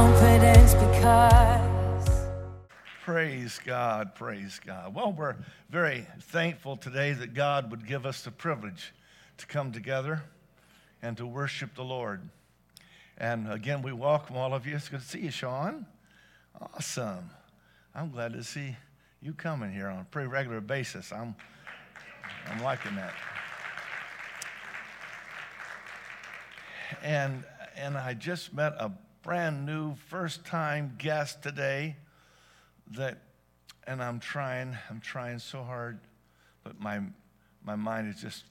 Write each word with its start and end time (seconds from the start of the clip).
confidence 0.00 0.72
because 0.72 2.08
Praise 3.04 3.60
God, 3.66 4.14
praise 4.14 4.58
God. 4.64 4.94
Well, 4.94 5.12
we're 5.12 5.36
very 5.68 6.06
thankful 6.22 6.78
today 6.78 7.12
that 7.12 7.34
God 7.34 7.70
would 7.70 7.86
give 7.86 8.06
us 8.06 8.22
the 8.22 8.30
privilege 8.30 8.94
to 9.36 9.46
come 9.46 9.72
together 9.72 10.22
and 11.02 11.18
to 11.18 11.26
worship 11.26 11.74
the 11.74 11.84
Lord. 11.84 12.22
And 13.18 13.52
again, 13.52 13.82
we 13.82 13.92
welcome 13.92 14.38
all 14.38 14.54
of 14.54 14.66
you. 14.66 14.74
It's 14.74 14.88
good 14.88 15.00
to 15.00 15.06
see 15.06 15.20
you, 15.20 15.30
Sean. 15.30 15.84
Awesome. 16.58 17.28
I'm 17.94 18.10
glad 18.10 18.32
to 18.32 18.42
see 18.42 18.76
you 19.20 19.34
coming 19.34 19.70
here 19.70 19.88
on 19.88 20.00
a 20.00 20.04
pretty 20.04 20.28
regular 20.28 20.62
basis. 20.62 21.12
I'm, 21.12 21.34
I'm 22.46 22.62
liking 22.62 22.94
that. 22.96 23.12
And, 27.02 27.44
and 27.76 27.98
I 27.98 28.14
just 28.14 28.54
met 28.54 28.72
a 28.78 28.90
brand 29.22 29.66
new 29.66 29.94
first 30.08 30.44
time 30.44 30.94
guest 30.98 31.42
today 31.42 31.96
that, 32.92 33.18
and 33.86 34.02
I'm 34.02 34.18
trying, 34.18 34.76
I'm 34.88 35.00
trying 35.00 35.38
so 35.38 35.62
hard, 35.62 36.00
but 36.64 36.80
my, 36.80 37.00
my 37.64 37.76
mind 37.76 38.08
is 38.08 38.20
just 38.20 38.44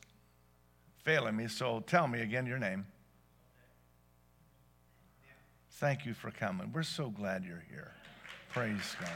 failing 1.04 1.36
me. 1.36 1.48
So 1.48 1.82
tell 1.82 2.08
me 2.08 2.22
again 2.22 2.46
your 2.46 2.60
name. 2.60 2.86
Thank 5.74 6.06
you 6.06 6.14
for 6.14 6.30
coming. 6.30 6.72
We're 6.74 6.84
so 6.84 7.10
glad 7.10 7.46
you're 7.46 7.64
here. 7.70 7.94
Praise 8.50 8.96
God. 9.00 9.10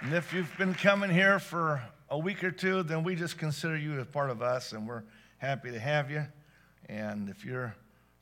And 0.00 0.14
if 0.14 0.32
you've 0.32 0.56
been 0.56 0.74
coming 0.74 1.10
here 1.10 1.38
for 1.38 1.82
a 2.08 2.18
week 2.18 2.42
or 2.42 2.50
two, 2.50 2.82
then 2.82 3.02
we 3.02 3.14
just 3.14 3.36
consider 3.36 3.76
you 3.76 3.98
as 4.00 4.06
part 4.06 4.30
of 4.30 4.40
us, 4.40 4.72
and 4.72 4.86
we're 4.86 5.02
happy 5.38 5.70
to 5.70 5.78
have 5.78 6.10
you. 6.10 6.24
And 6.88 7.28
if 7.28 7.44
you're 7.44 7.74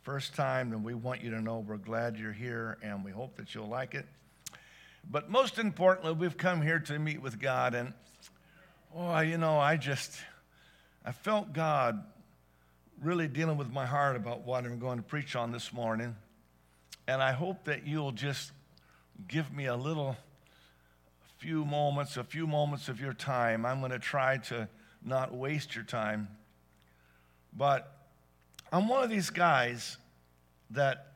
first 0.03 0.35
time, 0.35 0.71
then 0.71 0.83
we 0.83 0.95
want 0.95 1.23
you 1.23 1.31
to 1.31 1.41
know 1.41 1.65
we're 1.67 1.77
glad 1.77 2.17
you're 2.17 2.33
here, 2.33 2.79
and 2.83 3.05
we 3.05 3.11
hope 3.11 3.37
that 3.37 3.55
you'll 3.55 3.69
like 3.69 3.95
it. 3.95 4.07
But 5.09 5.31
most 5.31 5.59
importantly, 5.59 6.13
we've 6.13 6.37
come 6.37 6.63
here 6.63 6.79
to 6.81 6.99
meet 6.99 7.23
with 7.23 7.41
God, 7.41 7.75
and 7.75 7.93
oh, 8.95 9.21
you 9.21 9.39
know, 9.39 9.59
I 9.59 9.77
just 9.77 10.13
I 11.05 11.13
felt 11.13 11.53
God 11.53 12.03
really 13.03 13.29
dealing 13.29 13.57
with 13.57 13.71
my 13.71 13.87
heart 13.87 14.17
about 14.17 14.45
what 14.45 14.65
I'm 14.65 14.79
going 14.79 14.99
to 14.99 15.05
preach 15.05 15.37
on 15.37 15.53
this 15.53 15.73
morning. 15.73 16.17
And 17.07 17.23
I 17.23 17.33
hope 17.33 17.65
that 17.65 17.87
you'll 17.87 18.13
just 18.13 18.51
give 19.29 19.53
me 19.53 19.67
a 19.67 19.77
little 19.77 20.17
few 21.39 21.65
moments, 21.65 22.17
a 22.17 22.25
few 22.25 22.47
moments 22.47 22.89
of 22.89 23.01
your 23.01 23.13
time. 23.13 23.65
I'm 23.65 23.81
going 23.81 23.93
to 23.93 23.99
try 23.99 24.39
to 24.39 24.69
not 25.05 25.35
waste 25.35 25.75
your 25.75 25.85
time. 25.85 26.29
But 27.57 27.96
I'm 28.73 28.89
one 28.89 29.05
of 29.05 29.11
these 29.11 29.31
guys 29.31 29.97
that 30.71 31.13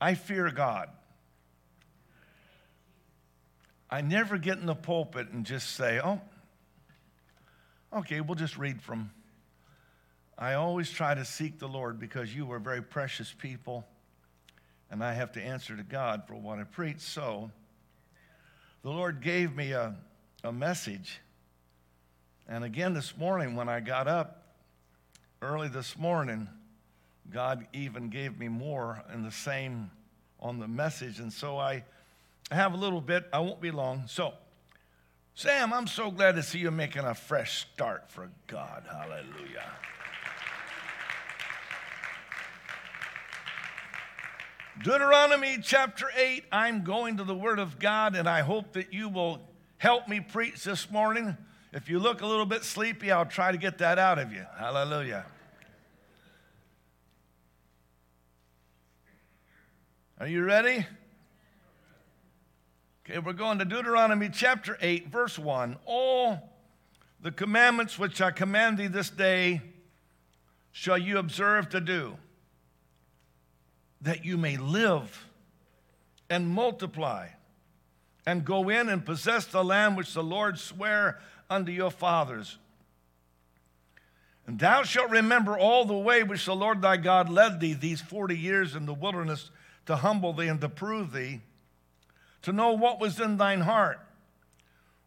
I 0.00 0.14
fear 0.14 0.50
God. 0.50 0.90
I 3.90 4.02
never 4.02 4.38
get 4.38 4.58
in 4.58 4.66
the 4.66 4.74
pulpit 4.74 5.30
and 5.30 5.44
just 5.44 5.70
say, 5.74 6.00
oh, 6.02 6.20
okay, 7.92 8.20
we'll 8.20 8.36
just 8.36 8.56
read 8.56 8.80
from. 8.80 9.10
I 10.38 10.54
always 10.54 10.90
try 10.90 11.14
to 11.14 11.24
seek 11.24 11.58
the 11.58 11.68
Lord 11.68 11.98
because 11.98 12.34
you 12.34 12.50
are 12.52 12.58
very 12.58 12.82
precious 12.82 13.34
people, 13.36 13.84
and 14.90 15.02
I 15.02 15.12
have 15.14 15.32
to 15.32 15.42
answer 15.42 15.76
to 15.76 15.82
God 15.82 16.22
for 16.26 16.34
what 16.34 16.58
I 16.58 16.64
preach. 16.64 17.00
So, 17.00 17.50
the 18.82 18.90
Lord 18.90 19.20
gave 19.20 19.54
me 19.54 19.72
a, 19.72 19.94
a 20.44 20.52
message. 20.52 21.20
And 22.48 22.64
again, 22.64 22.94
this 22.94 23.16
morning 23.16 23.56
when 23.56 23.68
I 23.68 23.80
got 23.80 24.08
up 24.08 24.42
early 25.42 25.68
this 25.68 25.98
morning, 25.98 26.48
God 27.30 27.66
even 27.72 28.08
gave 28.08 28.38
me 28.38 28.48
more 28.48 29.02
in 29.12 29.22
the 29.22 29.30
same 29.30 29.90
on 30.40 30.58
the 30.58 30.68
message. 30.68 31.20
And 31.20 31.32
so 31.32 31.58
I 31.58 31.84
have 32.50 32.74
a 32.74 32.76
little 32.76 33.00
bit, 33.00 33.26
I 33.32 33.38
won't 33.38 33.60
be 33.60 33.70
long. 33.70 34.04
So, 34.06 34.34
Sam, 35.34 35.72
I'm 35.72 35.86
so 35.86 36.10
glad 36.10 36.34
to 36.36 36.42
see 36.42 36.58
you 36.58 36.70
making 36.70 37.04
a 37.04 37.14
fresh 37.14 37.66
start 37.72 38.10
for 38.10 38.30
God. 38.46 38.84
Hallelujah. 38.90 39.64
Deuteronomy 44.82 45.58
chapter 45.62 46.06
8, 46.16 46.44
I'm 46.50 46.84
going 46.84 47.18
to 47.18 47.24
the 47.24 47.34
Word 47.34 47.58
of 47.58 47.78
God, 47.78 48.16
and 48.16 48.28
I 48.28 48.40
hope 48.40 48.72
that 48.72 48.94
you 48.94 49.08
will 49.08 49.40
help 49.76 50.08
me 50.08 50.20
preach 50.20 50.64
this 50.64 50.90
morning. 50.90 51.36
If 51.72 51.88
you 51.88 51.98
look 51.98 52.22
a 52.22 52.26
little 52.26 52.46
bit 52.46 52.64
sleepy, 52.64 53.12
I'll 53.12 53.26
try 53.26 53.52
to 53.52 53.58
get 53.58 53.78
that 53.78 53.98
out 53.98 54.18
of 54.18 54.32
you. 54.32 54.44
Hallelujah. 54.58 55.26
Are 60.20 60.28
you 60.28 60.44
ready? 60.44 60.84
Okay, 63.06 63.18
we're 63.18 63.32
going 63.32 63.58
to 63.58 63.64
Deuteronomy 63.64 64.28
chapter 64.28 64.76
8, 64.78 65.08
verse 65.08 65.38
1. 65.38 65.78
All 65.86 66.52
the 67.22 67.30
commandments 67.30 67.98
which 67.98 68.20
I 68.20 68.30
command 68.30 68.76
thee 68.76 68.86
this 68.86 69.08
day 69.08 69.62
shall 70.72 70.98
you 70.98 71.16
observe 71.16 71.70
to 71.70 71.80
do 71.80 72.18
that 74.02 74.22
you 74.22 74.36
may 74.36 74.58
live 74.58 75.26
and 76.28 76.46
multiply 76.46 77.28
and 78.26 78.44
go 78.44 78.68
in 78.68 78.90
and 78.90 79.06
possess 79.06 79.46
the 79.46 79.64
land 79.64 79.96
which 79.96 80.12
the 80.12 80.22
Lord 80.22 80.58
sware 80.58 81.18
unto 81.48 81.72
your 81.72 81.90
fathers. 81.90 82.58
And 84.46 84.58
thou 84.58 84.82
shalt 84.82 85.10
remember 85.10 85.58
all 85.58 85.86
the 85.86 85.94
way 85.94 86.22
which 86.22 86.44
the 86.44 86.54
Lord 86.54 86.82
thy 86.82 86.98
God 86.98 87.30
led 87.30 87.58
thee 87.58 87.72
these 87.72 88.02
40 88.02 88.36
years 88.36 88.74
in 88.74 88.84
the 88.84 88.92
wilderness 88.92 89.50
to 89.86 89.96
humble 89.96 90.32
thee 90.32 90.48
and 90.48 90.60
to 90.60 90.68
prove 90.68 91.12
thee, 91.12 91.40
to 92.42 92.52
know 92.52 92.72
what 92.72 93.00
was 93.00 93.20
in 93.20 93.36
thine 93.36 93.62
heart, 93.62 94.00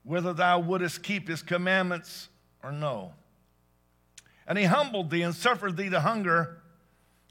whether 0.03 0.33
thou 0.33 0.59
wouldest 0.59 1.03
keep 1.03 1.27
his 1.27 1.41
commandments 1.41 2.29
or 2.61 2.71
no. 2.71 3.13
And 4.47 4.57
he 4.57 4.65
humbled 4.65 5.09
thee 5.09 5.21
and 5.21 5.33
suffered 5.33 5.77
thee 5.77 5.89
to 5.89 6.01
hunger 6.01 6.61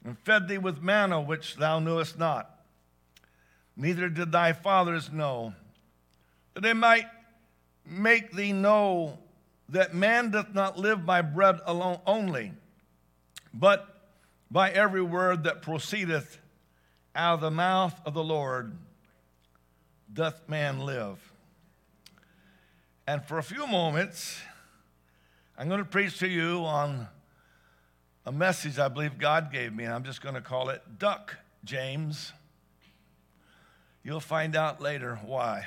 and 0.03 0.17
fed 0.19 0.47
thee 0.47 0.57
with 0.57 0.81
manna 0.81 1.21
which 1.21 1.55
thou 1.55 1.79
knewest 1.79 2.17
not, 2.17 2.49
neither 3.77 4.09
did 4.09 4.31
thy 4.31 4.53
fathers 4.53 5.11
know, 5.11 5.53
that 6.53 6.61
they 6.61 6.73
might 6.73 7.07
make 7.85 8.31
thee 8.31 8.51
know 8.51 9.17
that 9.69 9.93
man 9.93 10.29
doth 10.29 10.53
not 10.53 10.77
live 10.77 11.05
by 11.05 11.21
bread 11.21 11.59
alone 11.65 11.99
only, 12.05 12.53
but 13.53 14.09
by 14.51 14.69
every 14.69 15.01
word 15.01 15.43
that 15.43 15.61
proceedeth 15.61 16.39
out 17.15 17.35
of 17.35 17.41
the 17.41 17.51
mouth 17.51 17.99
of 18.05 18.13
the 18.13 18.23
Lord 18.23 18.73
doth 20.11 20.47
man 20.47 20.79
live. 20.79 21.19
And 23.07 23.23
for 23.23 23.37
a 23.37 23.43
few 23.43 23.67
moments, 23.67 24.39
I'm 25.57 25.67
going 25.67 25.79
to 25.79 25.85
preach 25.85 26.19
to 26.19 26.27
you 26.27 26.59
on 26.65 27.07
a 28.25 28.31
message 28.31 28.79
I 28.79 28.87
believe 28.87 29.17
God 29.17 29.51
gave 29.51 29.73
me, 29.73 29.83
and 29.83 29.93
I'm 29.93 30.03
just 30.03 30.21
going 30.21 30.35
to 30.35 30.41
call 30.41 30.69
it 30.69 30.81
Duck 30.97 31.35
James. 31.63 32.31
You'll 34.03 34.19
find 34.19 34.55
out 34.55 34.81
later 34.81 35.19
why. 35.25 35.65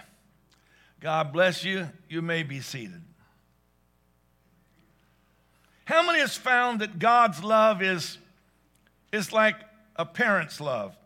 God 1.01 1.33
bless 1.33 1.65
you. 1.65 1.89
You 2.09 2.23
may 2.23 2.43
be 2.43 2.61
seated. 2.61 3.03
How 5.85 6.05
many 6.05 6.19
has 6.19 6.37
found 6.37 6.81
that 6.81 6.99
God's 6.99 7.45
love 7.45 7.83
is, 7.83 8.19
is 9.13 9.33
like 9.33 9.57
a 9.95 10.05
parent's 10.05 10.61
love? 10.61 10.97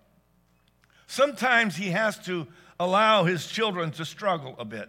Sometimes 1.11 1.75
he 1.75 1.89
has 1.89 2.17
to 2.19 2.47
allow 2.79 3.25
his 3.25 3.45
children 3.45 3.91
to 3.91 4.05
struggle 4.05 4.55
a 4.61 4.65
bit. 4.65 4.89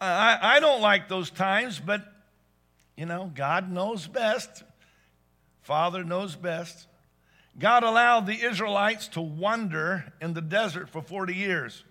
I, 0.00 0.38
I 0.40 0.58
don't 0.58 0.80
like 0.80 1.06
those 1.06 1.28
times, 1.28 1.78
but 1.78 2.02
you 2.96 3.04
know, 3.04 3.30
God 3.34 3.70
knows 3.70 4.06
best. 4.06 4.62
Father 5.60 6.02
knows 6.02 6.34
best. 6.34 6.86
God 7.58 7.82
allowed 7.82 8.26
the 8.26 8.42
Israelites 8.42 9.06
to 9.08 9.20
wander 9.20 10.10
in 10.18 10.32
the 10.32 10.40
desert 10.40 10.88
for 10.88 11.02
40 11.02 11.34
years. 11.34 11.84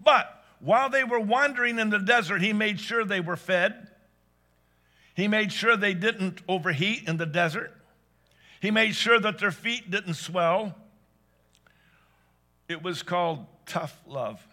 But 0.00 0.44
while 0.60 0.90
they 0.90 1.02
were 1.02 1.18
wandering 1.18 1.80
in 1.80 1.90
the 1.90 1.98
desert, 1.98 2.40
He 2.40 2.52
made 2.52 2.78
sure 2.78 3.04
they 3.04 3.20
were 3.20 3.36
fed. 3.36 3.88
He 5.16 5.26
made 5.26 5.52
sure 5.52 5.76
they 5.76 5.94
didn't 5.94 6.40
overheat 6.46 7.08
in 7.08 7.16
the 7.16 7.26
desert. 7.26 7.76
He 8.60 8.70
made 8.70 8.94
sure 8.94 9.18
that 9.18 9.40
their 9.40 9.50
feet 9.50 9.90
didn't 9.90 10.14
swell. 10.14 10.76
It 12.72 12.82
was 12.82 13.02
called 13.02 13.44
tough 13.66 14.00
love. 14.06 14.44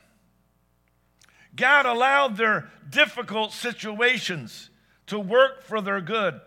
God 1.56 1.86
allowed 1.86 2.36
their 2.36 2.70
difficult 2.90 3.54
situations 3.54 4.70
to 5.08 5.18
work 5.18 5.64
for 5.64 5.80
their 5.80 6.02
good. 6.02 6.40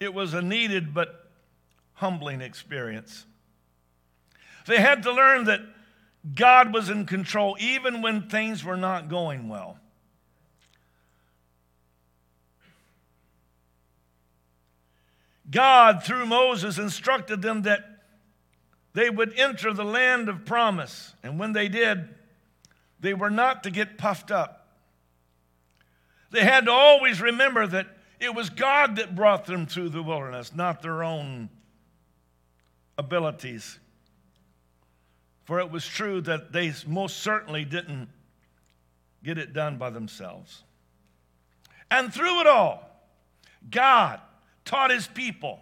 It 0.00 0.12
was 0.12 0.34
a 0.34 0.42
needed 0.42 0.92
but 0.92 1.30
humbling 1.94 2.40
experience. 2.40 3.24
They 4.66 4.80
had 4.80 5.04
to 5.04 5.12
learn 5.12 5.44
that 5.44 5.60
God 6.34 6.74
was 6.74 6.90
in 6.90 7.06
control 7.06 7.56
even 7.60 8.02
when 8.02 8.28
things 8.28 8.64
were 8.64 8.76
not 8.76 9.08
going 9.08 9.48
well. 9.48 9.78
God, 15.48 16.02
through 16.02 16.26
Moses, 16.26 16.76
instructed 16.76 17.40
them 17.40 17.62
that 17.62 17.95
they 18.96 19.10
would 19.10 19.38
enter 19.38 19.74
the 19.74 19.84
land 19.84 20.30
of 20.30 20.46
promise. 20.46 21.12
And 21.22 21.38
when 21.38 21.52
they 21.52 21.68
did, 21.68 22.08
they 22.98 23.12
were 23.12 23.28
not 23.28 23.64
to 23.64 23.70
get 23.70 23.98
puffed 23.98 24.30
up. 24.30 24.68
They 26.30 26.42
had 26.42 26.64
to 26.64 26.70
always 26.70 27.20
remember 27.20 27.66
that 27.66 27.88
it 28.20 28.34
was 28.34 28.48
God 28.48 28.96
that 28.96 29.14
brought 29.14 29.44
them 29.44 29.66
through 29.66 29.90
the 29.90 30.02
wilderness, 30.02 30.54
not 30.54 30.80
their 30.80 31.04
own 31.04 31.50
abilities. 32.96 33.78
For 35.44 35.60
it 35.60 35.70
was 35.70 35.86
true 35.86 36.22
that 36.22 36.52
they 36.52 36.72
most 36.86 37.18
certainly 37.18 37.66
didn't 37.66 38.08
get 39.22 39.36
it 39.36 39.52
done 39.52 39.76
by 39.76 39.90
themselves. 39.90 40.64
And 41.90 42.14
through 42.14 42.40
it 42.40 42.46
all, 42.46 42.82
God 43.70 44.20
taught 44.64 44.90
his 44.90 45.06
people 45.06 45.60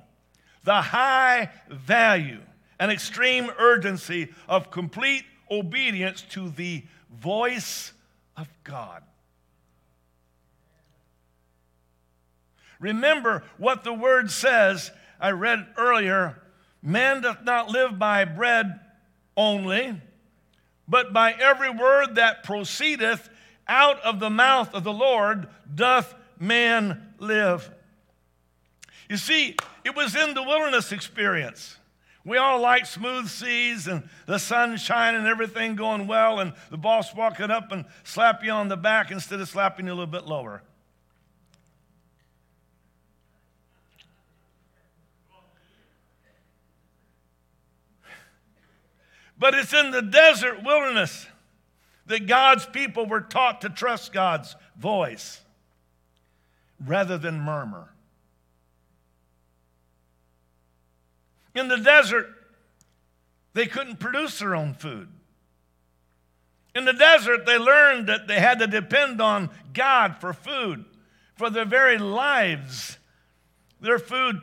the 0.63 0.81
high 0.81 1.51
value 1.69 2.39
and 2.85 2.93
extreme 2.93 3.51
urgency 3.59 4.29
of 4.47 4.71
complete 4.71 5.25
obedience 5.51 6.21
to 6.21 6.51
the 6.51 6.83
voice 7.11 7.95
of 8.37 8.47
God. 8.63 9.03
Remember 12.79 13.43
what 13.57 13.85
the 13.85 13.95
word 13.95 14.31
says. 14.31 14.91
I 15.19 15.31
read 15.31 15.67
earlier 15.79 16.43
man 16.83 17.23
doth 17.23 17.43
not 17.43 17.71
live 17.71 17.99
by 17.99 18.27
bread 18.27 18.79
only, 19.35 19.99
but 20.87 21.15
by 21.15 21.33
every 21.33 21.71
word 21.71 22.17
that 22.17 22.43
proceedeth 22.43 23.31
out 23.67 23.99
of 24.03 24.21
the 24.21 24.29
mouth 24.29 24.75
of 24.75 24.85
the 24.85 24.93
Lord 24.93 25.49
doth 25.75 26.15
man 26.39 27.15
live. 27.19 27.71
You 29.09 29.17
see, 29.17 29.57
it 29.87 29.97
was 29.97 30.15
in 30.15 30.35
the 30.35 30.43
wilderness 30.43 30.93
experience. 30.93 31.79
We 32.25 32.39
all 32.39 32.61
like 32.61 32.87
smooth 32.87 33.29
seas 33.29 33.87
and 33.87 34.09
the 34.27 34.39
sunshine 34.39 35.15
and 35.15 35.27
everything 35.27 35.77
going 35.77 36.07
well, 36.07 36.41
and 36.41 36.55
the 36.71 36.79
boss 36.79 37.15
walking 37.15 37.51
up 37.51 37.71
and 37.71 37.85
slap 38.03 38.43
you 38.43 38.51
on 38.51 38.69
the 38.69 38.77
back 38.77 39.11
instead 39.11 39.41
of 39.41 39.49
slapping 39.49 39.87
you 39.87 39.93
a 39.93 39.95
little 39.95 40.07
bit 40.07 40.27
lower. 40.27 40.63
But 49.39 49.55
it's 49.55 49.75
in 49.75 49.91
the 49.91 50.01
desert 50.01 50.63
wilderness 50.63 51.27
that 52.07 52.27
God's 52.27 52.65
people 52.67 53.05
were 53.05 53.21
taught 53.21 53.61
to 53.63 53.69
trust 53.69 54.13
God's 54.13 54.57
voice 54.79 55.43
rather 56.83 57.19
than 57.19 57.41
murmur. 57.41 57.94
In 61.55 61.69
the 61.69 61.77
desert, 61.77 62.29
they 63.53 63.67
couldn't 63.67 64.01
produce 64.01 64.39
their 64.39 64.55
own 64.55 64.75
food. 64.75 65.09
In 66.75 66.85
the 66.85 66.93
desert, 66.93 67.47
they 67.47 67.57
learned 67.57 68.09
that 68.09 68.27
they 68.27 68.41
had 68.41 68.59
to 68.59 68.67
depend 68.67 69.21
on 69.21 69.51
God 69.73 70.17
for 70.21 70.33
food, 70.33 70.85
for 71.37 71.49
their 71.49 71.65
very 71.65 71.99
lives. 71.99 72.99
Their 73.81 74.01
food 74.01 74.41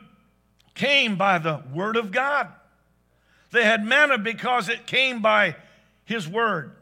came 0.74 1.16
by 1.16 1.38
the 1.38 1.62
Word 1.74 1.96
of 1.96 2.10
God. 2.10 2.48
They 3.50 3.64
had 3.64 3.84
manna 3.84 4.16
because 4.16 4.70
it 4.70 4.86
came 4.86 5.20
by 5.20 5.56
His 6.06 6.26
Word. 6.26 6.72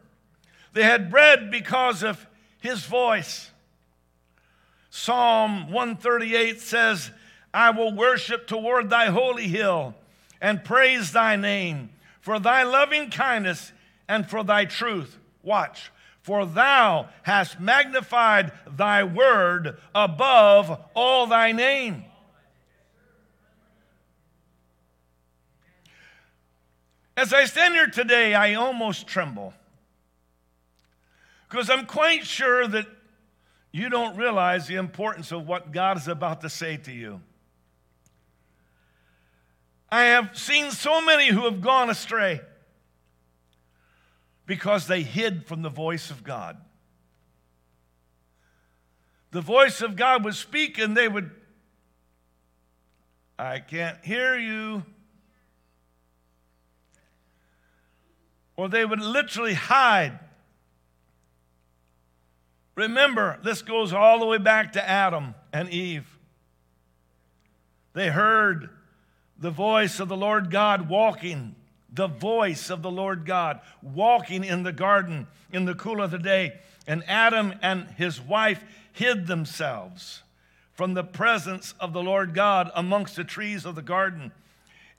They 0.71 0.83
had 0.83 1.11
bread 1.11 1.51
because 1.51 2.01
of 2.01 2.25
His 2.61 2.85
voice. 2.85 3.51
Psalm 4.89 5.71
138 5.71 6.61
says, 6.61 7.11
I 7.53 7.71
will 7.71 7.93
worship 7.93 8.47
toward 8.47 8.89
thy 8.89 9.07
holy 9.07 9.49
hill 9.49 9.95
and 10.41 10.63
praise 10.63 11.11
thy 11.11 11.35
name 11.35 11.91
for 12.19 12.39
thy 12.39 12.63
loving 12.63 13.09
kindness 13.09 13.71
and 14.07 14.29
for 14.29 14.43
thy 14.43 14.65
truth. 14.65 15.17
Watch. 15.43 15.91
For 16.21 16.45
thou 16.45 17.09
hast 17.23 17.59
magnified 17.59 18.51
thy 18.69 19.03
word 19.03 19.77
above 19.95 20.79
all 20.93 21.27
thy 21.27 21.51
name. 21.51 22.05
As 27.17 27.33
I 27.33 27.45
stand 27.45 27.73
here 27.73 27.87
today, 27.87 28.33
I 28.33 28.55
almost 28.55 29.07
tremble 29.07 29.53
because 31.49 31.69
I'm 31.69 31.85
quite 31.85 32.25
sure 32.25 32.67
that 32.67 32.87
you 33.71 33.89
don't 33.89 34.15
realize 34.15 34.67
the 34.67 34.75
importance 34.75 35.31
of 35.31 35.47
what 35.47 35.71
God 35.71 35.97
is 35.97 36.07
about 36.07 36.41
to 36.41 36.49
say 36.49 36.77
to 36.77 36.91
you. 36.91 37.21
I 39.91 40.03
have 40.03 40.37
seen 40.37 40.71
so 40.71 41.01
many 41.01 41.27
who 41.27 41.43
have 41.43 41.61
gone 41.61 41.89
astray 41.89 42.39
because 44.45 44.87
they 44.87 45.03
hid 45.03 45.45
from 45.45 45.61
the 45.61 45.69
voice 45.69 46.09
of 46.09 46.23
God. 46.23 46.57
The 49.31 49.41
voice 49.41 49.81
of 49.81 49.97
God 49.97 50.23
would 50.23 50.35
speak 50.35 50.77
and 50.77 50.95
they 50.95 51.09
would, 51.09 51.31
I 53.37 53.59
can't 53.59 53.97
hear 54.03 54.37
you. 54.37 54.83
Or 58.55 58.69
they 58.69 58.85
would 58.85 59.01
literally 59.01 59.53
hide. 59.55 60.19
Remember, 62.75 63.39
this 63.43 63.61
goes 63.61 63.91
all 63.91 64.19
the 64.19 64.25
way 64.25 64.37
back 64.37 64.73
to 64.73 64.89
Adam 64.89 65.35
and 65.51 65.69
Eve. 65.69 66.17
They 67.93 68.09
heard 68.09 68.69
the 69.41 69.51
voice 69.51 69.99
of 69.99 70.07
the 70.07 70.15
Lord 70.15 70.51
God 70.51 70.87
walking, 70.87 71.55
the 71.91 72.07
voice 72.07 72.69
of 72.69 72.81
the 72.81 72.91
Lord 72.91 73.25
God 73.25 73.59
walking 73.81 74.43
in 74.43 74.63
the 74.63 74.71
garden 74.71 75.27
in 75.51 75.65
the 75.65 75.73
cool 75.73 76.01
of 76.01 76.11
the 76.11 76.19
day. 76.19 76.53
And 76.87 77.03
Adam 77.07 77.55
and 77.61 77.87
his 77.97 78.21
wife 78.21 78.63
hid 78.93 79.27
themselves 79.27 80.21
from 80.73 80.93
the 80.93 81.03
presence 81.03 81.73
of 81.79 81.91
the 81.91 82.03
Lord 82.03 82.33
God 82.33 82.71
amongst 82.75 83.15
the 83.15 83.23
trees 83.23 83.65
of 83.65 83.75
the 83.75 83.81
garden. 83.81 84.31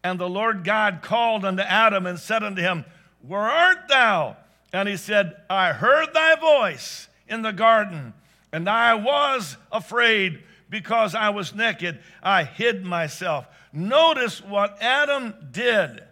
And 0.05 0.19
the 0.19 0.29
Lord 0.29 0.65
God 0.65 1.01
called 1.03 1.45
unto 1.45 1.63
Adam 1.63 2.05
and 2.05 2.19
said 2.19 2.43
unto 2.43 2.61
him, 2.61 2.85
Where 3.27 3.41
art 3.41 3.89
thou? 3.89 4.37
And 4.73 4.89
he 4.89 4.97
said, 4.97 5.37
I 5.49 5.73
heard 5.73 6.13
thy 6.13 6.35
voice 6.35 7.09
in 7.29 7.43
the 7.43 7.53
garden, 7.53 8.15
and 8.53 8.69
I 8.69 8.95
was 8.95 9.57
afraid 9.71 10.43
because 10.69 11.15
I 11.15 11.29
was 11.29 11.55
naked. 11.55 12.01
I 12.23 12.45
hid 12.45 12.85
myself. 12.85 13.47
Notice 13.73 14.43
what 14.43 14.77
Adam 14.81 15.35
did, 15.51 16.03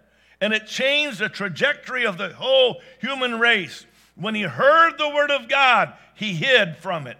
and 0.40 0.52
it 0.52 0.66
changed 0.66 1.18
the 1.18 1.28
trajectory 1.28 2.06
of 2.06 2.16
the 2.16 2.30
whole 2.30 2.80
human 3.00 3.38
race. 3.38 3.84
When 4.14 4.34
he 4.34 4.42
heard 4.42 4.96
the 4.98 5.08
word 5.08 5.30
of 5.30 5.48
God, 5.48 5.92
he 6.14 6.34
hid 6.34 6.76
from 6.76 7.06
it. 7.06 7.18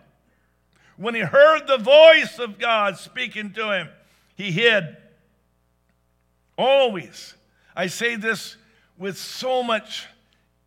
When 0.97 1.15
he 1.15 1.21
heard 1.21 1.67
the 1.67 1.79
voice 1.79 2.39
of 2.39 2.59
God 2.59 2.97
speaking 2.99 3.53
to 3.53 3.73
him, 3.73 3.89
he 4.37 4.51
hid. 4.51 4.97
Always. 6.57 7.35
I 7.75 7.87
say 7.87 8.17
this 8.17 8.57
with 8.99 9.17
so 9.17 9.63
much 9.63 10.07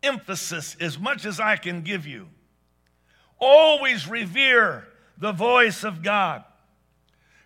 emphasis, 0.02 0.76
as 0.80 0.98
much 0.98 1.24
as 1.24 1.38
I 1.38 1.56
can 1.56 1.82
give 1.82 2.06
you. 2.06 2.28
Always 3.38 4.08
revere 4.08 4.88
the 5.18 5.32
voice 5.32 5.84
of 5.84 6.02
God. 6.02 6.44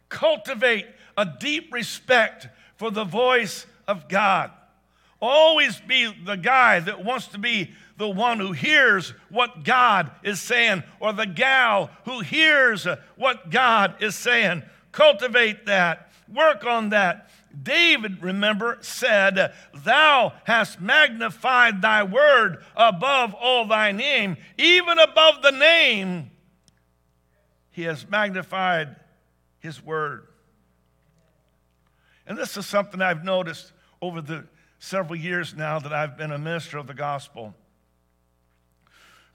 Cultivate 0.09 0.87
a 1.19 1.27
deep 1.27 1.75
respect 1.75 2.47
for 2.77 2.93
the 2.93 3.05
voice 3.05 3.67
of 3.89 4.09
God. 4.09 4.53
Always 5.21 5.81
be 5.81 6.15
the 6.25 6.37
guy 6.37 6.79
that 6.79 7.05
wants 7.05 7.27
to 7.29 7.39
be 7.39 7.73
the 7.97 8.09
one 8.09 8.39
who 8.39 8.53
hears 8.53 9.11
what 9.29 9.65
God 9.65 10.13
is 10.23 10.41
saying, 10.41 10.85
or 11.01 11.13
the 11.13 11.27
gal 11.27 11.91
who 12.05 12.21
hears 12.21 12.87
what 13.17 13.51
God 13.51 13.97
is 14.01 14.15
saying. 14.15 14.63
Cultivate 14.93 15.67
that, 15.67 16.13
work 16.33 16.65
on 16.65 16.91
that. 16.91 17.29
David, 17.61 18.23
remember, 18.23 18.79
said, 18.81 19.53
Thou 19.75 20.33
hast 20.45 20.81
magnified 20.81 21.83
thy 21.83 22.05
word 22.05 22.63
above 22.77 23.35
all 23.35 23.67
thy 23.67 23.91
name, 23.91 24.37
even 24.57 25.01
above 25.01 25.43
the 25.43 25.51
name. 25.51 26.31
He 27.73 27.83
has 27.83 28.09
magnified 28.09 28.95
his 29.59 29.85
word. 29.85 30.28
And 32.29 32.37
this 32.37 32.57
is 32.59 32.67
something 32.67 33.01
I've 33.01 33.25
noticed 33.25 33.73
over 34.03 34.21
the 34.21 34.45
several 34.79 35.17
years 35.17 35.55
now 35.57 35.79
that 35.79 35.93
I've 35.93 36.17
been 36.17 36.31
a 36.31 36.39
minister 36.39 36.77
of 36.77 36.87
the 36.87 36.95
gospel. 36.95 37.55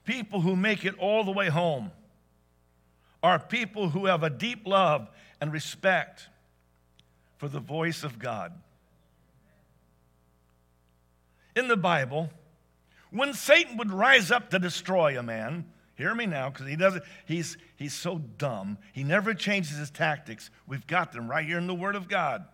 People 0.04 0.40
who 0.40 0.54
make 0.54 0.84
it 0.84 0.94
all 0.98 1.24
the 1.24 1.32
way 1.32 1.48
home 1.48 1.90
are 3.22 3.38
people 3.38 3.88
who 3.88 4.06
have 4.06 4.22
a 4.22 4.30
deep 4.30 4.66
love 4.66 5.08
and 5.40 5.52
respect 5.52 6.28
for 7.36 7.48
the 7.48 7.58
voice 7.58 8.04
of 8.04 8.18
God. 8.18 8.52
In 11.56 11.66
the 11.68 11.76
Bible, 11.76 12.30
when 13.10 13.34
Satan 13.34 13.76
would 13.76 13.90
rise 13.90 14.30
up 14.30 14.50
to 14.50 14.58
destroy 14.58 15.18
a 15.18 15.22
man, 15.22 15.66
hear 15.96 16.14
me 16.14 16.26
now, 16.26 16.50
because 16.50 16.68
he 16.68 16.76
doesn't, 16.76 17.02
he's, 17.26 17.56
he's 17.76 17.94
so 17.94 18.18
dumb. 18.38 18.78
He 18.92 19.02
never 19.02 19.34
changes 19.34 19.78
his 19.78 19.90
tactics. 19.90 20.50
We've 20.66 20.86
got 20.86 21.12
them 21.12 21.28
right 21.28 21.44
here 21.44 21.58
in 21.58 21.66
the 21.66 21.74
Word 21.74 21.96
of 21.96 22.08
God. 22.08 22.44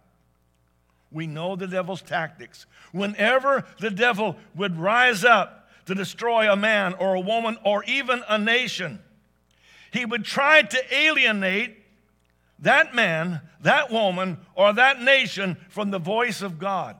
We 1.12 1.26
know 1.26 1.56
the 1.56 1.66
devil's 1.66 2.02
tactics. 2.02 2.66
Whenever 2.92 3.64
the 3.80 3.90
devil 3.90 4.36
would 4.54 4.78
rise 4.78 5.24
up 5.24 5.68
to 5.86 5.94
destroy 5.94 6.50
a 6.50 6.56
man 6.56 6.94
or 6.94 7.14
a 7.14 7.20
woman 7.20 7.58
or 7.64 7.82
even 7.84 8.22
a 8.28 8.38
nation, 8.38 9.00
he 9.92 10.04
would 10.04 10.24
try 10.24 10.62
to 10.62 10.94
alienate 10.94 11.76
that 12.60 12.94
man, 12.94 13.40
that 13.62 13.90
woman, 13.90 14.38
or 14.54 14.72
that 14.72 15.02
nation 15.02 15.56
from 15.68 15.90
the 15.90 15.98
voice 15.98 16.42
of 16.42 16.58
God. 16.58 16.96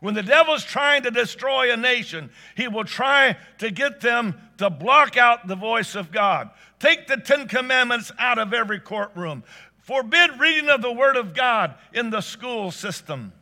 When 0.00 0.14
the 0.14 0.22
devil's 0.22 0.64
trying 0.64 1.04
to 1.04 1.12
destroy 1.12 1.72
a 1.72 1.76
nation, 1.76 2.30
he 2.56 2.66
will 2.66 2.84
try 2.84 3.36
to 3.58 3.70
get 3.70 4.00
them 4.00 4.34
to 4.58 4.68
block 4.68 5.16
out 5.16 5.46
the 5.46 5.54
voice 5.54 5.94
of 5.94 6.10
God. 6.10 6.50
Take 6.80 7.06
the 7.06 7.18
Ten 7.18 7.46
Commandments 7.46 8.10
out 8.18 8.40
of 8.40 8.52
every 8.52 8.80
courtroom. 8.80 9.44
Forbid 9.82 10.38
reading 10.38 10.70
of 10.70 10.80
the 10.80 10.92
Word 10.92 11.16
of 11.16 11.34
God 11.34 11.74
in 11.92 12.10
the 12.10 12.20
school 12.20 12.70
system. 12.70 13.32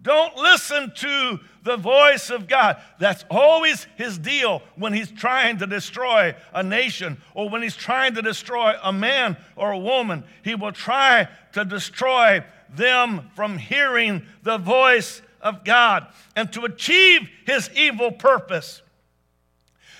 Don't 0.00 0.36
listen 0.36 0.92
to 0.96 1.40
the 1.64 1.76
voice 1.76 2.30
of 2.30 2.46
God. 2.46 2.80
That's 2.98 3.24
always 3.30 3.86
his 3.96 4.16
deal 4.16 4.62
when 4.76 4.92
he's 4.92 5.10
trying 5.10 5.58
to 5.58 5.66
destroy 5.66 6.34
a 6.54 6.62
nation 6.62 7.20
or 7.34 7.50
when 7.50 7.62
he's 7.62 7.76
trying 7.76 8.14
to 8.14 8.22
destroy 8.22 8.74
a 8.82 8.92
man 8.92 9.36
or 9.56 9.72
a 9.72 9.78
woman. 9.78 10.24
He 10.44 10.54
will 10.54 10.72
try 10.72 11.28
to 11.52 11.64
destroy 11.64 12.44
them 12.74 13.30
from 13.34 13.58
hearing 13.58 14.22
the 14.44 14.58
voice 14.58 15.20
of 15.42 15.64
God 15.64 16.06
and 16.36 16.50
to 16.52 16.64
achieve 16.64 17.28
his 17.44 17.68
evil 17.74 18.12
purpose. 18.12 18.82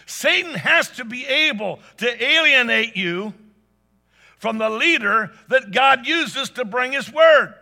Satan 0.08 0.54
has 0.54 0.88
to 0.92 1.04
be 1.04 1.26
able 1.26 1.80
to 1.98 2.24
alienate 2.24 2.96
you 2.96 3.34
from 4.38 4.56
the 4.56 4.70
leader 4.70 5.32
that 5.48 5.70
God 5.70 6.06
uses 6.06 6.48
to 6.50 6.64
bring 6.64 6.92
his 6.92 7.12
word. 7.12 7.54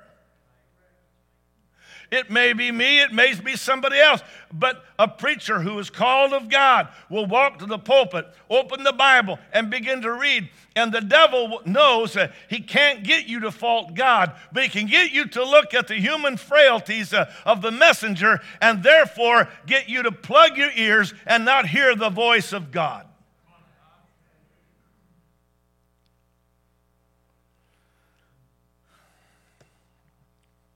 It 2.11 2.31
may 2.31 2.53
be 2.53 2.71
me, 2.71 3.01
it 3.01 3.13
may 3.13 3.35
be 3.35 3.57
somebody 3.57 3.99
else, 3.99 4.23
but 4.53 4.85
a 4.99 5.09
preacher 5.09 5.61
who 5.61 5.79
is 5.79 5.91
called 5.91 6.33
of 6.33 6.49
God 6.49 6.89
will 7.11 7.27
walk 7.27 7.59
to 7.59 7.67
the 7.67 7.79
pulpit, 7.79 8.27
open 8.49 8.85
the 8.85 8.93
Bible, 8.93 9.39
and 9.53 9.71
begin 9.71 10.03
to 10.03 10.13
read. 10.13 10.49
And 10.77 10.93
the 10.93 11.01
devil 11.01 11.63
knows 11.65 12.13
that 12.13 12.33
he 12.49 12.61
can't 12.61 13.03
get 13.03 13.27
you 13.27 13.41
to 13.41 13.51
fault 13.51 13.95
God, 13.95 14.33
but 14.53 14.63
he 14.63 14.69
can 14.69 14.87
get 14.87 15.11
you 15.11 15.27
to 15.29 15.45
look 15.45 15.75
at 15.75 15.89
the 15.89 15.97
human 15.97 16.37
frailties 16.37 17.13
uh, 17.13 17.33
of 17.45 17.63
the 17.63 17.71
messenger 17.73 18.41
and 18.61 18.83
therefore 18.83 19.49
get 19.67 19.89
you 19.89 20.03
to 20.03 20.13
plug 20.13 20.57
your 20.57 20.71
ears 20.77 21.13
and 21.27 21.45
not 21.45 21.69
hear 21.69 21.97
the 21.97 22.11
voice 22.11 22.53
of 22.53 22.71
God. 22.71 23.07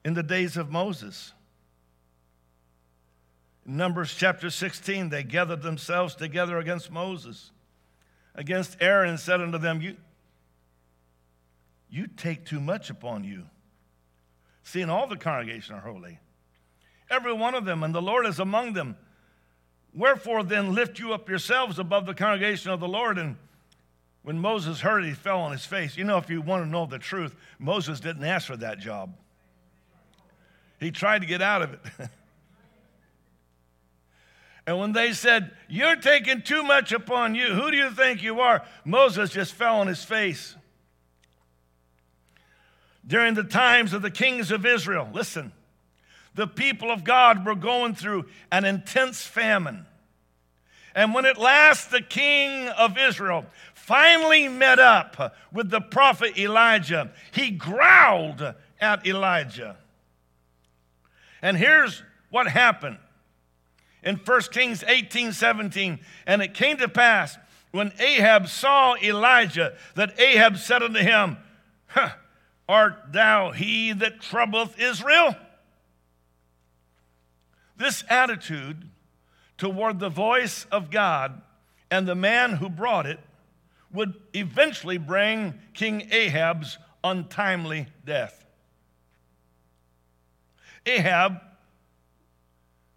In 0.05 0.15
the 0.15 0.23
days 0.23 0.57
of 0.57 0.71
Moses. 0.71 1.33
In 3.67 3.77
Numbers 3.77 4.15
chapter 4.15 4.51
16, 4.51 5.11
they 5.11 5.23
gathered 5.23 5.63
themselves 5.63 6.15
together 6.15 6.59
against 6.59 6.91
Moses, 6.91 7.51
against 8.35 8.77
Aaron, 8.81 9.11
and 9.11 9.21
said 9.21 9.41
unto 9.41 9.59
them, 9.59 9.81
You, 9.81 9.97
you 11.91 12.07
take 12.07 12.47
too 12.47 12.61
much 12.61 12.91
upon 12.91 13.25
you. 13.25 13.45
Seeing 14.63 14.91
all 14.91 15.07
the 15.07 15.17
congregation 15.17 15.75
are 15.75 15.81
holy, 15.81 16.19
every 17.11 17.33
one 17.33 17.55
of 17.55 17.65
them, 17.65 17.83
and 17.83 17.95
the 17.95 18.03
Lord 18.03 18.27
is 18.27 18.39
among 18.39 18.73
them. 18.73 18.97
Wherefore 19.93 20.45
then 20.45 20.75
lift 20.75 20.99
you 20.99 21.13
up 21.13 21.29
yourselves 21.29 21.79
above 21.79 22.07
the 22.07 22.15
congregation 22.15 22.71
of 22.71 22.79
the 22.79 22.87
Lord. 22.87 23.19
And 23.19 23.37
when 24.23 24.39
Moses 24.39 24.81
heard 24.81 25.05
it, 25.05 25.09
he 25.09 25.15
fell 25.15 25.41
on 25.41 25.51
his 25.51 25.65
face. 25.65 25.97
You 25.97 26.05
know, 26.05 26.19
if 26.19 26.31
you 26.31 26.41
want 26.41 26.65
to 26.65 26.71
know 26.71 26.87
the 26.87 26.99
truth, 26.99 27.35
Moses 27.59 27.99
didn't 27.99 28.25
ask 28.25 28.47
for 28.47 28.57
that 28.59 28.79
job. 28.79 29.15
He 30.81 30.91
tried 30.91 31.21
to 31.21 31.27
get 31.27 31.43
out 31.43 31.63
of 31.63 31.75
it. 31.75 31.81
and 34.67 34.79
when 34.79 34.93
they 34.93 35.13
said, 35.13 35.53
You're 35.69 35.97
taking 35.97 36.43
too 36.43 36.63
much 36.63 36.91
upon 36.91 37.35
you, 37.35 37.49
who 37.49 37.71
do 37.71 37.77
you 37.77 37.91
think 37.91 38.23
you 38.23 38.41
are? 38.41 38.65
Moses 38.85 39.31
just 39.31 39.53
fell 39.53 39.81
on 39.81 39.87
his 39.87 40.03
face. 40.03 40.57
During 43.07 43.35
the 43.35 43.45
times 43.45 43.93
of 43.93 44.03
the 44.03 44.11
kings 44.11 44.51
of 44.51 44.65
Israel, 44.65 45.09
listen, 45.13 45.53
the 46.35 46.47
people 46.47 46.91
of 46.91 47.05
God 47.05 47.45
were 47.45 47.55
going 47.55 47.95
through 47.95 48.27
an 48.51 48.65
intense 48.65 49.23
famine. 49.23 49.87
And 50.95 51.15
when 51.15 51.25
at 51.25 51.39
last 51.39 51.91
the 51.91 52.03
king 52.03 52.69
of 52.69 52.97
Israel 52.99 53.47
finally 53.75 54.49
met 54.49 54.79
up 54.79 55.35
with 55.53 55.71
the 55.71 55.81
prophet 55.81 56.39
Elijah, 56.39 57.11
he 57.33 57.51
growled 57.51 58.55
at 58.81 59.07
Elijah. 59.07 59.77
And 61.43 61.57
here's 61.57 62.03
what 62.31 62.49
happened 62.49 62.99
in 64.03 64.17
1 64.17 64.41
Kings 64.53 64.85
18 64.87 65.33
17. 65.33 66.01
And 66.27 66.43
it 66.43 66.55
came 66.55 66.77
to 66.79 66.89
pass 66.89 67.39
when 67.71 67.93
Ahab 67.99 68.49
saw 68.49 68.97
Elijah 68.97 69.77
that 69.95 70.19
Ahab 70.19 70.57
said 70.57 70.83
unto 70.83 71.01
him, 71.01 71.37
huh, 71.87 72.11
Art 72.69 73.13
thou 73.13 73.51
he 73.51 73.93
that 73.93 74.21
troubleth 74.21 74.79
Israel? 74.79 75.35
This 77.77 78.05
attitude 78.09 78.89
toward 79.59 79.99
the 79.99 80.09
voice 80.09 80.67
of 80.71 80.91
God 80.91 81.43
and 81.91 82.07
the 82.07 82.15
man 82.15 82.53
who 82.53 82.69
brought 82.69 83.07
it 83.07 83.19
would 83.93 84.15
eventually 84.35 84.99
bring 84.99 85.55
King 85.75 86.09
Ahab's 86.13 86.79
untimely 87.03 87.89
death. 88.05 88.45
Ahab, 90.87 91.41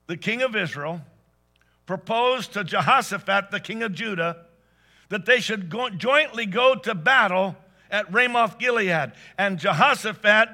the 0.07 0.17
king 0.17 0.41
of 0.41 0.55
Israel, 0.55 1.01
proposed 1.85 2.53
to 2.53 2.63
Jehoshaphat, 2.63 3.51
the 3.51 3.59
king 3.59 3.83
of 3.83 3.93
Judah, 3.93 4.45
that 5.09 5.25
they 5.25 5.39
should 5.39 5.69
go, 5.69 5.89
jointly 5.89 6.45
go 6.45 6.75
to 6.75 6.95
battle 6.95 7.55
at 7.91 8.11
Ramoth 8.11 8.57
Gilead. 8.57 9.11
And 9.37 9.59
Jehoshaphat 9.59 10.49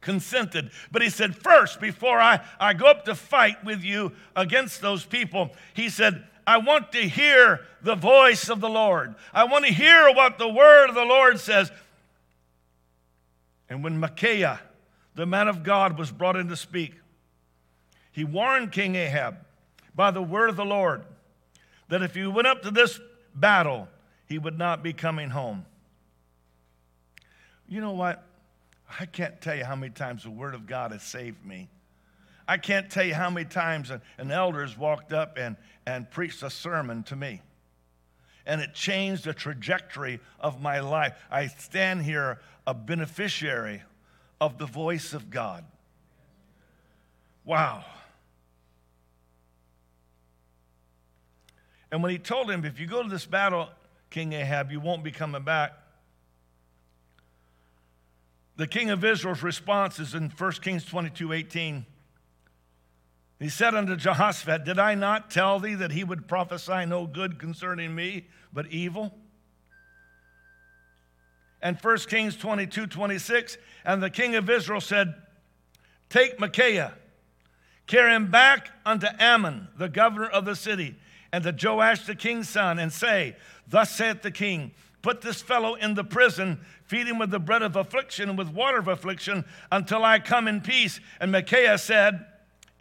consented. 0.00 0.70
But 0.90 1.02
he 1.02 1.08
said, 1.08 1.34
First, 1.34 1.80
before 1.80 2.20
I, 2.20 2.40
I 2.60 2.74
go 2.74 2.86
up 2.86 3.06
to 3.06 3.14
fight 3.14 3.64
with 3.64 3.82
you 3.82 4.12
against 4.36 4.82
those 4.82 5.04
people, 5.04 5.50
he 5.72 5.88
said, 5.88 6.24
I 6.46 6.58
want 6.58 6.92
to 6.92 7.08
hear 7.08 7.60
the 7.82 7.94
voice 7.94 8.48
of 8.48 8.60
the 8.60 8.68
Lord. 8.68 9.14
I 9.32 9.44
want 9.44 9.64
to 9.64 9.72
hear 9.72 10.12
what 10.12 10.38
the 10.38 10.48
word 10.48 10.88
of 10.88 10.94
the 10.94 11.04
Lord 11.04 11.38
says. 11.40 11.70
And 13.70 13.82
when 13.82 13.98
Micaiah, 13.98 14.60
the 15.14 15.26
man 15.26 15.48
of 15.48 15.62
God 15.62 15.98
was 15.98 16.10
brought 16.10 16.36
in 16.36 16.48
to 16.48 16.56
speak. 16.56 16.94
He 18.12 18.24
warned 18.24 18.72
King 18.72 18.94
Ahab 18.94 19.36
by 19.94 20.10
the 20.10 20.22
word 20.22 20.48
of 20.48 20.56
the 20.56 20.64
Lord 20.64 21.04
that 21.88 22.02
if 22.02 22.14
he 22.14 22.26
went 22.26 22.46
up 22.46 22.62
to 22.62 22.70
this 22.70 23.00
battle, 23.34 23.88
he 24.26 24.38
would 24.38 24.58
not 24.58 24.82
be 24.82 24.92
coming 24.92 25.30
home. 25.30 25.64
You 27.68 27.80
know 27.80 27.92
what? 27.92 28.24
I 29.00 29.06
can't 29.06 29.40
tell 29.40 29.54
you 29.54 29.64
how 29.64 29.76
many 29.76 29.92
times 29.92 30.24
the 30.24 30.30
word 30.30 30.54
of 30.54 30.66
God 30.66 30.92
has 30.92 31.02
saved 31.02 31.44
me. 31.44 31.68
I 32.46 32.58
can't 32.58 32.90
tell 32.90 33.04
you 33.04 33.14
how 33.14 33.30
many 33.30 33.46
times 33.46 33.90
an, 33.90 34.30
elder 34.30 34.62
has 34.62 34.76
walked 34.76 35.12
up 35.12 35.38
and, 35.38 35.56
and 35.86 36.10
preached 36.10 36.42
a 36.42 36.50
sermon 36.50 37.02
to 37.04 37.16
me. 37.16 37.40
And 38.44 38.60
it 38.60 38.74
changed 38.74 39.24
the 39.24 39.32
trajectory 39.32 40.20
of 40.40 40.60
my 40.60 40.80
life. 40.80 41.14
I 41.30 41.46
stand 41.46 42.02
here 42.02 42.40
a 42.66 42.74
beneficiary 42.74 43.82
of 44.42 44.58
the 44.58 44.66
voice 44.66 45.12
of 45.12 45.30
God. 45.30 45.64
Wow. 47.44 47.84
And 51.92 52.02
when 52.02 52.10
he 52.10 52.18
told 52.18 52.50
him, 52.50 52.64
if 52.64 52.80
you 52.80 52.88
go 52.88 53.04
to 53.04 53.08
this 53.08 53.24
battle, 53.24 53.68
King 54.10 54.32
Ahab, 54.32 54.72
you 54.72 54.80
won't 54.80 55.04
be 55.04 55.12
coming 55.12 55.44
back. 55.44 55.74
The 58.56 58.66
king 58.66 58.90
of 58.90 59.04
Israel's 59.04 59.44
response 59.44 60.00
is 60.00 60.12
in 60.12 60.28
1 60.28 60.52
Kings 60.54 60.84
22 60.86 61.32
18. 61.32 61.86
He 63.38 63.48
said 63.48 63.76
unto 63.76 63.94
Jehoshaphat, 63.94 64.64
Did 64.64 64.80
I 64.80 64.96
not 64.96 65.30
tell 65.30 65.60
thee 65.60 65.76
that 65.76 65.92
he 65.92 66.02
would 66.02 66.26
prophesy 66.26 66.84
no 66.84 67.06
good 67.06 67.38
concerning 67.38 67.94
me, 67.94 68.26
but 68.52 68.66
evil? 68.66 69.14
And 71.62 71.78
1 71.80 71.98
Kings 72.08 72.36
22 72.36 72.86
26. 72.86 73.56
And 73.84 74.02
the 74.02 74.10
king 74.10 74.34
of 74.34 74.50
Israel 74.50 74.80
said, 74.80 75.14
Take 76.08 76.38
Micaiah, 76.38 76.94
carry 77.86 78.14
him 78.14 78.30
back 78.30 78.70
unto 78.84 79.06
Amon, 79.20 79.68
the 79.78 79.88
governor 79.88 80.28
of 80.28 80.44
the 80.44 80.56
city, 80.56 80.96
and 81.32 81.42
to 81.44 81.56
Joash 81.58 82.04
the 82.04 82.14
king's 82.14 82.48
son, 82.48 82.78
and 82.78 82.92
say, 82.92 83.36
Thus 83.66 83.90
saith 83.90 84.22
the 84.22 84.30
king, 84.30 84.72
Put 85.00 85.20
this 85.20 85.42
fellow 85.42 85.74
in 85.74 85.94
the 85.94 86.04
prison, 86.04 86.60
feed 86.84 87.08
him 87.08 87.18
with 87.18 87.30
the 87.30 87.40
bread 87.40 87.62
of 87.62 87.74
affliction 87.76 88.28
and 88.28 88.38
with 88.38 88.48
water 88.48 88.78
of 88.78 88.88
affliction 88.88 89.44
until 89.72 90.04
I 90.04 90.18
come 90.20 90.46
in 90.46 90.60
peace. 90.60 91.00
And 91.18 91.32
Micaiah 91.32 91.78
said, 91.78 92.26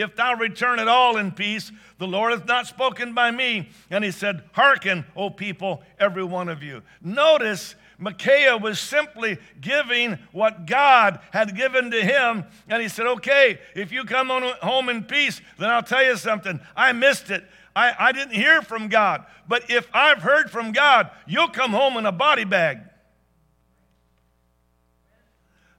if 0.02 0.16
thou 0.16 0.36
return 0.36 0.80
at 0.80 0.88
all 0.88 1.18
in 1.18 1.32
peace, 1.32 1.72
the 2.00 2.08
Lord 2.08 2.32
hath 2.32 2.48
not 2.48 2.66
spoken 2.66 3.14
by 3.14 3.30
me. 3.30 3.70
And 3.90 4.04
he 4.04 4.12
said, 4.12 4.44
Hearken, 4.54 5.06
O 5.16 5.30
people, 5.30 5.84
every 6.00 6.24
one 6.24 6.50
of 6.50 6.64
you. 6.64 6.82
Notice 7.02 7.76
Micaiah 8.02 8.58
was 8.58 8.80
simply 8.80 9.38
giving 9.62 10.18
what 10.32 10.66
God 10.66 11.20
had 11.32 11.56
given 11.56 11.92
to 11.92 12.02
him. 12.02 12.46
And 12.68 12.82
he 12.82 12.90
said, 12.90 13.06
Okay, 13.06 13.60
if 13.76 13.92
you 13.92 14.06
come 14.06 14.32
on 14.32 14.42
home 14.64 14.90
in 14.90 15.04
peace, 15.04 15.40
then 15.60 15.70
I'll 15.70 15.84
tell 15.84 16.04
you 16.04 16.18
something. 16.18 16.60
I 16.76 16.94
missed 16.94 17.30
it. 17.30 17.46
I, 17.76 17.94
I 17.98 18.12
didn't 18.12 18.34
hear 18.34 18.64
from 18.64 18.88
God. 18.88 19.24
But 19.48 19.70
if 19.70 19.88
I've 19.94 20.24
heard 20.24 20.50
from 20.50 20.72
God, 20.72 21.12
you'll 21.28 21.50
come 21.50 21.72
home 21.72 21.96
in 21.96 22.08
a 22.08 22.12
body 22.12 22.44
bag. 22.44 22.80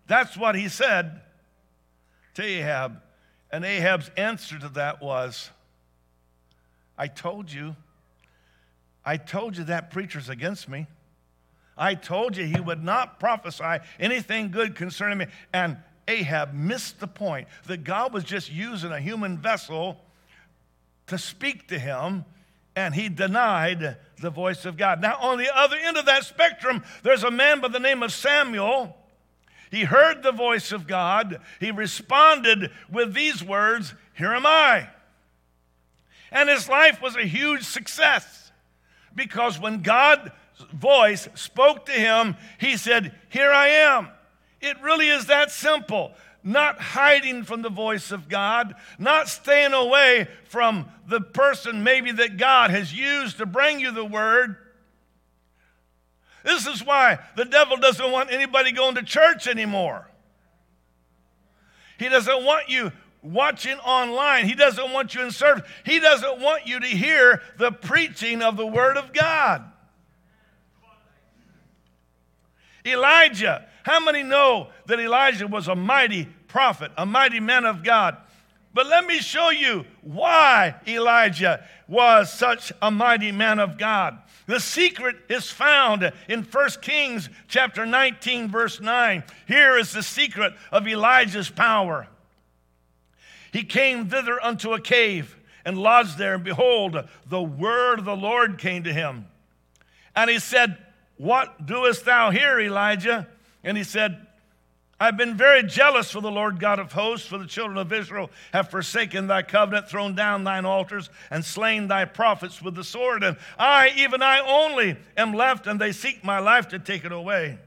That's 0.06 0.36
what 0.36 0.54
he 0.54 0.68
said 0.68 1.22
to 2.34 2.44
Ahab. 2.44 3.02
And 3.50 3.64
Ahab's 3.64 4.12
answer 4.16 4.60
to 4.60 4.68
that 4.70 5.02
was, 5.02 5.50
I 6.96 7.08
told 7.08 7.50
you. 7.50 7.74
I 9.04 9.16
told 9.16 9.56
you 9.56 9.64
that 9.64 9.90
preacher's 9.90 10.28
against 10.28 10.68
me. 10.68 10.86
I 11.76 11.94
told 11.94 12.36
you 12.36 12.44
he 12.44 12.60
would 12.60 12.84
not 12.84 13.18
prophesy 13.18 13.78
anything 13.98 14.50
good 14.50 14.74
concerning 14.74 15.18
me. 15.18 15.26
And 15.52 15.78
Ahab 16.08 16.52
missed 16.52 17.00
the 17.00 17.06
point 17.06 17.48
that 17.66 17.84
God 17.84 18.12
was 18.12 18.24
just 18.24 18.52
using 18.52 18.92
a 18.92 19.00
human 19.00 19.38
vessel 19.38 20.00
to 21.06 21.18
speak 21.18 21.68
to 21.68 21.78
him, 21.78 22.24
and 22.76 22.94
he 22.94 23.08
denied 23.08 23.96
the 24.20 24.30
voice 24.30 24.64
of 24.64 24.76
God. 24.76 25.00
Now, 25.00 25.16
on 25.20 25.38
the 25.38 25.54
other 25.54 25.76
end 25.76 25.96
of 25.96 26.06
that 26.06 26.24
spectrum, 26.24 26.82
there's 27.02 27.24
a 27.24 27.30
man 27.30 27.60
by 27.60 27.68
the 27.68 27.80
name 27.80 28.02
of 28.02 28.12
Samuel. 28.12 28.96
He 29.70 29.84
heard 29.84 30.22
the 30.22 30.32
voice 30.32 30.72
of 30.72 30.86
God. 30.86 31.40
He 31.60 31.70
responded 31.70 32.70
with 32.90 33.14
these 33.14 33.42
words 33.42 33.94
Here 34.14 34.32
am 34.32 34.46
I. 34.46 34.88
And 36.30 36.48
his 36.48 36.68
life 36.68 37.00
was 37.02 37.16
a 37.16 37.26
huge 37.26 37.64
success 37.64 38.52
because 39.14 39.58
when 39.58 39.82
God's 39.82 40.30
voice 40.72 41.28
spoke 41.34 41.86
to 41.86 41.92
him, 41.92 42.36
he 42.58 42.76
said, 42.76 43.14
Here 43.28 43.50
I 43.50 43.68
am. 43.68 44.08
It 44.60 44.80
really 44.80 45.08
is 45.08 45.26
that 45.26 45.50
simple 45.50 46.12
not 46.44 46.80
hiding 46.80 47.44
from 47.44 47.62
the 47.62 47.70
voice 47.70 48.10
of 48.10 48.28
God, 48.28 48.74
not 48.98 49.28
staying 49.28 49.72
away 49.72 50.26
from 50.44 50.88
the 51.06 51.20
person 51.20 51.84
maybe 51.84 52.12
that 52.12 52.36
God 52.36 52.70
has 52.70 52.92
used 52.92 53.38
to 53.38 53.46
bring 53.46 53.80
you 53.80 53.92
the 53.92 54.04
word. 54.04 54.56
This 56.44 56.66
is 56.66 56.84
why 56.84 57.20
the 57.36 57.44
devil 57.44 57.76
doesn't 57.76 58.10
want 58.10 58.32
anybody 58.32 58.72
going 58.72 58.96
to 58.96 59.02
church 59.02 59.46
anymore. 59.46 60.08
He 61.98 62.08
doesn't 62.08 62.44
want 62.44 62.68
you 62.68 62.90
watching 63.22 63.78
online. 63.78 64.48
He 64.48 64.56
doesn't 64.56 64.92
want 64.92 65.14
you 65.14 65.22
in 65.22 65.30
service. 65.30 65.62
He 65.84 66.00
doesn't 66.00 66.40
want 66.40 66.66
you 66.66 66.80
to 66.80 66.86
hear 66.86 67.40
the 67.58 67.70
preaching 67.70 68.42
of 68.42 68.56
the 68.56 68.66
Word 68.66 68.96
of 68.96 69.12
God. 69.12 69.71
Elijah 72.84 73.66
how 73.82 73.98
many 74.00 74.22
know 74.22 74.68
that 74.86 75.00
Elijah 75.00 75.46
was 75.46 75.68
a 75.68 75.74
mighty 75.74 76.28
prophet, 76.48 76.92
a 76.96 77.04
mighty 77.04 77.40
man 77.40 77.64
of 77.64 77.82
God? 77.82 78.16
But 78.74 78.86
let 78.86 79.06
me 79.06 79.18
show 79.18 79.50
you 79.50 79.84
why 80.00 80.76
Elijah 80.86 81.64
was 81.88 82.32
such 82.32 82.72
a 82.80 82.90
mighty 82.90 83.32
man 83.32 83.58
of 83.58 83.76
God. 83.76 84.18
The 84.46 84.60
secret 84.60 85.16
is 85.28 85.50
found 85.50 86.10
in 86.28 86.42
1 86.42 86.70
Kings 86.80 87.28
chapter 87.48 87.84
19 87.84 88.48
verse 88.48 88.80
9. 88.80 89.24
Here 89.46 89.76
is 89.76 89.92
the 89.92 90.02
secret 90.02 90.54
of 90.70 90.88
Elijah's 90.88 91.50
power. 91.50 92.08
He 93.52 93.64
came 93.64 94.08
thither 94.08 94.42
unto 94.42 94.72
a 94.72 94.80
cave 94.80 95.36
and 95.64 95.76
lodged 95.76 96.16
there 96.16 96.34
and 96.34 96.44
behold 96.44 96.96
the 97.26 97.42
word 97.42 97.98
of 97.98 98.04
the 98.06 98.16
Lord 98.16 98.58
came 98.58 98.84
to 98.84 98.92
him. 98.92 99.26
And 100.16 100.30
he 100.30 100.38
said, 100.38 100.78
"What 101.22 101.66
doest 101.66 102.04
thou 102.04 102.30
here, 102.30 102.58
Elijah?" 102.58 103.28
And 103.62 103.76
he 103.76 103.84
said, 103.84 104.26
I've 104.98 105.16
been 105.16 105.36
very 105.36 105.64
jealous 105.64 106.12
for 106.12 106.20
the 106.20 106.30
Lord 106.30 106.60
God 106.60 106.78
of 106.78 106.92
hosts, 106.92 107.26
for 107.26 107.36
the 107.36 107.46
children 107.46 107.76
of 107.76 107.92
Israel 107.92 108.30
have 108.52 108.70
forsaken 108.70 109.26
thy 109.26 109.42
covenant, 109.42 109.88
thrown 109.88 110.14
down 110.14 110.44
thine 110.44 110.64
altars, 110.64 111.10
and 111.28 111.44
slain 111.44 111.88
thy 111.88 112.04
prophets 112.04 112.60
with 112.62 112.76
the 112.76 112.84
sword. 112.84 113.24
And 113.24 113.36
I, 113.58 113.92
even 113.96 114.22
I 114.22 114.38
only, 114.38 114.96
am 115.16 115.32
left, 115.32 115.66
and 115.66 115.80
they 115.80 115.90
seek 115.90 116.22
my 116.22 116.38
life 116.38 116.68
to 116.68 116.78
take 116.78 117.04
it 117.04 117.10
away. 117.10 117.58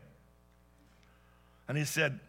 And 1.68 1.78
he 1.78 1.84
said, 1.84 2.22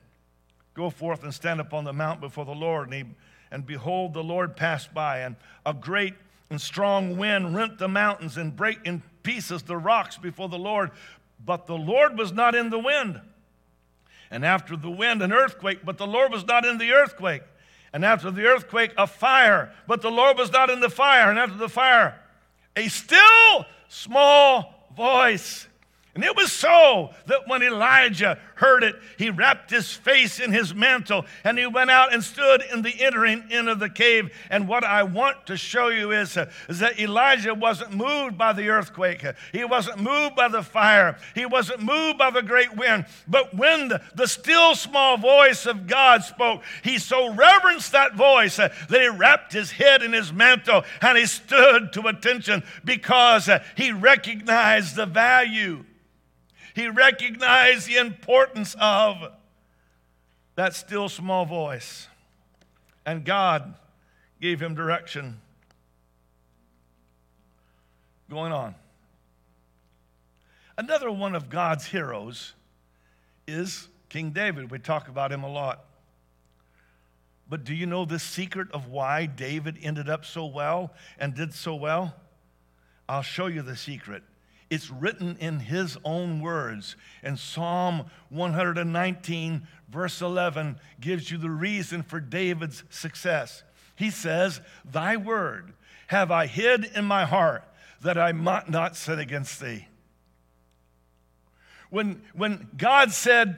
Go 0.74 0.90
forth 0.90 1.22
and 1.22 1.32
stand 1.32 1.60
upon 1.60 1.84
the 1.84 1.92
mount 1.92 2.20
before 2.20 2.44
the 2.44 2.50
Lord. 2.50 2.88
And, 2.88 2.94
he, 2.94 3.04
and 3.52 3.64
behold, 3.64 4.12
the 4.12 4.24
Lord 4.24 4.56
passed 4.56 4.92
by, 4.92 5.20
and 5.20 5.36
a 5.64 5.72
great 5.72 6.14
and 6.50 6.60
strong 6.60 7.16
wind 7.16 7.54
rent 7.54 7.78
the 7.78 7.88
mountains 7.88 8.36
and 8.36 8.54
brake 8.54 8.80
in 8.84 9.02
pieces 9.26 9.64
the 9.64 9.76
rocks 9.76 10.16
before 10.16 10.48
the 10.48 10.58
Lord. 10.58 10.92
But 11.44 11.66
the 11.66 11.76
Lord 11.76 12.16
was 12.16 12.32
not 12.32 12.54
in 12.54 12.70
the 12.70 12.78
wind. 12.78 13.20
And 14.30 14.44
after 14.44 14.76
the 14.76 14.90
wind, 14.90 15.20
an 15.20 15.32
earthquake, 15.32 15.80
but 15.84 15.98
the 15.98 16.06
Lord 16.06 16.30
was 16.30 16.46
not 16.46 16.64
in 16.64 16.78
the 16.78 16.92
earthquake. 16.92 17.42
And 17.92 18.04
after 18.04 18.30
the 18.30 18.46
earthquake, 18.46 18.92
a 18.96 19.06
fire, 19.06 19.72
but 19.88 20.00
the 20.00 20.10
Lord 20.10 20.38
was 20.38 20.52
not 20.52 20.70
in 20.70 20.78
the 20.78 20.88
fire. 20.88 21.28
And 21.28 21.38
after 21.40 21.56
the 21.56 21.68
fire, 21.68 22.20
a 22.76 22.86
still 22.88 23.66
small 23.88 24.88
voice. 24.96 25.66
And 26.14 26.22
it 26.22 26.36
was 26.36 26.52
so 26.52 27.10
that 27.26 27.48
when 27.48 27.62
Elijah 27.62 28.38
heard 28.56 28.82
it, 28.82 28.96
he 29.16 29.30
wrapped 29.30 29.70
his 29.70 29.92
face 29.92 30.40
in 30.40 30.50
his 30.50 30.74
mantle 30.74 31.24
and 31.44 31.58
he 31.58 31.66
went 31.66 31.90
out 31.90 32.12
and 32.12 32.24
stood 32.24 32.62
in 32.72 32.82
the 32.82 33.02
entering 33.02 33.44
in 33.50 33.68
of 33.68 33.78
the 33.78 33.88
cave. 33.88 34.30
And 34.50 34.66
what 34.66 34.82
I 34.82 35.02
want 35.02 35.46
to 35.46 35.56
show 35.56 35.88
you 35.88 36.10
is, 36.10 36.36
uh, 36.36 36.50
is 36.68 36.80
that 36.80 36.98
Elijah 36.98 37.54
wasn't 37.54 37.92
moved 37.92 38.36
by 38.36 38.52
the 38.52 38.68
earthquake, 38.68 39.24
he 39.52 39.64
wasn't 39.64 40.00
moved 40.00 40.36
by 40.36 40.48
the 40.48 40.62
fire, 40.62 41.18
he 41.34 41.46
wasn't 41.46 41.82
moved 41.82 42.18
by 42.18 42.30
the 42.30 42.42
great 42.42 42.74
wind. 42.76 43.06
But 43.28 43.54
when 43.54 43.88
the, 43.88 44.00
the 44.14 44.26
still 44.26 44.74
small 44.74 45.18
voice 45.18 45.66
of 45.66 45.86
God 45.86 46.24
spoke, 46.24 46.62
he 46.82 46.98
so 46.98 47.32
reverenced 47.34 47.92
that 47.92 48.14
voice 48.14 48.58
uh, 48.58 48.72
that 48.88 49.00
he 49.00 49.08
wrapped 49.08 49.52
his 49.52 49.70
head 49.70 50.02
in 50.02 50.12
his 50.12 50.32
mantle 50.32 50.84
and 51.02 51.18
he 51.18 51.26
stood 51.26 51.92
to 51.92 52.06
attention 52.06 52.62
because 52.84 53.48
uh, 53.48 53.62
he 53.76 53.92
recognized 53.92 54.96
the 54.96 55.06
value 55.06 55.84
he 56.76 56.88
recognized 56.88 57.88
the 57.88 57.96
importance 57.96 58.76
of 58.78 59.32
that 60.56 60.74
still 60.74 61.08
small 61.08 61.46
voice. 61.46 62.06
And 63.06 63.24
God 63.24 63.76
gave 64.42 64.60
him 64.60 64.74
direction. 64.74 65.40
Going 68.28 68.52
on. 68.52 68.74
Another 70.76 71.10
one 71.10 71.34
of 71.34 71.48
God's 71.48 71.86
heroes 71.86 72.52
is 73.48 73.88
King 74.10 74.32
David. 74.32 74.70
We 74.70 74.78
talk 74.78 75.08
about 75.08 75.32
him 75.32 75.44
a 75.44 75.50
lot. 75.50 75.82
But 77.48 77.64
do 77.64 77.74
you 77.74 77.86
know 77.86 78.04
the 78.04 78.18
secret 78.18 78.70
of 78.72 78.88
why 78.88 79.24
David 79.24 79.78
ended 79.80 80.10
up 80.10 80.26
so 80.26 80.44
well 80.44 80.92
and 81.18 81.34
did 81.34 81.54
so 81.54 81.74
well? 81.74 82.14
I'll 83.08 83.22
show 83.22 83.46
you 83.46 83.62
the 83.62 83.76
secret. 83.76 84.22
It's 84.68 84.90
written 84.90 85.36
in 85.38 85.60
his 85.60 85.96
own 86.04 86.40
words. 86.40 86.96
And 87.22 87.38
Psalm 87.38 88.06
119, 88.30 89.66
verse 89.88 90.20
11, 90.20 90.78
gives 91.00 91.30
you 91.30 91.38
the 91.38 91.50
reason 91.50 92.02
for 92.02 92.18
David's 92.20 92.82
success. 92.90 93.62
He 93.94 94.10
says, 94.10 94.60
Thy 94.84 95.16
word 95.16 95.72
have 96.08 96.30
I 96.30 96.46
hid 96.46 96.84
in 96.94 97.04
my 97.04 97.24
heart 97.24 97.64
that 98.02 98.18
I 98.18 98.32
might 98.32 98.68
not 98.68 98.96
sin 98.96 99.18
against 99.18 99.60
thee. 99.60 99.86
When, 101.90 102.22
when 102.34 102.68
God 102.76 103.12
said, 103.12 103.56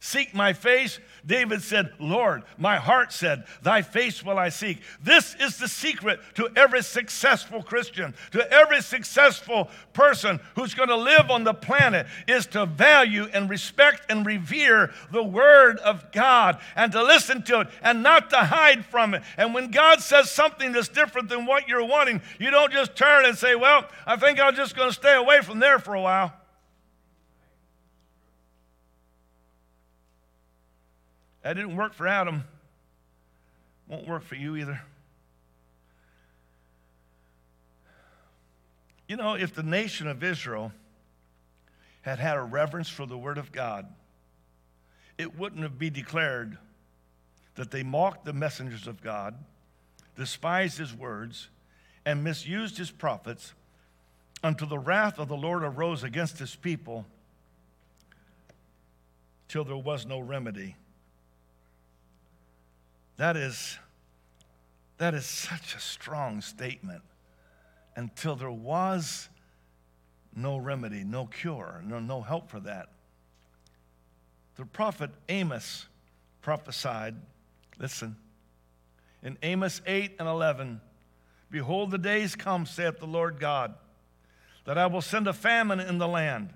Seek 0.00 0.32
my 0.32 0.52
face, 0.52 1.00
David 1.26 1.60
said, 1.60 1.92
Lord, 1.98 2.44
my 2.56 2.76
heart 2.76 3.12
said, 3.12 3.44
Thy 3.62 3.82
face 3.82 4.24
will 4.24 4.38
I 4.38 4.48
seek. 4.48 4.80
This 5.02 5.34
is 5.40 5.58
the 5.58 5.66
secret 5.66 6.20
to 6.34 6.48
every 6.54 6.84
successful 6.84 7.64
Christian, 7.64 8.14
to 8.30 8.52
every 8.52 8.80
successful 8.80 9.68
person 9.92 10.38
who's 10.54 10.74
going 10.74 10.88
to 10.90 10.96
live 10.96 11.32
on 11.32 11.42
the 11.42 11.52
planet, 11.52 12.06
is 12.28 12.46
to 12.46 12.64
value 12.64 13.26
and 13.32 13.50
respect 13.50 14.02
and 14.08 14.24
revere 14.24 14.92
the 15.10 15.24
Word 15.24 15.80
of 15.80 16.12
God 16.12 16.60
and 16.76 16.92
to 16.92 17.02
listen 17.02 17.42
to 17.42 17.60
it 17.60 17.68
and 17.82 18.00
not 18.00 18.30
to 18.30 18.36
hide 18.36 18.84
from 18.84 19.14
it. 19.14 19.22
And 19.36 19.52
when 19.52 19.72
God 19.72 20.00
says 20.00 20.30
something 20.30 20.70
that's 20.70 20.86
different 20.86 21.28
than 21.28 21.44
what 21.44 21.66
you're 21.66 21.84
wanting, 21.84 22.22
you 22.38 22.52
don't 22.52 22.72
just 22.72 22.94
turn 22.94 23.26
and 23.26 23.36
say, 23.36 23.56
Well, 23.56 23.84
I 24.06 24.14
think 24.14 24.38
I'm 24.38 24.54
just 24.54 24.76
going 24.76 24.90
to 24.90 24.94
stay 24.94 25.16
away 25.16 25.40
from 25.40 25.58
there 25.58 25.80
for 25.80 25.94
a 25.94 26.00
while. 26.00 26.37
That 31.48 31.54
didn't 31.54 31.76
work 31.76 31.94
for 31.94 32.06
Adam. 32.06 32.44
Won't 33.88 34.06
work 34.06 34.22
for 34.22 34.34
you 34.34 34.56
either. 34.56 34.82
You 39.08 39.16
know, 39.16 39.32
if 39.32 39.54
the 39.54 39.62
nation 39.62 40.08
of 40.08 40.22
Israel 40.22 40.72
had 42.02 42.18
had 42.18 42.36
a 42.36 42.42
reverence 42.42 42.90
for 42.90 43.06
the 43.06 43.16
Word 43.16 43.38
of 43.38 43.50
God, 43.50 43.86
it 45.16 45.38
wouldn't 45.38 45.62
have 45.62 45.78
been 45.78 45.94
declared 45.94 46.58
that 47.54 47.70
they 47.70 47.82
mocked 47.82 48.26
the 48.26 48.34
messengers 48.34 48.86
of 48.86 49.02
God, 49.02 49.34
despised 50.18 50.76
his 50.76 50.92
words 50.92 51.48
and 52.04 52.22
misused 52.22 52.76
his 52.76 52.90
prophets 52.90 53.54
until 54.44 54.68
the 54.68 54.78
wrath 54.78 55.18
of 55.18 55.28
the 55.28 55.34
Lord 55.34 55.62
arose 55.62 56.02
against 56.02 56.40
his 56.40 56.54
people 56.54 57.06
till 59.48 59.64
there 59.64 59.78
was 59.78 60.04
no 60.04 60.18
remedy. 60.20 60.76
That 63.18 63.36
is, 63.36 63.78
that 64.96 65.12
is 65.12 65.26
such 65.26 65.74
a 65.74 65.80
strong 65.80 66.40
statement. 66.40 67.02
Until 67.94 68.36
there 68.36 68.50
was 68.50 69.28
no 70.34 70.56
remedy, 70.56 71.02
no 71.04 71.26
cure, 71.26 71.82
no, 71.84 71.98
no 71.98 72.22
help 72.22 72.48
for 72.48 72.60
that. 72.60 72.88
The 74.54 74.64
prophet 74.64 75.10
Amos 75.28 75.86
prophesied, 76.42 77.16
listen, 77.78 78.16
in 79.22 79.36
Amos 79.42 79.82
8 79.84 80.14
and 80.20 80.28
11, 80.28 80.80
Behold, 81.50 81.90
the 81.90 81.98
days 81.98 82.36
come, 82.36 82.66
saith 82.66 82.98
the 82.98 83.06
Lord 83.06 83.40
God, 83.40 83.74
that 84.64 84.76
I 84.76 84.86
will 84.86 85.00
send 85.00 85.26
a 85.26 85.32
famine 85.32 85.80
in 85.80 85.98
the 85.98 86.08
land, 86.08 86.50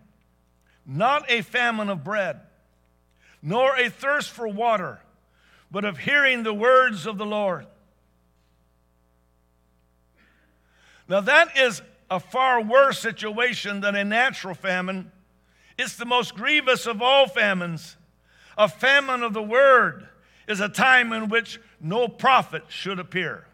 not 0.85 1.25
a 1.31 1.43
famine 1.43 1.89
of 1.89 2.05
bread, 2.05 2.41
nor 3.41 3.77
a 3.77 3.89
thirst 3.89 4.31
for 4.31 4.47
water, 4.47 5.01
but 5.73 5.87
of 5.87 5.99
hearing 5.99 6.43
the 6.43 6.53
words 6.53 7.07
of 7.07 7.17
the 7.17 7.25
Lord. 7.25 7.67
Now, 11.09 11.23
that 11.23 11.57
is 11.57 11.81
a 12.11 12.21
far 12.21 12.63
worse 12.63 12.99
situation 12.99 13.81
than 13.81 13.97
a 13.97 14.05
natural 14.05 14.55
famine. 14.55 15.11
It's 15.79 15.97
the 15.97 16.05
most 16.05 16.35
grievous 16.35 16.87
of 16.87 17.01
all 17.01 17.27
famines. 17.27 17.97
A 18.59 18.69
famine 18.69 19.23
of 19.23 19.33
the 19.33 19.43
word 19.43 20.07
is 20.47 20.61
a 20.61 20.69
time 20.69 21.11
in 21.15 21.31
which 21.31 21.59
no 21.81 22.07
prophet 22.07 22.65
should 22.69 22.99
appear. 22.99 23.47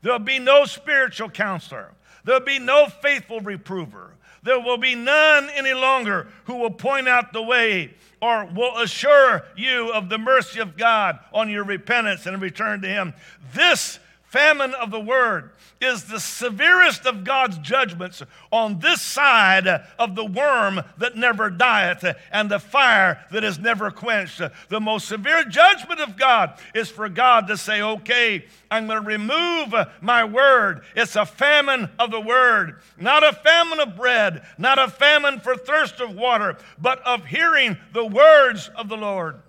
There'll 0.00 0.18
be 0.18 0.38
no 0.38 0.64
spiritual 0.64 1.28
counselor. 1.28 1.92
There'll 2.24 2.40
be 2.40 2.58
no 2.58 2.86
faithful 2.86 3.40
reprover. 3.40 4.14
There 4.42 4.60
will 4.60 4.78
be 4.78 4.94
none 4.94 5.50
any 5.50 5.74
longer 5.74 6.28
who 6.44 6.56
will 6.56 6.70
point 6.70 7.08
out 7.08 7.32
the 7.32 7.42
way 7.42 7.94
or 8.20 8.46
will 8.46 8.78
assure 8.78 9.42
you 9.56 9.92
of 9.92 10.08
the 10.08 10.18
mercy 10.18 10.60
of 10.60 10.76
God 10.76 11.18
on 11.32 11.50
your 11.50 11.64
repentance 11.64 12.26
and 12.26 12.40
return 12.40 12.80
to 12.82 12.88
Him. 12.88 13.14
This 13.54 13.98
famine 14.30 14.72
of 14.74 14.92
the 14.92 15.00
word 15.00 15.50
is 15.80 16.04
the 16.04 16.20
severest 16.20 17.04
of 17.04 17.24
God's 17.24 17.58
judgments 17.58 18.22
on 18.52 18.78
this 18.78 19.02
side 19.02 19.66
of 19.98 20.14
the 20.14 20.24
worm 20.24 20.80
that 20.98 21.16
never 21.16 21.50
dieth 21.50 22.04
and 22.30 22.48
the 22.48 22.60
fire 22.60 23.24
that 23.32 23.42
is 23.42 23.58
never 23.58 23.90
quenched. 23.90 24.40
The 24.68 24.80
most 24.80 25.08
severe 25.08 25.44
judgment 25.44 26.00
of 26.00 26.16
God 26.16 26.56
is 26.74 26.88
for 26.88 27.08
God 27.08 27.48
to 27.48 27.56
say, 27.56 27.82
okay, 27.82 28.44
I'm 28.70 28.86
going 28.86 29.02
to 29.02 29.06
remove 29.06 29.74
my 30.00 30.24
word. 30.24 30.82
It's 30.94 31.16
a 31.16 31.26
famine 31.26 31.90
of 31.98 32.12
the 32.12 32.20
word, 32.20 32.80
not 32.98 33.24
a 33.24 33.32
famine 33.32 33.80
of 33.80 33.96
bread, 33.96 34.42
not 34.58 34.78
a 34.78 34.88
famine 34.88 35.40
for 35.40 35.56
thirst 35.56 36.00
of 36.00 36.14
water, 36.14 36.56
but 36.78 37.00
of 37.00 37.26
hearing 37.26 37.78
the 37.92 38.06
words 38.06 38.70
of 38.76 38.88
the 38.88 38.96
Lord. 38.96 39.40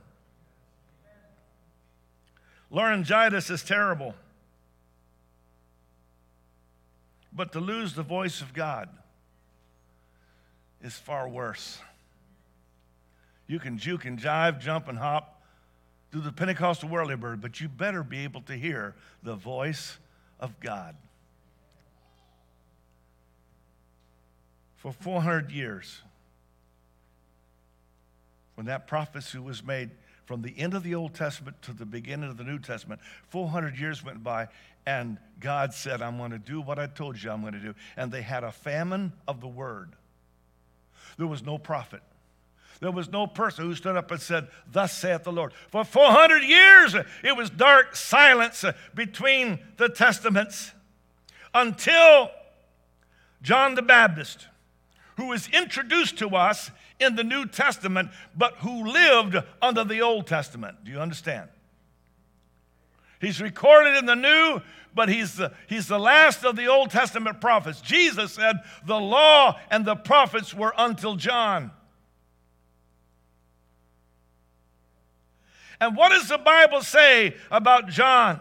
Laryngitis 2.71 3.51
is 3.51 3.63
terrible. 3.63 4.15
But 7.33 7.53
to 7.53 7.59
lose 7.59 7.93
the 7.93 8.03
voice 8.03 8.41
of 8.41 8.53
God 8.53 8.89
is 10.81 10.95
far 10.95 11.27
worse. 11.29 11.79
You 13.47 13.59
can 13.59 13.77
juke 13.77 14.05
and 14.05 14.19
jive, 14.19 14.59
jump 14.59 14.87
and 14.87 14.97
hop, 14.97 15.41
do 16.11 16.19
the 16.19 16.31
Pentecostal 16.31 16.89
whirly 16.89 17.15
bird, 17.15 17.41
but 17.41 17.61
you 17.61 17.69
better 17.69 18.03
be 18.03 18.23
able 18.23 18.41
to 18.41 18.53
hear 18.53 18.95
the 19.23 19.35
voice 19.35 19.97
of 20.39 20.59
God. 20.59 20.95
For 24.77 24.91
400 24.91 25.51
years, 25.51 26.01
when 28.55 28.65
that 28.65 28.87
prophecy 28.87 29.37
was 29.37 29.63
made 29.63 29.91
from 30.25 30.41
the 30.41 30.57
end 30.57 30.73
of 30.73 30.83
the 30.83 30.95
Old 30.95 31.13
Testament 31.13 31.61
to 31.63 31.73
the 31.73 31.85
beginning 31.85 32.29
of 32.29 32.37
the 32.37 32.43
New 32.43 32.59
Testament, 32.59 32.99
400 33.29 33.77
years 33.77 34.03
went 34.03 34.23
by, 34.23 34.47
and 34.85 35.17
God 35.39 35.73
said, 35.73 36.01
I'm 36.01 36.17
going 36.17 36.31
to 36.31 36.39
do 36.39 36.61
what 36.61 36.79
I 36.79 36.87
told 36.87 37.21
you 37.21 37.31
I'm 37.31 37.41
going 37.41 37.53
to 37.53 37.59
do. 37.59 37.73
And 37.97 38.11
they 38.11 38.21
had 38.21 38.43
a 38.43 38.51
famine 38.51 39.13
of 39.27 39.41
the 39.41 39.47
word. 39.47 39.93
There 41.17 41.27
was 41.27 41.43
no 41.43 41.57
prophet. 41.57 42.01
There 42.79 42.91
was 42.91 43.11
no 43.11 43.27
person 43.27 43.65
who 43.65 43.75
stood 43.75 43.95
up 43.95 44.09
and 44.09 44.19
said, 44.19 44.47
Thus 44.71 44.91
saith 44.91 45.23
the 45.23 45.31
Lord. 45.31 45.53
For 45.69 45.83
400 45.83 46.43
years, 46.43 46.95
it 47.23 47.37
was 47.37 47.49
dark 47.49 47.95
silence 47.95 48.65
between 48.95 49.59
the 49.77 49.87
testaments 49.87 50.71
until 51.53 52.31
John 53.43 53.75
the 53.75 53.83
Baptist, 53.83 54.47
who 55.17 55.27
was 55.27 55.47
introduced 55.49 56.17
to 56.19 56.29
us 56.29 56.71
in 56.99 57.15
the 57.15 57.23
New 57.23 57.45
Testament, 57.45 58.09
but 58.35 58.55
who 58.57 58.85
lived 58.85 59.37
under 59.61 59.83
the 59.83 60.01
Old 60.01 60.25
Testament. 60.25 60.83
Do 60.83 60.91
you 60.91 60.99
understand? 60.99 61.49
He's 63.21 63.39
recorded 63.39 63.95
in 63.97 64.07
the 64.07 64.15
New, 64.15 64.61
but 64.93 65.07
he's 65.07 65.35
the, 65.35 65.53
he's 65.67 65.87
the 65.87 65.99
last 65.99 66.43
of 66.43 66.55
the 66.55 66.67
Old 66.67 66.89
Testament 66.89 67.39
prophets. 67.39 67.79
Jesus 67.79 68.33
said, 68.33 68.57
The 68.85 68.99
law 68.99 69.59
and 69.69 69.85
the 69.85 69.95
prophets 69.95 70.53
were 70.53 70.73
until 70.77 71.15
John. 71.15 71.71
And 75.79 75.95
what 75.95 76.09
does 76.09 76.27
the 76.27 76.37
Bible 76.37 76.81
say 76.81 77.35
about 77.49 77.89
John? 77.89 78.39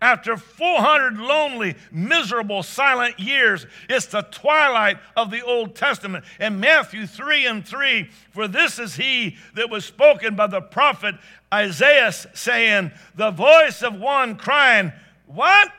After 0.00 0.36
400 0.36 1.18
lonely, 1.18 1.74
miserable, 1.90 2.62
silent 2.62 3.18
years, 3.18 3.66
it's 3.88 4.06
the 4.06 4.22
twilight 4.22 4.98
of 5.16 5.30
the 5.30 5.42
Old 5.42 5.74
Testament. 5.74 6.24
In 6.38 6.60
Matthew 6.60 7.06
3 7.06 7.46
and 7.46 7.66
3, 7.66 8.08
for 8.30 8.46
this 8.46 8.78
is 8.78 8.94
he 8.94 9.36
that 9.54 9.70
was 9.70 9.84
spoken 9.84 10.36
by 10.36 10.46
the 10.46 10.60
prophet 10.60 11.16
Isaiah, 11.52 12.12
saying, 12.12 12.92
The 13.16 13.30
voice 13.30 13.82
of 13.82 13.98
one 13.98 14.36
crying, 14.36 14.92
What? 15.26 15.72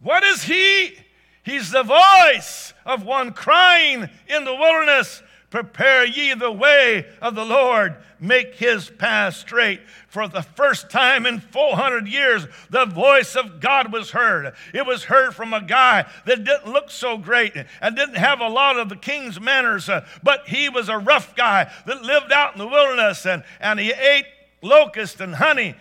What 0.00 0.22
is 0.24 0.44
he? 0.44 0.94
He's 1.42 1.70
the 1.70 1.82
voice 1.82 2.72
of 2.86 3.04
one 3.04 3.32
crying 3.32 4.08
in 4.28 4.44
the 4.44 4.54
wilderness, 4.54 5.22
Prepare 5.50 6.06
ye 6.06 6.32
the 6.32 6.52
way 6.52 7.06
of 7.20 7.34
the 7.34 7.44
Lord, 7.44 7.96
make 8.20 8.54
his 8.54 8.88
path 8.88 9.34
straight. 9.34 9.80
For 10.06 10.28
the 10.28 10.42
first 10.42 10.90
time 10.90 11.26
in 11.26 11.40
400 11.40 12.06
years, 12.06 12.46
the 12.70 12.86
voice 12.86 13.34
of 13.34 13.58
God 13.58 13.92
was 13.92 14.12
heard. 14.12 14.54
It 14.72 14.86
was 14.86 15.04
heard 15.04 15.34
from 15.34 15.52
a 15.52 15.60
guy 15.60 16.06
that 16.24 16.44
didn't 16.44 16.72
look 16.72 16.88
so 16.88 17.18
great 17.18 17.52
and 17.80 17.96
didn't 17.96 18.14
have 18.14 18.40
a 18.40 18.48
lot 18.48 18.78
of 18.78 18.88
the 18.88 18.96
king's 18.96 19.40
manners, 19.40 19.88
uh, 19.88 20.06
but 20.22 20.46
he 20.46 20.68
was 20.68 20.88
a 20.88 20.98
rough 20.98 21.34
guy 21.34 21.68
that 21.84 22.02
lived 22.02 22.30
out 22.30 22.52
in 22.52 22.60
the 22.60 22.68
wilderness 22.68 23.26
and, 23.26 23.42
and 23.58 23.80
he 23.80 23.90
ate 23.90 24.26
locust 24.62 25.20
and 25.20 25.34
honey. 25.34 25.74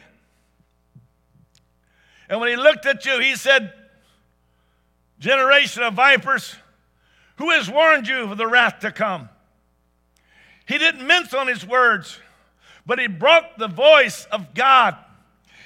And 2.27 2.39
when 2.39 2.49
he 2.49 2.55
looked 2.55 2.87
at 2.87 3.05
you, 3.05 3.19
he 3.19 3.35
said, 3.35 3.71
Generation 5.19 5.83
of 5.83 5.93
vipers, 5.93 6.55
who 7.35 7.51
has 7.51 7.69
warned 7.69 8.07
you 8.07 8.31
of 8.31 8.37
the 8.37 8.47
wrath 8.47 8.79
to 8.79 8.91
come? 8.91 9.29
He 10.69 10.77
didn't 10.77 11.07
mince 11.07 11.33
on 11.33 11.47
his 11.47 11.65
words, 11.65 12.19
but 12.85 12.99
he 12.99 13.07
brought 13.07 13.57
the 13.57 13.67
voice 13.67 14.25
of 14.25 14.53
God. 14.53 14.95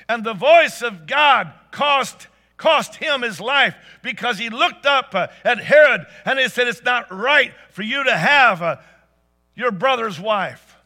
And 0.08 0.24
the 0.24 0.34
voice 0.34 0.82
of 0.82 1.08
God 1.08 1.52
cost, 1.72 2.28
cost 2.56 2.96
him 2.96 3.22
his 3.22 3.42
life 3.42 3.76
because 4.02 4.38
he 4.38 4.50
looked 4.50 4.86
up 4.86 5.14
uh, 5.14 5.28
at 5.44 5.60
Herod 5.60 6.06
and 6.24 6.40
he 6.40 6.48
said, 6.48 6.70
It's 6.70 6.84
not 6.84 7.12
right 7.12 7.52
for 7.72 7.82
you 7.82 8.06
to 8.06 8.16
have 8.16 8.62
uh, 8.62 8.78
your 9.56 9.72
brother's 9.72 10.22
wife. 10.22 10.78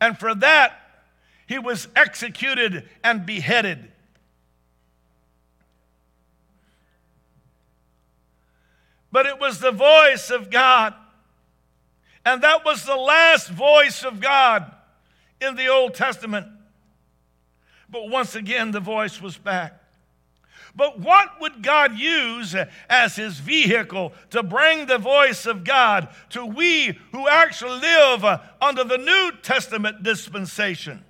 And 0.00 0.16
for 0.16 0.32
that, 0.36 0.80
he 1.48 1.58
was 1.58 1.88
executed 1.96 2.88
and 3.02 3.26
beheaded. 3.26 3.90
But 9.10 9.26
it 9.26 9.40
was 9.40 9.58
the 9.58 9.72
voice 9.72 10.30
of 10.30 10.48
God 10.48 10.94
and 12.28 12.42
that 12.42 12.62
was 12.62 12.84
the 12.84 12.94
last 12.94 13.48
voice 13.48 14.04
of 14.04 14.20
God 14.20 14.70
in 15.40 15.54
the 15.54 15.68
Old 15.68 15.94
Testament. 15.94 16.46
But 17.88 18.10
once 18.10 18.34
again, 18.34 18.70
the 18.70 18.80
voice 18.80 19.22
was 19.22 19.38
back. 19.38 19.82
But 20.76 21.00
what 21.00 21.40
would 21.40 21.62
God 21.62 21.98
use 21.98 22.54
as 22.90 23.16
his 23.16 23.38
vehicle 23.38 24.12
to 24.28 24.42
bring 24.42 24.84
the 24.84 24.98
voice 24.98 25.46
of 25.46 25.64
God 25.64 26.08
to 26.28 26.44
we 26.44 26.98
who 27.12 27.26
actually 27.26 27.80
live 27.80 28.22
under 28.60 28.84
the 28.84 28.98
New 28.98 29.32
Testament 29.40 30.02
dispensation? 30.02 31.02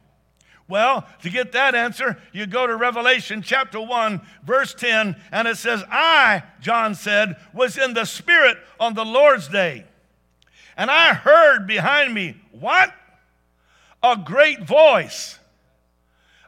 Well, 0.69 1.05
to 1.23 1.31
get 1.31 1.51
that 1.51 1.75
answer, 1.75 2.17
you 2.33 2.47
go 2.47 2.65
to 2.65 2.77
Revelation 2.77 3.43
chapter 3.43 3.81
1, 3.81 4.21
verse 4.45 4.73
10, 4.73 5.17
and 5.33 5.49
it 5.49 5.57
says, 5.57 5.83
I, 5.91 6.45
John 6.61 6.95
said, 6.95 7.39
was 7.53 7.77
in 7.77 7.95
the 7.95 8.05
Spirit 8.05 8.59
on 8.79 8.95
the 8.95 9.05
Lord's 9.05 9.49
day 9.49 9.85
and 10.79 10.93
I 10.93 11.13
heard 11.13 11.67
behind 11.67 12.15
me, 12.15 12.37
what? 12.53 12.95
A 14.01 14.17
great 14.17 14.63
voice. 14.63 15.37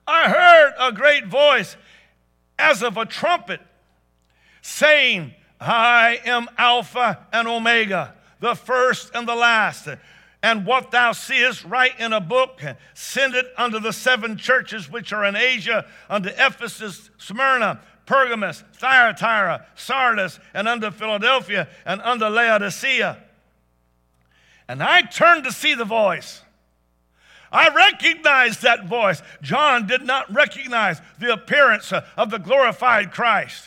I 0.06 0.30
heard 0.30 0.72
a 0.78 0.92
great 0.92 1.26
voice 1.26 1.76
as 2.56 2.82
of 2.84 2.96
a 2.96 3.04
trumpet 3.04 3.60
saying, 4.62 5.34
I 5.60 6.20
am 6.24 6.48
Alpha 6.56 7.26
and 7.32 7.48
Omega, 7.48 8.14
the 8.38 8.54
first 8.54 9.10
and 9.14 9.26
the 9.26 9.34
last. 9.34 9.88
And 10.42 10.64
what 10.64 10.92
thou 10.92 11.10
seest, 11.10 11.64
write 11.64 11.98
in 11.98 12.12
a 12.12 12.20
book, 12.20 12.62
send 12.94 13.34
it 13.34 13.52
unto 13.58 13.80
the 13.80 13.92
seven 13.92 14.36
churches 14.36 14.88
which 14.88 15.12
are 15.12 15.24
in 15.24 15.34
Asia, 15.34 15.86
unto 16.08 16.28
Ephesus, 16.28 17.10
Smyrna, 17.18 17.80
Pergamos, 18.06 18.62
Thyatira, 18.74 19.66
Sardis, 19.74 20.38
and 20.54 20.68
unto 20.68 20.90
Philadelphia, 20.92 21.68
and 21.84 22.00
unto 22.02 22.26
Laodicea. 22.26 23.24
And 24.70 24.84
I 24.84 25.02
turned 25.02 25.42
to 25.42 25.52
see 25.52 25.74
the 25.74 25.84
voice. 25.84 26.42
I 27.50 27.74
recognized 27.74 28.62
that 28.62 28.86
voice. 28.86 29.20
John 29.42 29.88
did 29.88 30.02
not 30.02 30.32
recognize 30.32 31.02
the 31.18 31.32
appearance 31.32 31.92
of 31.92 32.30
the 32.30 32.38
glorified 32.38 33.10
Christ 33.10 33.64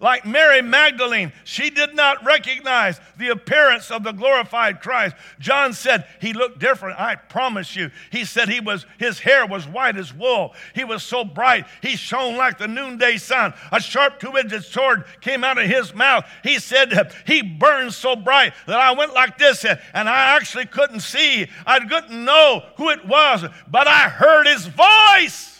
like 0.00 0.24
Mary 0.24 0.62
Magdalene, 0.62 1.32
she 1.44 1.70
did 1.70 1.94
not 1.94 2.24
recognize 2.24 3.00
the 3.16 3.28
appearance 3.28 3.90
of 3.90 4.04
the 4.04 4.12
glorified 4.12 4.80
Christ. 4.80 5.16
John 5.38 5.72
said 5.72 6.06
he 6.20 6.32
looked 6.32 6.58
different. 6.58 7.00
I 7.00 7.16
promise 7.16 7.74
you. 7.74 7.90
He 8.10 8.24
said 8.24 8.48
he 8.48 8.60
was 8.60 8.86
his 8.98 9.18
hair 9.18 9.46
was 9.46 9.66
white 9.66 9.96
as 9.96 10.14
wool. 10.14 10.54
He 10.74 10.84
was 10.84 11.02
so 11.02 11.24
bright. 11.24 11.66
He 11.82 11.96
shone 11.96 12.36
like 12.36 12.58
the 12.58 12.68
noonday 12.68 13.16
sun. 13.16 13.54
A 13.72 13.80
sharp 13.80 14.20
two-edged 14.20 14.64
sword 14.64 15.04
came 15.20 15.44
out 15.44 15.58
of 15.58 15.66
his 15.66 15.94
mouth. 15.94 16.24
He 16.42 16.58
said 16.58 17.12
he 17.26 17.42
burned 17.42 17.94
so 17.94 18.16
bright 18.16 18.52
that 18.66 18.78
I 18.78 18.92
went 18.92 19.14
like 19.14 19.38
this 19.38 19.64
and 19.64 20.08
I 20.08 20.36
actually 20.36 20.66
couldn't 20.66 21.00
see. 21.00 21.48
I 21.66 21.80
couldn't 21.80 22.24
know 22.24 22.64
who 22.76 22.90
it 22.90 23.06
was, 23.06 23.44
but 23.68 23.86
I 23.86 24.08
heard 24.08 24.46
his 24.46 24.66
voice. 24.66 25.57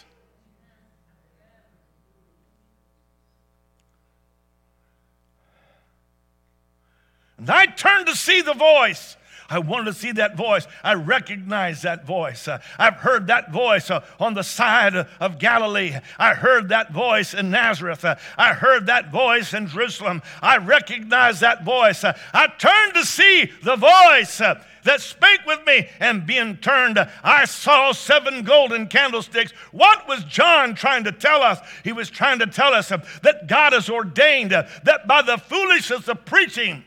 And 7.38 7.48
I 7.48 7.66
turned 7.66 8.07
to 8.07 8.16
see 8.16 8.42
the 8.42 8.55
voice. 8.55 9.16
I 9.51 9.61
wanted 9.61 9.87
to 9.87 9.92
see 9.94 10.12
that 10.12 10.37
voice. 10.37 10.66
I 10.85 10.94
recognized 10.94 11.85
that 11.85 12.05
voice. 12.05 12.46
Uh, 12.46 12.59
I've 12.79 12.96
heard 12.96 13.29
that 13.29 13.51
voice 13.51 13.90
uh, 13.90 14.05
on 14.20 14.35
the 14.35 14.42
side 14.42 14.94
of 14.94 15.38
Galilee. 15.38 15.94
I 16.18 16.35
heard 16.35 16.68
that 16.68 16.92
voice 16.92 17.33
in 17.33 17.51
Nazareth. 17.51 18.05
Uh, 18.05 18.16
I 18.37 18.53
heard 18.53 18.87
that 18.87 19.11
voice 19.11 19.55
in 19.55 19.66
Jerusalem. 19.66 20.20
I 20.42 20.59
recognized 20.59 21.40
that 21.40 21.64
voice. 21.64 22.05
I 22.05 22.46
turned 22.59 22.94
to 22.94 23.05
see 23.05 23.51
the 23.62 23.77
voice 23.77 24.37
that 24.85 25.01
spake 25.01 25.40
with 25.46 25.66
me, 25.66 25.88
and 25.98 26.27
being 26.27 26.57
turned, 26.59 26.98
I 27.22 27.44
saw 27.46 27.92
seven 27.92 28.42
golden 28.42 28.87
candlesticks. 28.87 29.53
What 29.72 30.07
was 30.09 30.24
John 30.24 30.74
trying 30.74 31.05
to 31.05 31.12
tell 31.12 31.42
us? 31.42 31.59
He 31.85 31.92
was 31.92 32.11
trying 32.11 32.38
to 32.40 32.46
tell 32.46 32.74
us 32.74 32.88
that 32.88 33.46
God 33.46 33.72
has 33.72 33.90
ordained 33.90 34.51
that 34.51 35.07
by 35.07 35.22
the 35.22 35.37
foolishness 35.38 36.09
of 36.09 36.24
preaching, 36.24 36.85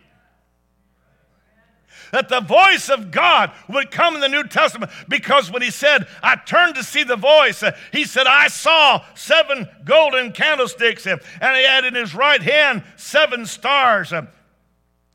that 2.12 2.30
the 2.30 2.42
voice 2.42 2.90
of 2.90 3.12
God 3.12 3.52
would 3.68 3.92
come 3.92 4.16
in 4.16 4.22
the 4.22 4.30
New 4.30 4.44
Testament 4.44 4.92
because 5.08 5.52
when 5.52 5.62
he 5.62 5.72
said, 5.72 6.08
I 6.22 6.36
turned 6.36 6.76
to 6.76 6.84
see 6.84 7.04
the 7.04 7.16
voice, 7.16 7.64
uh, 7.64 7.76
he 7.92 8.06
said, 8.06 8.28
I 8.28 8.48
saw 8.48 9.04
seven 9.16 9.68
golden 9.84 10.32
candlesticks, 10.32 11.08
uh, 11.08 11.18
and 11.40 11.58
he 11.58 11.64
had 11.64 11.86
in 11.86 11.96
his 11.96 12.14
right 12.14 12.42
hand 12.42 12.84
seven 12.98 13.46
stars. 13.46 14.14
Uh, 14.14 14.28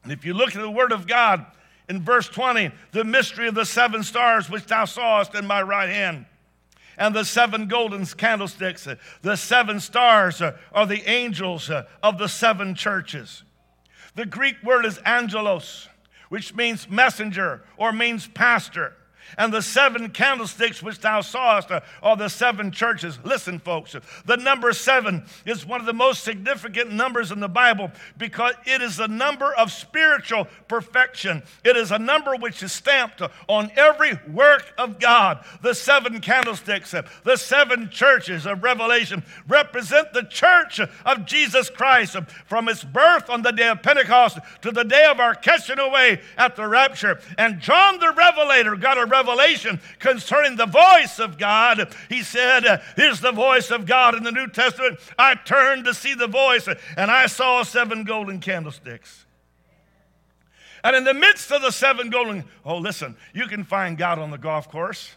and 0.02 0.12
if 0.12 0.24
you 0.24 0.34
look 0.34 0.54
at 0.54 0.62
the 0.62 0.70
Word 0.70 0.92
of 0.92 1.06
God 1.06 1.46
in 1.88 2.02
verse 2.02 2.28
20, 2.28 2.70
the 2.92 3.04
mystery 3.04 3.48
of 3.48 3.54
the 3.54 3.66
seven 3.66 4.02
stars 4.02 4.50
which 4.50 4.66
thou 4.66 4.84
sawest 4.84 5.34
in 5.34 5.46
my 5.46 5.62
right 5.62 5.88
hand 5.88 6.26
and 6.98 7.14
the 7.14 7.24
seven 7.24 7.68
golden 7.68 8.06
candlesticks. 8.06 8.88
The 9.20 9.36
seven 9.36 9.80
stars 9.80 10.40
are 10.40 10.86
the 10.86 11.06
angels 11.06 11.70
of 12.02 12.18
the 12.18 12.28
seven 12.28 12.74
churches. 12.74 13.42
The 14.14 14.24
Greek 14.24 14.56
word 14.64 14.86
is 14.86 14.98
angelos 15.04 15.88
which 16.28 16.54
means 16.54 16.88
messenger 16.88 17.62
or 17.76 17.92
means 17.92 18.26
pastor 18.28 18.94
and 19.38 19.52
the 19.52 19.62
seven 19.62 20.10
candlesticks 20.10 20.82
which 20.82 21.00
thou 21.00 21.20
sawest 21.20 21.70
are 22.02 22.16
the 22.16 22.28
seven 22.28 22.70
churches. 22.70 23.18
Listen, 23.24 23.58
folks, 23.58 23.96
the 24.24 24.36
number 24.36 24.72
seven 24.72 25.24
is 25.44 25.66
one 25.66 25.80
of 25.80 25.86
the 25.86 25.92
most 25.92 26.24
significant 26.24 26.92
numbers 26.92 27.30
in 27.30 27.40
the 27.40 27.48
Bible 27.48 27.90
because 28.16 28.54
it 28.64 28.82
is 28.82 28.98
a 29.00 29.08
number 29.08 29.52
of 29.54 29.72
spiritual 29.72 30.46
perfection. 30.68 31.42
It 31.64 31.76
is 31.76 31.90
a 31.90 31.98
number 31.98 32.36
which 32.36 32.62
is 32.62 32.72
stamped 32.72 33.22
on 33.48 33.70
every 33.76 34.18
work 34.32 34.72
of 34.78 34.98
God. 34.98 35.44
The 35.62 35.74
seven 35.74 36.20
candlesticks, 36.20 36.94
the 37.24 37.36
seven 37.36 37.90
churches 37.90 38.46
of 38.46 38.62
Revelation 38.62 39.24
represent 39.48 40.12
the 40.12 40.24
church 40.24 40.80
of 40.80 41.26
Jesus 41.26 41.70
Christ 41.70 42.16
from 42.46 42.68
its 42.68 42.84
birth 42.84 43.30
on 43.30 43.42
the 43.42 43.52
day 43.52 43.68
of 43.68 43.82
Pentecost 43.82 44.38
to 44.62 44.70
the 44.70 44.84
day 44.84 45.06
of 45.06 45.20
our 45.20 45.34
catching 45.34 45.78
away 45.78 46.20
at 46.36 46.56
the 46.56 46.66
rapture. 46.66 47.20
And 47.38 47.60
John 47.60 47.98
the 47.98 48.12
Revelator 48.12 48.76
got 48.76 48.98
a 48.98 49.06
revelation 49.16 49.80
concerning 49.98 50.56
the 50.56 50.66
voice 50.66 51.18
of 51.18 51.38
God. 51.38 51.94
He 52.08 52.22
said, 52.22 52.82
Here's 52.96 53.20
the 53.20 53.32
voice 53.32 53.70
of 53.70 53.86
God 53.86 54.14
in 54.14 54.22
the 54.22 54.32
New 54.32 54.48
Testament. 54.48 54.98
I 55.18 55.34
turned 55.34 55.84
to 55.84 55.94
see 55.94 56.14
the 56.14 56.26
voice, 56.26 56.68
and 56.96 57.10
I 57.10 57.26
saw 57.26 57.62
seven 57.62 58.04
golden 58.04 58.40
candlesticks. 58.40 59.26
And 60.84 60.94
in 60.94 61.04
the 61.04 61.14
midst 61.14 61.50
of 61.50 61.62
the 61.62 61.72
seven 61.72 62.10
golden, 62.10 62.44
oh, 62.64 62.78
listen, 62.78 63.16
you 63.34 63.46
can 63.46 63.64
find 63.64 63.98
God 63.98 64.18
on 64.18 64.30
the 64.30 64.38
golf 64.38 64.70
course. 64.70 65.16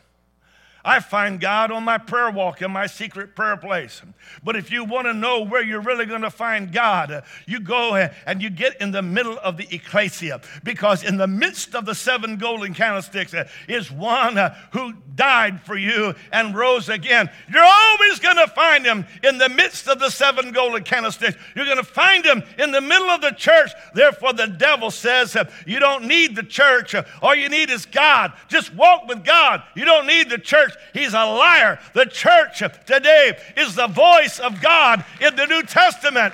I 0.83 1.01
find 1.01 1.41
God 1.41 1.71
on 1.71 1.83
my 1.83 1.97
prayer 1.97 2.31
walk 2.31 2.61
in 2.61 2.71
my 2.71 2.87
secret 2.87 3.35
prayer 3.35 3.57
place. 3.57 4.01
But 4.43 4.55
if 4.55 4.71
you 4.71 4.85
want 4.85 5.07
to 5.07 5.13
know 5.13 5.41
where 5.41 5.61
you're 5.61 5.81
really 5.81 6.05
going 6.05 6.21
to 6.21 6.29
find 6.29 6.71
God, 6.71 7.23
you 7.45 7.59
go 7.59 7.95
and 8.25 8.41
you 8.41 8.49
get 8.49 8.79
in 8.79 8.91
the 8.91 9.01
middle 9.01 9.37
of 9.39 9.57
the 9.57 9.67
ecclesia 9.71 10.41
because 10.63 11.03
in 11.03 11.17
the 11.17 11.27
midst 11.27 11.75
of 11.75 11.85
the 11.85 11.95
seven 11.95 12.37
golden 12.37 12.73
candlesticks 12.73 13.33
eh, 13.33 13.47
is 13.67 13.91
one 13.91 14.37
eh, 14.37 14.53
who 14.71 14.93
died 15.15 15.61
for 15.61 15.77
you 15.77 16.13
and 16.31 16.55
rose 16.55 16.87
again. 16.87 17.29
You're 17.51 17.63
always 17.63 18.19
going 18.19 18.37
to 18.37 18.47
find 18.47 18.85
him 18.85 19.05
in 19.23 19.37
the 19.37 19.49
midst 19.49 19.87
of 19.87 19.99
the 19.99 20.09
seven 20.09 20.51
golden 20.51 20.83
candlesticks. 20.83 21.37
You're 21.55 21.65
going 21.65 21.77
to 21.77 21.83
find 21.83 22.25
him 22.25 22.43
in 22.57 22.71
the 22.71 22.81
middle 22.81 23.09
of 23.09 23.21
the 23.21 23.31
church. 23.31 23.71
Therefore, 23.93 24.33
the 24.33 24.47
devil 24.47 24.91
says 24.91 25.35
eh, 25.35 25.43
you 25.65 25.79
don't 25.79 26.05
need 26.05 26.35
the 26.35 26.43
church. 26.43 26.95
All 27.21 27.35
you 27.35 27.49
need 27.49 27.69
is 27.69 27.85
God. 27.85 28.33
Just 28.47 28.73
walk 28.73 29.07
with 29.07 29.25
God. 29.25 29.63
You 29.75 29.85
don't 29.85 30.07
need 30.07 30.29
the 30.29 30.37
church 30.37 30.68
church. 30.69 30.82
He's 30.93 31.13
a 31.13 31.25
liar. 31.25 31.79
The 31.93 32.05
church 32.05 32.60
today 32.86 33.38
is 33.58 33.75
the 33.75 33.88
voice 33.88 34.39
of 34.39 34.62
God 34.62 35.03
in 35.21 35.36
the 35.36 35.45
New 35.45 35.63
Testament. 35.63 36.34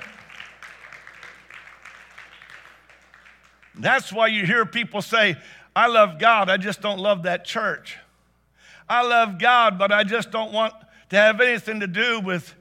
That's 3.74 4.12
why 4.12 4.28
you 4.28 4.46
hear 4.46 4.64
people 4.64 5.02
say, 5.02 5.36
I 5.74 5.88
love 5.88 6.18
God, 6.18 6.48
I 6.48 6.56
just 6.56 6.80
don't 6.80 6.98
love 6.98 7.24
that 7.24 7.44
church. 7.44 7.98
I 8.88 9.02
love 9.02 9.38
God, 9.38 9.78
but 9.78 9.92
I 9.92 10.04
just 10.04 10.30
don't 10.30 10.52
want 10.52 10.72
to 11.10 11.16
have 11.16 11.40
anything 11.40 11.80
to 11.80 11.86
do 11.86 12.20
with 12.20 12.54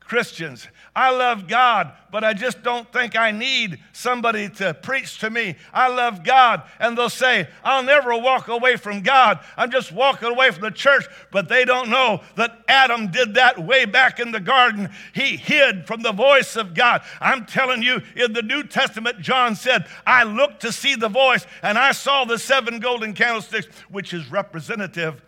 Christians. 0.00 0.66
I 0.94 1.10
love 1.10 1.48
God, 1.48 1.90
but 2.10 2.22
I 2.22 2.34
just 2.34 2.62
don't 2.62 2.90
think 2.92 3.16
I 3.16 3.30
need 3.30 3.78
somebody 3.94 4.50
to 4.50 4.74
preach 4.74 5.20
to 5.20 5.30
me. 5.30 5.56
I 5.72 5.88
love 5.88 6.22
God. 6.22 6.64
And 6.78 6.98
they'll 6.98 7.08
say, 7.08 7.48
I'll 7.64 7.82
never 7.82 8.14
walk 8.18 8.48
away 8.48 8.76
from 8.76 9.00
God. 9.00 9.40
I'm 9.56 9.70
just 9.70 9.90
walking 9.90 10.28
away 10.28 10.50
from 10.50 10.60
the 10.60 10.70
church. 10.70 11.06
But 11.30 11.48
they 11.48 11.64
don't 11.64 11.88
know 11.88 12.20
that 12.36 12.62
Adam 12.68 13.10
did 13.10 13.34
that 13.34 13.58
way 13.58 13.86
back 13.86 14.20
in 14.20 14.32
the 14.32 14.40
garden. 14.40 14.90
He 15.14 15.38
hid 15.38 15.86
from 15.86 16.02
the 16.02 16.12
voice 16.12 16.56
of 16.56 16.74
God. 16.74 17.00
I'm 17.20 17.46
telling 17.46 17.82
you, 17.82 18.02
in 18.14 18.34
the 18.34 18.42
New 18.42 18.62
Testament, 18.62 19.20
John 19.20 19.56
said, 19.56 19.86
I 20.06 20.24
looked 20.24 20.60
to 20.60 20.72
see 20.72 20.94
the 20.94 21.08
voice, 21.08 21.46
and 21.62 21.78
I 21.78 21.92
saw 21.92 22.26
the 22.26 22.38
seven 22.38 22.80
golden 22.80 23.14
candlesticks, 23.14 23.66
which 23.88 24.12
is 24.12 24.30
representative 24.30 25.22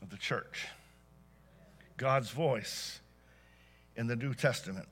of 0.00 0.08
the 0.08 0.16
church. 0.16 0.66
God's 1.98 2.30
voice 2.30 2.99
in 3.96 4.06
the 4.06 4.16
New 4.16 4.34
Testament. 4.34 4.88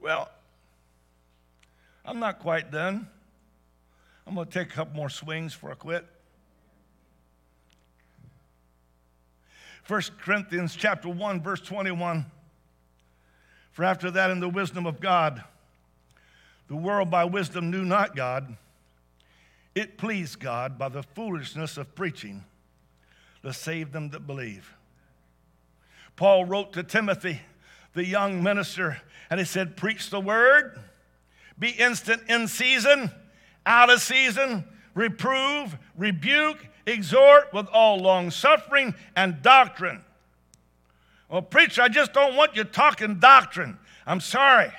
Well, 0.00 0.30
I'm 2.04 2.18
not 2.18 2.38
quite 2.38 2.70
done. 2.70 3.08
I'm 4.26 4.34
going 4.34 4.46
to 4.46 4.52
take 4.52 4.68
a 4.68 4.74
couple 4.74 4.96
more 4.96 5.10
swings 5.10 5.52
for 5.52 5.70
a 5.70 5.76
quit. 5.76 6.06
1 9.86 10.02
Corinthians 10.22 10.76
chapter 10.76 11.08
1 11.08 11.42
verse 11.42 11.60
21 11.62 12.24
For 13.72 13.84
after 13.84 14.08
that 14.12 14.30
in 14.30 14.38
the 14.38 14.48
wisdom 14.48 14.86
of 14.86 15.00
God 15.00 15.42
the 16.68 16.76
world 16.76 17.10
by 17.10 17.24
wisdom 17.24 17.72
knew 17.72 17.84
not 17.84 18.14
God 18.14 18.56
it 19.74 19.98
pleased 19.98 20.38
God 20.38 20.78
by 20.78 20.90
the 20.90 21.02
foolishness 21.02 21.76
of 21.76 21.92
preaching 21.96 22.44
to 23.42 23.52
save 23.52 23.90
them 23.90 24.10
that 24.10 24.28
believe 24.28 24.76
Paul 26.16 26.44
wrote 26.44 26.72
to 26.74 26.82
Timothy, 26.82 27.40
the 27.94 28.04
young 28.04 28.42
minister, 28.42 29.00
and 29.30 29.40
he 29.40 29.46
said, 29.46 29.76
Preach 29.76 30.10
the 30.10 30.20
word, 30.20 30.78
be 31.58 31.70
instant 31.70 32.22
in 32.28 32.48
season, 32.48 33.10
out 33.66 33.90
of 33.90 34.00
season, 34.00 34.64
reprove, 34.94 35.76
rebuke, 35.96 36.66
exhort 36.86 37.52
with 37.52 37.66
all 37.68 37.98
long 37.98 38.30
suffering 38.30 38.94
and 39.16 39.42
doctrine. 39.42 40.04
Well, 41.28 41.42
preacher, 41.42 41.82
I 41.82 41.88
just 41.88 42.12
don't 42.12 42.34
want 42.34 42.56
you 42.56 42.64
talking 42.64 43.20
doctrine. 43.20 43.78
I'm 44.06 44.20
sorry. 44.20 44.72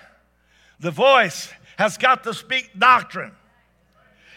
The 0.80 0.92
voice 0.92 1.50
has 1.78 1.98
got 1.98 2.24
to 2.26 2.34
speak 2.34 2.72
doctrine. 2.78 3.32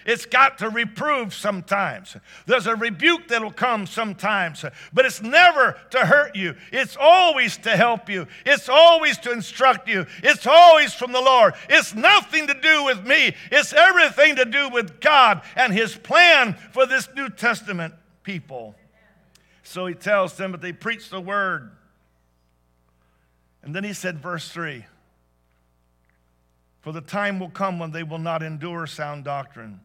It's 0.04 0.26
got 0.26 0.58
to 0.58 0.68
reprove 0.68 1.32
sometimes. 1.32 2.16
There's 2.46 2.66
a 2.66 2.76
rebuke 2.76 3.28
that'll 3.28 3.50
come 3.50 3.86
sometimes, 3.86 4.64
but 4.92 5.06
it's 5.06 5.22
never 5.22 5.78
to 5.90 6.00
hurt 6.00 6.36
you. 6.36 6.56
It's 6.72 6.96
always 7.00 7.56
to 7.58 7.70
help 7.76 8.10
you. 8.10 8.26
It's 8.44 8.68
always 8.68 9.16
to 9.18 9.32
instruct 9.32 9.88
you. 9.88 10.06
It's 10.22 10.46
always 10.46 10.92
from 10.92 11.12
the 11.12 11.22
Lord. 11.22 11.54
It's 11.70 11.94
nothing 11.94 12.46
to 12.48 12.54
do 12.54 12.84
with 12.84 13.06
me. 13.06 13.34
It's 13.50 13.72
everything 13.72 14.36
to 14.36 14.44
do 14.44 14.68
with 14.68 15.00
God 15.00 15.42
and 15.56 15.72
His 15.72 15.94
plan 15.96 16.54
for 16.72 16.84
this 16.84 17.08
New 17.14 17.30
Testament 17.30 17.94
people. 18.22 18.74
So 19.62 19.86
he 19.86 19.94
tells 19.94 20.36
them, 20.36 20.52
but 20.52 20.60
they 20.60 20.72
preach 20.72 21.08
the 21.08 21.20
word. 21.20 21.70
And 23.62 23.74
then 23.74 23.82
he 23.84 23.94
said, 23.94 24.18
verse 24.18 24.50
3 24.50 24.84
For 26.82 26.92
the 26.92 27.00
time 27.00 27.40
will 27.40 27.48
come 27.48 27.78
when 27.78 27.90
they 27.90 28.02
will 28.02 28.18
not 28.18 28.42
endure 28.42 28.86
sound 28.86 29.24
doctrine 29.24 29.80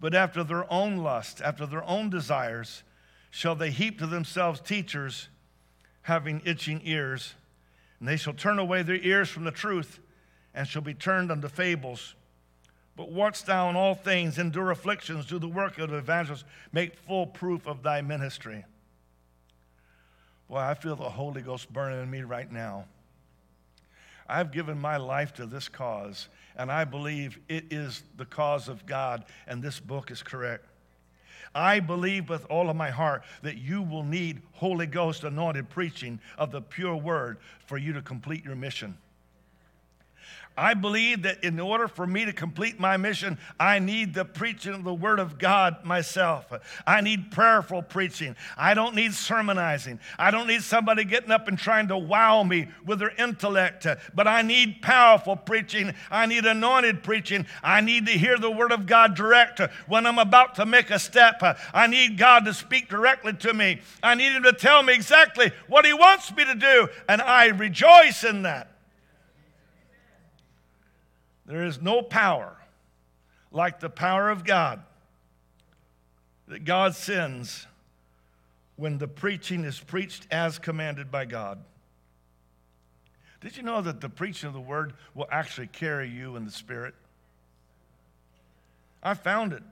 but 0.00 0.14
after 0.14 0.44
their 0.44 0.70
own 0.72 0.98
lust, 0.98 1.40
after 1.40 1.66
their 1.66 1.84
own 1.84 2.10
desires, 2.10 2.82
shall 3.30 3.54
they 3.54 3.70
heap 3.70 3.98
to 3.98 4.06
themselves 4.06 4.60
teachers 4.60 5.28
having 6.02 6.40
itching 6.44 6.80
ears. 6.84 7.34
And 8.00 8.08
they 8.08 8.16
shall 8.16 8.32
turn 8.32 8.58
away 8.58 8.82
their 8.82 8.96
ears 8.96 9.28
from 9.28 9.44
the 9.44 9.50
truth 9.50 10.00
and 10.54 10.66
shall 10.66 10.82
be 10.82 10.94
turned 10.94 11.30
unto 11.30 11.48
fables. 11.48 12.14
But 12.96 13.12
watch 13.12 13.44
thou 13.44 13.68
in 13.70 13.76
all 13.76 13.94
things, 13.94 14.38
endure 14.38 14.70
afflictions, 14.70 15.26
do 15.26 15.38
the 15.38 15.48
work 15.48 15.78
of 15.78 15.90
the 15.90 15.98
evangelist, 15.98 16.44
make 16.72 16.96
full 16.96 17.26
proof 17.26 17.66
of 17.66 17.82
thy 17.82 18.00
ministry. 18.00 18.64
Boy, 20.48 20.56
I 20.56 20.74
feel 20.74 20.96
the 20.96 21.10
Holy 21.10 21.42
Ghost 21.42 21.72
burning 21.72 22.02
in 22.02 22.10
me 22.10 22.22
right 22.22 22.50
now. 22.50 22.86
I've 24.28 24.52
given 24.52 24.78
my 24.78 24.96
life 24.96 25.32
to 25.34 25.46
this 25.46 25.68
cause, 25.68 26.28
and 26.56 26.70
I 26.70 26.84
believe 26.84 27.38
it 27.48 27.64
is 27.70 28.02
the 28.16 28.26
cause 28.26 28.68
of 28.68 28.84
God, 28.84 29.24
and 29.46 29.62
this 29.62 29.80
book 29.80 30.10
is 30.10 30.22
correct. 30.22 30.66
I 31.54 31.80
believe 31.80 32.28
with 32.28 32.44
all 32.50 32.68
of 32.68 32.76
my 32.76 32.90
heart 32.90 33.22
that 33.42 33.56
you 33.56 33.82
will 33.82 34.02
need 34.02 34.42
Holy 34.52 34.86
Ghost 34.86 35.24
anointed 35.24 35.70
preaching 35.70 36.20
of 36.36 36.50
the 36.52 36.60
pure 36.60 36.96
word 36.96 37.38
for 37.66 37.78
you 37.78 37.92
to 37.94 38.02
complete 38.02 38.44
your 38.44 38.56
mission. 38.56 38.96
I 40.58 40.74
believe 40.74 41.22
that 41.22 41.44
in 41.44 41.60
order 41.60 41.86
for 41.86 42.04
me 42.04 42.24
to 42.24 42.32
complete 42.32 42.80
my 42.80 42.96
mission, 42.96 43.38
I 43.60 43.78
need 43.78 44.12
the 44.12 44.24
preaching 44.24 44.74
of 44.74 44.82
the 44.82 44.92
Word 44.92 45.20
of 45.20 45.38
God 45.38 45.84
myself. 45.84 46.52
I 46.84 47.00
need 47.00 47.30
prayerful 47.30 47.82
preaching. 47.82 48.34
I 48.56 48.74
don't 48.74 48.96
need 48.96 49.14
sermonizing. 49.14 50.00
I 50.18 50.32
don't 50.32 50.48
need 50.48 50.62
somebody 50.62 51.04
getting 51.04 51.30
up 51.30 51.46
and 51.46 51.56
trying 51.56 51.86
to 51.88 51.96
wow 51.96 52.42
me 52.42 52.68
with 52.84 52.98
their 52.98 53.14
intellect, 53.16 53.86
but 54.14 54.26
I 54.26 54.42
need 54.42 54.82
powerful 54.82 55.36
preaching. 55.36 55.94
I 56.10 56.26
need 56.26 56.44
anointed 56.44 57.04
preaching. 57.04 57.46
I 57.62 57.80
need 57.80 58.06
to 58.06 58.12
hear 58.12 58.36
the 58.36 58.50
Word 58.50 58.72
of 58.72 58.86
God 58.86 59.14
direct 59.14 59.60
when 59.86 60.06
I'm 60.06 60.18
about 60.18 60.56
to 60.56 60.66
make 60.66 60.90
a 60.90 60.98
step. 60.98 61.40
I 61.72 61.86
need 61.86 62.18
God 62.18 62.44
to 62.46 62.52
speak 62.52 62.88
directly 62.88 63.34
to 63.34 63.54
me. 63.54 63.80
I 64.02 64.16
need 64.16 64.32
Him 64.32 64.42
to 64.42 64.52
tell 64.52 64.82
me 64.82 64.92
exactly 64.94 65.52
what 65.68 65.86
He 65.86 65.92
wants 65.92 66.34
me 66.34 66.44
to 66.44 66.56
do, 66.56 66.88
and 67.08 67.22
I 67.22 67.46
rejoice 67.46 68.24
in 68.24 68.42
that. 68.42 68.77
There 71.48 71.64
is 71.64 71.80
no 71.80 72.02
power 72.02 72.54
like 73.50 73.80
the 73.80 73.88
power 73.88 74.28
of 74.28 74.44
God 74.44 74.82
that 76.46 76.64
God 76.64 76.94
sends 76.94 77.66
when 78.76 78.98
the 78.98 79.08
preaching 79.08 79.64
is 79.64 79.80
preached 79.80 80.26
as 80.30 80.58
commanded 80.58 81.10
by 81.10 81.24
God. 81.24 81.58
Did 83.40 83.56
you 83.56 83.62
know 83.62 83.80
that 83.80 84.02
the 84.02 84.10
preaching 84.10 84.46
of 84.46 84.52
the 84.52 84.60
word 84.60 84.92
will 85.14 85.26
actually 85.32 85.68
carry 85.68 86.08
you 86.08 86.36
in 86.36 86.44
the 86.44 86.50
spirit? 86.50 86.94
I 89.02 89.14
found 89.14 89.54
it. 89.54 89.62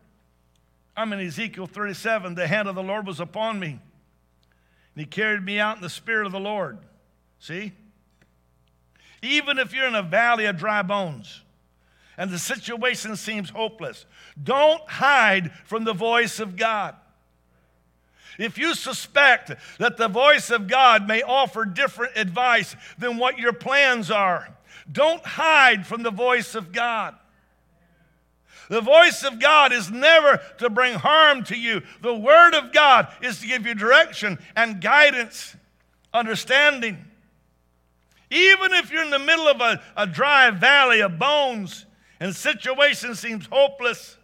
I'm 0.97 1.13
in 1.13 1.21
Ezekiel 1.21 1.67
37. 1.67 2.37
The 2.37 2.47
hand 2.47 2.69
of 2.69 2.75
the 2.75 2.83
Lord 2.83 3.07
was 3.07 3.21
upon 3.21 3.61
me, 3.61 3.69
and 3.69 3.81
he 4.95 5.05
carried 5.05 5.45
me 5.45 5.59
out 5.59 5.77
in 5.77 5.83
the 5.83 5.91
spirit 5.91 6.25
of 6.25 6.33
the 6.33 6.41
Lord. 6.41 6.79
See? 7.39 7.73
Even 9.21 9.59
if 9.59 9.75
you're 9.75 9.89
in 9.89 9.95
a 9.95 10.03
valley 10.03 10.47
of 10.47 10.57
dry 10.57 10.81
bones, 10.83 11.43
and 12.17 12.31
the 12.31 12.39
situation 12.39 13.17
seems 13.17 13.51
hopeless. 13.51 14.07
Don't 14.43 14.83
hide 14.89 15.53
from 15.65 15.85
the 15.85 15.93
voice 15.93 16.41
of 16.41 16.57
God. 16.57 16.95
If 18.39 18.59
you 18.59 18.75
suspect 18.75 19.53
that 19.79 19.97
the 19.97 20.09
voice 20.09 20.51
of 20.51 20.69
God 20.69 21.09
may 21.09 21.23
offer 21.23 21.65
different 21.65 22.17
advice 22.17 22.77
than 22.99 23.17
what 23.17 23.39
your 23.39 23.53
plans 23.53 24.11
are, 24.11 24.55
don't 24.91 25.25
hide 25.25 25.87
from 25.87 26.03
the 26.03 26.11
voice 26.11 26.55
of 26.55 26.73
God. 26.73 27.15
The 28.69 28.81
voice 28.81 29.23
of 29.23 29.39
God 29.39 29.73
is 29.73 29.91
never 29.91 30.41
to 30.59 30.69
bring 30.69 30.95
harm 30.95 31.45
to 31.45 31.57
you. 31.57 31.83
The 32.03 32.15
Word 32.15 32.55
of 32.55 32.73
God 32.73 33.09
is 33.23 33.41
to 33.41 33.47
give 33.47 33.67
you 33.67 33.75
direction 33.75 34.39
and 34.57 34.81
guidance, 34.81 35.55
understanding. 36.13 37.05
Even 38.31 38.73
if 38.73 38.91
you're 38.91 39.05
in 39.05 39.11
the 39.11 39.19
middle 39.21 39.47
of 39.47 39.61
a, 39.61 39.81
a 39.97 40.07
dry 40.07 40.51
valley 40.51 41.01
of 41.01 41.19
bones, 41.19 41.87
and 42.21 42.35
situation 42.35 43.15
seems 43.15 43.47
hopeless, 43.47 44.17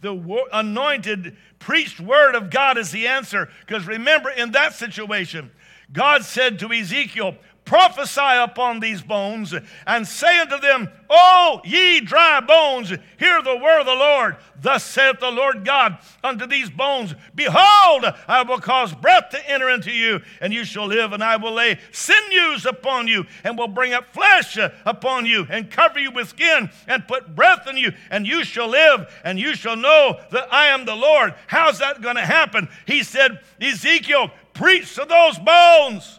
the 0.00 0.46
anointed 0.52 1.36
preached 1.58 2.00
word 2.00 2.34
of 2.34 2.50
God 2.50 2.78
is 2.78 2.90
the 2.90 3.06
answer. 3.08 3.48
Because 3.60 3.86
remember, 3.86 4.30
in 4.30 4.52
that 4.52 4.74
situation, 4.74 5.50
God 5.92 6.24
said 6.24 6.58
to 6.60 6.72
Ezekiel, 6.72 7.36
prophesy 7.68 8.20
upon 8.22 8.80
these 8.80 9.02
bones 9.02 9.54
and 9.86 10.08
say 10.08 10.38
unto 10.38 10.58
them, 10.58 10.88
O 11.10 11.60
ye 11.66 12.00
dry 12.00 12.40
bones, 12.40 12.88
hear 13.18 13.42
the 13.42 13.58
word 13.58 13.80
of 13.80 13.86
the 13.86 13.92
Lord. 13.92 14.36
Thus 14.58 14.82
saith 14.82 15.20
the 15.20 15.30
Lord 15.30 15.66
God 15.66 15.98
unto 16.24 16.46
these 16.46 16.70
bones, 16.70 17.14
Behold, 17.34 18.06
I 18.26 18.42
will 18.42 18.58
cause 18.58 18.94
breath 18.94 19.28
to 19.32 19.50
enter 19.50 19.68
into 19.68 19.92
you, 19.92 20.22
and 20.40 20.50
you 20.50 20.64
shall 20.64 20.86
live, 20.86 21.12
and 21.12 21.22
I 21.22 21.36
will 21.36 21.52
lay 21.52 21.78
sinews 21.92 22.64
upon 22.64 23.06
you, 23.06 23.26
and 23.44 23.58
will 23.58 23.68
bring 23.68 23.92
up 23.92 24.14
flesh 24.14 24.56
upon 24.86 25.26
you, 25.26 25.46
and 25.50 25.70
cover 25.70 25.98
you 25.98 26.10
with 26.10 26.28
skin, 26.28 26.70
and 26.86 27.06
put 27.06 27.36
breath 27.36 27.68
in 27.68 27.76
you, 27.76 27.92
and 28.10 28.26
you 28.26 28.44
shall 28.44 28.68
live, 28.68 29.12
and 29.24 29.38
you 29.38 29.54
shall 29.54 29.76
know 29.76 30.18
that 30.32 30.50
I 30.50 30.68
am 30.68 30.86
the 30.86 30.96
Lord. 30.96 31.34
How's 31.48 31.80
that 31.80 32.00
going 32.00 32.16
to 32.16 32.24
happen? 32.24 32.68
He 32.86 33.02
said, 33.02 33.40
Ezekiel, 33.60 34.30
preach 34.54 34.94
to 34.94 35.04
those 35.04 35.38
bones. 35.38 36.18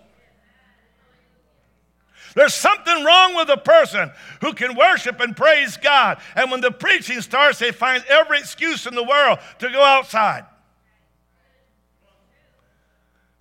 There's 2.39 2.53
something 2.53 3.03
wrong 3.03 3.35
with 3.35 3.49
a 3.49 3.57
person 3.57 4.13
who 4.39 4.53
can 4.53 4.73
worship 4.73 5.19
and 5.19 5.35
praise 5.35 5.75
God. 5.75 6.21
And 6.35 6.49
when 6.49 6.61
the 6.61 6.71
preaching 6.71 7.19
starts, 7.19 7.59
they 7.59 7.73
find 7.73 8.01
every 8.07 8.39
excuse 8.39 8.87
in 8.87 8.95
the 8.95 9.03
world 9.03 9.39
to 9.57 9.69
go 9.69 9.83
outside. 9.83 10.45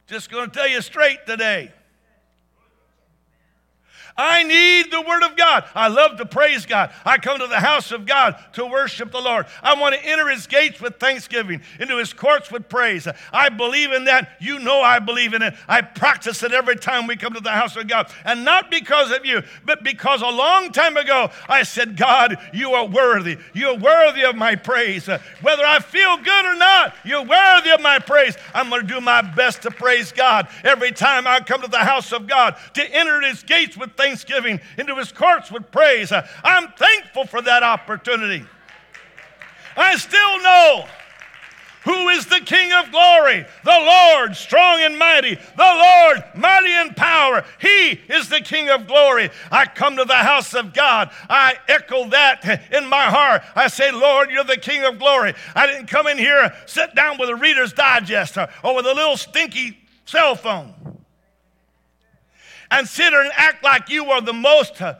Just 0.08 0.28
going 0.32 0.50
to 0.50 0.52
tell 0.52 0.66
you 0.66 0.82
straight 0.82 1.24
today. 1.28 1.70
I 4.18 4.42
need 4.42 4.90
the 4.90 5.00
Word 5.00 5.22
of 5.22 5.36
God. 5.36 5.64
I 5.76 5.86
love 5.86 6.18
to 6.18 6.26
praise 6.26 6.66
God. 6.66 6.90
I 7.04 7.18
come 7.18 7.38
to 7.38 7.46
the 7.46 7.60
house 7.60 7.92
of 7.92 8.04
God 8.04 8.36
to 8.54 8.66
worship 8.66 9.12
the 9.12 9.20
Lord. 9.20 9.46
I 9.62 9.80
want 9.80 9.94
to 9.94 10.04
enter 10.04 10.28
His 10.28 10.48
gates 10.48 10.80
with 10.80 10.96
thanksgiving, 10.96 11.62
into 11.78 11.96
His 11.98 12.12
courts 12.12 12.50
with 12.50 12.68
praise. 12.68 13.06
I 13.32 13.48
believe 13.48 13.92
in 13.92 14.06
that. 14.06 14.32
You 14.40 14.58
know 14.58 14.82
I 14.82 14.98
believe 14.98 15.34
in 15.34 15.42
it. 15.42 15.54
I 15.68 15.82
practice 15.82 16.42
it 16.42 16.52
every 16.52 16.74
time 16.74 17.06
we 17.06 17.14
come 17.14 17.32
to 17.34 17.40
the 17.40 17.50
house 17.50 17.76
of 17.76 17.86
God. 17.86 18.10
And 18.24 18.44
not 18.44 18.72
because 18.72 19.12
of 19.12 19.24
you, 19.24 19.42
but 19.64 19.84
because 19.84 20.20
a 20.20 20.26
long 20.26 20.72
time 20.72 20.96
ago 20.96 21.30
I 21.48 21.62
said, 21.62 21.96
God, 21.96 22.36
you 22.52 22.72
are 22.72 22.86
worthy. 22.86 23.38
You're 23.54 23.78
worthy 23.78 24.24
of 24.24 24.34
my 24.34 24.56
praise. 24.56 25.06
Whether 25.06 25.64
I 25.64 25.78
feel 25.78 26.16
good 26.16 26.44
or 26.44 26.56
not, 26.56 26.96
you're 27.04 27.24
worthy 27.24 27.70
of 27.70 27.80
my 27.80 28.00
praise. 28.00 28.36
I'm 28.52 28.68
going 28.68 28.82
to 28.82 28.94
do 28.94 29.00
my 29.00 29.22
best 29.22 29.62
to 29.62 29.70
praise 29.70 30.10
God 30.10 30.48
every 30.64 30.90
time 30.90 31.28
I 31.28 31.38
come 31.38 31.62
to 31.62 31.68
the 31.68 31.78
house 31.78 32.12
of 32.12 32.26
God, 32.26 32.56
to 32.74 32.82
enter 32.92 33.20
His 33.20 33.44
gates 33.44 33.76
with 33.76 33.92
thanksgiving 33.92 34.07
thanksgiving, 34.08 34.60
into 34.78 34.94
his 34.96 35.12
courts 35.12 35.50
with 35.50 35.70
praise. 35.70 36.12
I'm 36.12 36.68
thankful 36.72 37.26
for 37.26 37.42
that 37.42 37.62
opportunity. 37.62 38.44
I 39.76 39.96
still 39.96 40.42
know 40.42 40.86
who 41.84 42.08
is 42.08 42.26
the 42.26 42.40
King 42.40 42.72
of 42.72 42.90
glory? 42.90 43.46
The 43.64 43.70
Lord, 43.70 44.36
strong 44.36 44.80
and 44.80 44.98
mighty. 44.98 45.34
The 45.34 45.40
Lord, 45.56 46.24
mighty 46.34 46.74
in 46.74 46.94
power. 46.94 47.44
He 47.60 48.00
is 48.08 48.28
the 48.28 48.40
King 48.40 48.68
of 48.68 48.86
glory. 48.86 49.30
I 49.50 49.66
come 49.66 49.96
to 49.96 50.04
the 50.04 50.14
house 50.14 50.54
of 50.54 50.74
God. 50.74 51.10
I 51.30 51.56
echo 51.68 52.08
that 52.08 52.72
in 52.72 52.88
my 52.88 53.04
heart. 53.04 53.42
I 53.54 53.68
say, 53.68 53.92
Lord, 53.92 54.30
you're 54.30 54.44
the 54.44 54.56
King 54.56 54.84
of 54.84 54.98
glory. 54.98 55.34
I 55.54 55.66
didn't 55.66 55.86
come 55.86 56.06
in 56.06 56.18
here, 56.18 56.52
sit 56.66 56.94
down 56.94 57.18
with 57.18 57.28
a 57.28 57.36
Reader's 57.36 57.72
Digest 57.72 58.36
or, 58.36 58.48
with 58.74 58.86
a 58.86 58.94
little 58.94 59.16
stinky 59.16 59.78
cell 60.04 60.34
phone 60.34 60.97
and 62.70 62.86
sit 62.86 63.10
there 63.10 63.22
and 63.22 63.32
act 63.34 63.64
like 63.64 63.88
you 63.88 64.06
are 64.10 64.20
the 64.20 64.32
most 64.32 64.80
uh, 64.80 64.94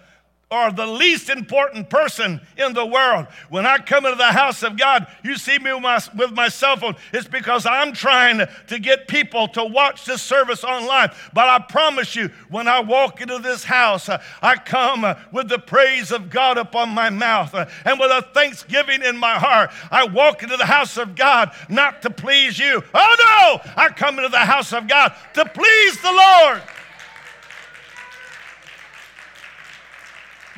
or 0.51 0.73
the 0.73 0.87
least 0.87 1.29
important 1.29 1.91
person 1.91 2.41
in 2.57 2.73
the 2.73 2.85
world. 2.85 3.27
When 3.51 3.67
I 3.67 3.79
come 3.79 4.07
into 4.07 4.17
the 4.17 4.33
house 4.33 4.63
of 4.63 4.79
God, 4.79 5.07
you 5.23 5.37
see 5.37 5.59
me 5.59 5.75
with 5.75 5.83
my, 5.83 6.01
with 6.17 6.33
my 6.33 6.49
cell 6.49 6.77
phone. 6.77 6.97
It's 7.13 7.29
because 7.29 7.67
I'm 7.67 7.93
trying 7.93 8.47
to 8.69 8.79
get 8.79 9.09
people 9.09 9.49
to 9.49 9.65
watch 9.65 10.07
this 10.07 10.23
service 10.23 10.65
online. 10.65 11.11
But 11.35 11.49
I 11.49 11.59
promise 11.59 12.17
you, 12.17 12.31
when 12.49 12.67
I 12.67 12.81
walk 12.81 13.21
into 13.21 13.39
this 13.39 13.63
house, 13.63 14.09
uh, 14.09 14.23
I 14.41 14.57
come 14.57 15.05
uh, 15.05 15.17
with 15.33 15.51
the 15.51 15.59
praise 15.59 16.11
of 16.13 16.31
God 16.31 16.57
upon 16.57 16.91
my 16.91 17.11
mouth 17.11 17.55
and 17.55 18.01
with 18.01 18.11
a 18.11 18.27
thanksgiving 18.33 19.03
in 19.03 19.19
my 19.19 19.35
heart. 19.35 19.71
I 19.91 20.07
walk 20.07 20.43
into 20.43 20.57
the 20.57 20.67
house 20.67 20.97
of 20.97 21.15
God 21.15 21.53
not 21.69 22.01
to 22.03 22.11
please 22.11 22.59
you. 22.59 22.83
Oh 22.95 23.61
no! 23.65 23.73
I 23.77 23.91
come 23.91 24.17
into 24.19 24.31
the 24.31 24.39
house 24.39 24.73
of 24.73 24.89
God 24.89 25.15
to 25.35 25.45
please 25.45 26.01
the 26.01 26.13
Lord. 26.13 26.63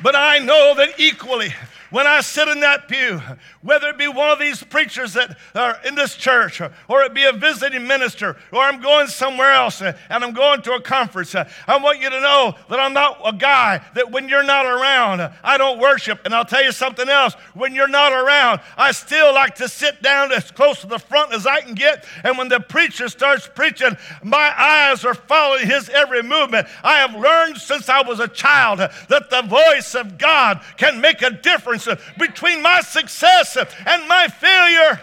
But 0.03 0.15
I 0.15 0.39
know 0.39 0.73
that 0.77 0.99
equally, 0.99 1.53
when 1.91 2.07
I 2.07 2.21
sit 2.21 2.47
in 2.47 2.61
that 2.61 2.87
pew, 2.87 3.21
whether 3.61 3.89
it 3.89 3.97
be 3.97 4.07
one 4.07 4.29
of 4.29 4.39
these 4.39 4.63
preachers 4.63 5.13
that 5.13 5.37
are 5.53 5.77
in 5.85 5.93
this 5.93 6.15
church, 6.15 6.61
or 6.87 7.03
it 7.03 7.13
be 7.13 7.25
a 7.25 7.33
visiting 7.33 7.85
minister, 7.85 8.37
or 8.51 8.61
I'm 8.61 8.81
going 8.81 9.07
somewhere 9.07 9.51
else 9.51 9.81
and 9.81 9.95
I'm 10.09 10.33
going 10.33 10.61
to 10.63 10.73
a 10.73 10.81
conference, 10.81 11.35
I 11.35 11.77
want 11.77 11.99
you 11.99 12.09
to 12.09 12.21
know 12.21 12.55
that 12.69 12.79
I'm 12.79 12.93
not 12.93 13.19
a 13.25 13.33
guy 13.33 13.81
that 13.93 14.11
when 14.11 14.29
you're 14.29 14.43
not 14.43 14.65
around, 14.65 15.21
I 15.43 15.57
don't 15.57 15.79
worship. 15.79 16.21
And 16.25 16.33
I'll 16.33 16.45
tell 16.45 16.63
you 16.63 16.71
something 16.71 17.09
else 17.09 17.33
when 17.53 17.75
you're 17.75 17.87
not 17.87 18.13
around, 18.13 18.61
I 18.77 18.93
still 18.93 19.33
like 19.33 19.55
to 19.55 19.67
sit 19.67 20.01
down 20.01 20.31
as 20.31 20.49
close 20.49 20.81
to 20.81 20.87
the 20.87 20.99
front 20.99 21.33
as 21.33 21.45
I 21.45 21.61
can 21.61 21.75
get. 21.75 22.05
And 22.23 22.37
when 22.37 22.47
the 22.47 22.61
preacher 22.61 23.09
starts 23.09 23.49
preaching, 23.53 23.97
my 24.23 24.53
eyes 24.57 25.03
are 25.03 25.13
following 25.13 25.67
his 25.67 25.89
every 25.89 26.23
movement. 26.23 26.67
I 26.83 26.99
have 26.99 27.15
learned 27.15 27.57
since 27.57 27.89
I 27.89 28.01
was 28.01 28.21
a 28.21 28.29
child 28.29 28.79
that 28.79 29.29
the 29.29 29.41
voice 29.41 29.93
of 29.93 30.17
God 30.17 30.61
can 30.77 31.01
make 31.01 31.21
a 31.21 31.31
difference 31.31 31.80
difference 31.85 32.17
between 32.17 32.61
my 32.61 32.81
success 32.81 33.57
and 33.57 34.07
my 34.07 34.27
failure. 34.27 34.99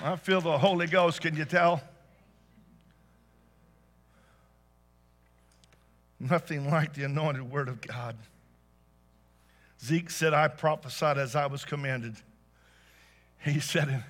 I 0.00 0.16
feel 0.16 0.40
the 0.40 0.58
Holy 0.58 0.86
Ghost, 0.86 1.20
can 1.20 1.36
you 1.36 1.44
tell? 1.44 1.82
Nothing 6.20 6.70
like 6.70 6.94
the 6.94 7.04
anointed 7.04 7.50
word 7.50 7.68
of 7.68 7.80
God. 7.80 8.16
Zeke 9.82 10.10
said, 10.10 10.32
I 10.32 10.48
prophesied 10.48 11.18
as 11.18 11.34
I 11.36 11.46
was 11.46 11.64
commanded. 11.64 12.16
He 13.38 13.60
said, 13.60 14.04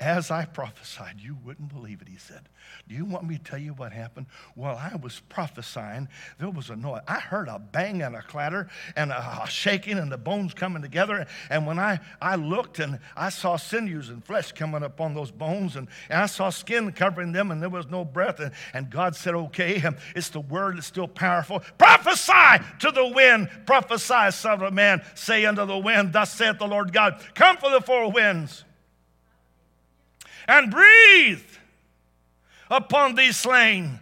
as 0.00 0.30
I 0.30 0.44
prophesied, 0.44 1.16
you 1.18 1.36
wouldn't 1.44 1.72
believe 1.72 2.00
it, 2.02 2.08
he 2.08 2.16
said. 2.16 2.48
Do 2.90 2.96
you 2.96 3.04
want 3.04 3.22
me 3.24 3.38
to 3.38 3.44
tell 3.44 3.58
you 3.60 3.72
what 3.72 3.92
happened? 3.92 4.26
While 4.56 4.76
I 4.76 4.96
was 4.96 5.20
prophesying, 5.28 6.08
there 6.40 6.50
was 6.50 6.70
a 6.70 6.76
noise. 6.76 7.02
I 7.06 7.20
heard 7.20 7.46
a 7.46 7.60
bang 7.60 8.02
and 8.02 8.16
a 8.16 8.20
clatter 8.20 8.66
and 8.96 9.12
a, 9.12 9.44
shaking 9.48 9.96
and 9.96 10.10
the 10.10 10.18
bones 10.18 10.54
coming 10.54 10.82
together. 10.82 11.24
And 11.50 11.68
when 11.68 11.78
I, 11.78 12.00
I 12.20 12.34
looked 12.34 12.80
and 12.80 12.98
I 13.16 13.28
saw 13.28 13.54
sinews 13.54 14.08
and 14.08 14.24
flesh 14.24 14.50
coming 14.50 14.82
up 14.82 15.00
on 15.00 15.14
those 15.14 15.30
bones, 15.30 15.76
and, 15.76 15.86
and 16.08 16.20
I 16.20 16.26
saw 16.26 16.50
skin 16.50 16.90
covering 16.90 17.30
them, 17.30 17.52
and 17.52 17.62
there 17.62 17.68
was 17.68 17.86
no 17.86 18.04
breath. 18.04 18.40
And, 18.40 18.50
and 18.74 18.90
God 18.90 19.14
said, 19.14 19.36
Okay, 19.36 19.80
it's 20.16 20.30
the 20.30 20.40
word 20.40 20.76
that's 20.76 20.88
still 20.88 21.06
powerful. 21.06 21.60
Prophesy 21.78 22.64
to 22.80 22.90
the 22.90 23.06
wind. 23.06 23.50
Prophesy, 23.66 24.32
son 24.32 24.64
of 24.64 24.74
man. 24.74 25.00
Say 25.14 25.46
unto 25.46 25.64
the 25.64 25.78
wind, 25.78 26.12
Thus 26.12 26.34
saith 26.34 26.58
the 26.58 26.66
Lord 26.66 26.92
God, 26.92 27.22
Come 27.34 27.56
for 27.56 27.70
the 27.70 27.82
four 27.82 28.10
winds 28.10 28.64
and 30.48 30.72
breathe 30.72 31.44
upon 32.70 33.14
these 33.14 33.36
slain 33.36 33.98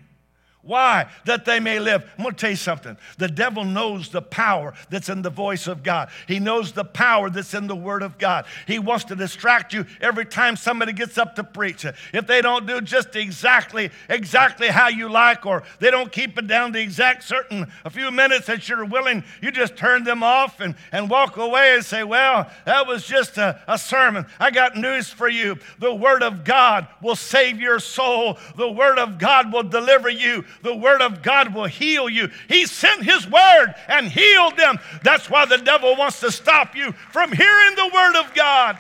why? 0.68 1.08
That 1.24 1.46
they 1.46 1.60
may 1.60 1.78
live. 1.78 2.04
I'm 2.18 2.24
going 2.24 2.34
to 2.34 2.38
tell 2.38 2.50
you 2.50 2.56
something. 2.56 2.98
The 3.16 3.26
devil 3.26 3.64
knows 3.64 4.10
the 4.10 4.20
power 4.20 4.74
that's 4.90 5.08
in 5.08 5.22
the 5.22 5.30
voice 5.30 5.66
of 5.66 5.82
God. 5.82 6.10
He 6.26 6.38
knows 6.38 6.72
the 6.72 6.84
power 6.84 7.30
that's 7.30 7.54
in 7.54 7.68
the 7.68 7.74
word 7.74 8.02
of 8.02 8.18
God. 8.18 8.44
He 8.66 8.78
wants 8.78 9.04
to 9.04 9.16
distract 9.16 9.72
you 9.72 9.86
every 10.02 10.26
time 10.26 10.56
somebody 10.56 10.92
gets 10.92 11.16
up 11.16 11.36
to 11.36 11.42
preach. 11.42 11.86
If 12.12 12.26
they 12.26 12.42
don't 12.42 12.66
do 12.66 12.82
just 12.82 13.16
exactly 13.16 13.90
exactly 14.10 14.68
how 14.68 14.88
you 14.88 15.08
like 15.08 15.46
or 15.46 15.62
they 15.78 15.90
don't 15.90 16.12
keep 16.12 16.36
it 16.36 16.46
down 16.46 16.72
the 16.72 16.82
exact 16.82 17.24
certain 17.24 17.72
a 17.86 17.88
few 17.88 18.10
minutes 18.10 18.44
that 18.48 18.68
you're 18.68 18.84
willing, 18.84 19.24
you 19.40 19.50
just 19.50 19.74
turn 19.74 20.04
them 20.04 20.22
off 20.22 20.60
and, 20.60 20.74
and 20.92 21.08
walk 21.08 21.38
away 21.38 21.76
and 21.76 21.82
say, 21.82 22.04
well, 22.04 22.50
that 22.66 22.86
was 22.86 23.06
just 23.06 23.38
a, 23.38 23.58
a 23.66 23.78
sermon. 23.78 24.26
I 24.38 24.50
got 24.50 24.76
news 24.76 25.08
for 25.08 25.30
you. 25.30 25.56
The 25.78 25.94
word 25.94 26.22
of 26.22 26.44
God 26.44 26.88
will 27.00 27.16
save 27.16 27.58
your 27.58 27.78
soul. 27.78 28.36
The 28.54 28.70
word 28.70 28.98
of 28.98 29.16
God 29.16 29.50
will 29.50 29.62
deliver 29.62 30.10
you 30.10 30.44
the 30.62 30.76
word 30.76 31.02
of 31.02 31.22
God 31.22 31.54
will 31.54 31.66
heal 31.66 32.08
you. 32.08 32.30
He 32.48 32.66
sent 32.66 33.02
his 33.02 33.26
word 33.28 33.74
and 33.88 34.06
healed 34.06 34.56
them. 34.56 34.78
That's 35.02 35.30
why 35.30 35.44
the 35.44 35.58
devil 35.58 35.96
wants 35.96 36.20
to 36.20 36.30
stop 36.30 36.76
you 36.76 36.92
from 37.12 37.32
hearing 37.32 37.74
the 37.76 37.90
word 37.92 38.16
of 38.16 38.34
God. 38.34 38.78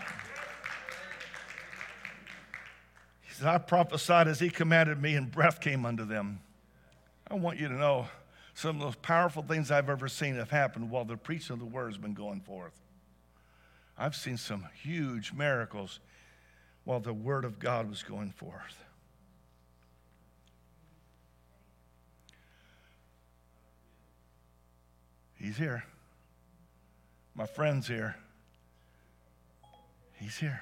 He 3.22 3.34
said, 3.34 3.46
I 3.46 3.58
prophesied 3.58 4.28
as 4.28 4.40
he 4.40 4.50
commanded 4.50 5.00
me, 5.00 5.14
and 5.14 5.30
breath 5.30 5.60
came 5.60 5.86
unto 5.86 6.04
them. 6.04 6.40
I 7.30 7.34
want 7.34 7.58
you 7.58 7.68
to 7.68 7.74
know 7.74 8.08
some 8.54 8.70
of 8.70 8.78
the 8.78 8.84
most 8.86 9.02
powerful 9.02 9.42
things 9.42 9.70
I've 9.70 9.88
ever 9.88 10.08
seen 10.08 10.34
have 10.36 10.50
happened 10.50 10.90
while 10.90 11.04
the 11.04 11.16
preaching 11.16 11.54
of 11.54 11.60
the 11.60 11.66
word 11.66 11.88
has 11.88 11.98
been 11.98 12.14
going 12.14 12.40
forth. 12.40 12.74
I've 13.96 14.16
seen 14.16 14.36
some 14.36 14.64
huge 14.82 15.32
miracles 15.32 16.00
while 16.84 17.00
the 17.00 17.12
word 17.12 17.44
of 17.44 17.58
God 17.58 17.88
was 17.88 18.02
going 18.02 18.30
forth. 18.30 18.84
He's 25.38 25.56
here. 25.56 25.84
My 27.34 27.46
friend's 27.46 27.86
here. 27.86 28.16
He's 30.14 30.36
here. 30.36 30.60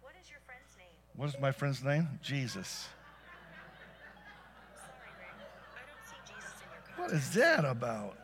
What 0.00 0.12
is 0.22 0.30
your 0.30 0.38
friend's 0.46 0.76
name? 0.78 0.86
What 1.16 1.28
is 1.28 1.40
my 1.40 1.50
friend's 1.50 1.82
name? 1.82 2.08
Jesus. 2.22 2.88
Sorry, 4.76 5.10
Rick. 5.18 5.34
I 5.74 5.80
don't 5.90 6.06
see 6.06 6.32
Jesus 6.32 6.52
What 6.96 7.10
is 7.10 7.30
that 7.34 7.64
about? 7.64 8.16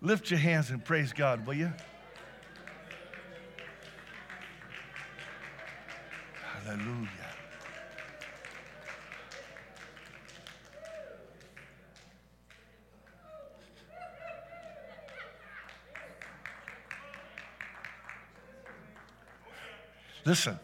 Lift 0.00 0.30
your 0.30 0.38
hands 0.38 0.70
and 0.70 0.82
praise 0.82 1.12
God, 1.12 1.46
will 1.46 1.54
you? 1.54 1.72
Hallelujah. 6.64 7.19
Listen, 20.24 20.58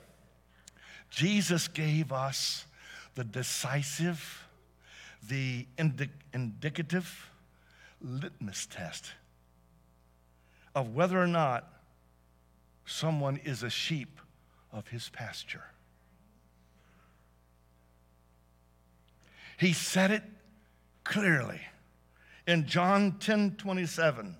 Jesus 1.11 1.69
gave 1.69 2.13
us 2.13 2.65
the 3.15 3.25
decisive, 3.25 4.47
the 5.29 5.67
indi- 5.79 6.11
indicative 6.33 7.31
litmus 8.03 8.67
test 8.67 9.13
of 10.75 10.95
whether 10.95 11.21
or 11.21 11.27
not 11.27 11.67
someone 12.85 13.41
is 13.45 13.63
a 13.63 13.71
sheep 13.71 14.21
of 14.73 14.89
his 14.89 15.09
pasture. 15.09 15.65
He 19.59 19.73
said 19.73 20.11
it 20.11 20.23
clearly 21.03 21.61
in 22.47 22.67
John 22.67 23.17
10 23.19 23.57
27. 23.57 24.37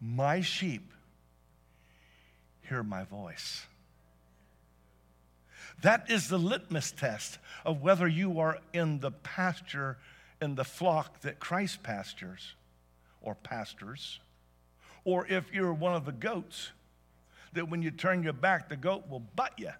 My 0.00 0.42
sheep 0.42 0.92
hear 2.68 2.82
my 2.82 3.04
voice. 3.04 3.66
That 5.82 6.10
is 6.10 6.28
the 6.28 6.38
litmus 6.38 6.92
test 6.92 7.38
of 7.64 7.82
whether 7.82 8.08
you 8.08 8.40
are 8.40 8.58
in 8.72 9.00
the 9.00 9.10
pasture, 9.10 9.98
in 10.40 10.54
the 10.54 10.64
flock 10.64 11.20
that 11.20 11.40
Christ 11.40 11.82
pastures 11.82 12.54
or 13.20 13.34
pastors, 13.34 14.20
or 15.04 15.26
if 15.26 15.52
you're 15.52 15.72
one 15.72 15.94
of 15.94 16.04
the 16.04 16.12
goats 16.12 16.70
that 17.52 17.68
when 17.68 17.82
you 17.82 17.90
turn 17.90 18.22
your 18.22 18.32
back, 18.32 18.68
the 18.68 18.76
goat 18.76 19.04
will 19.08 19.20
butt 19.20 19.52
you. 19.58 19.70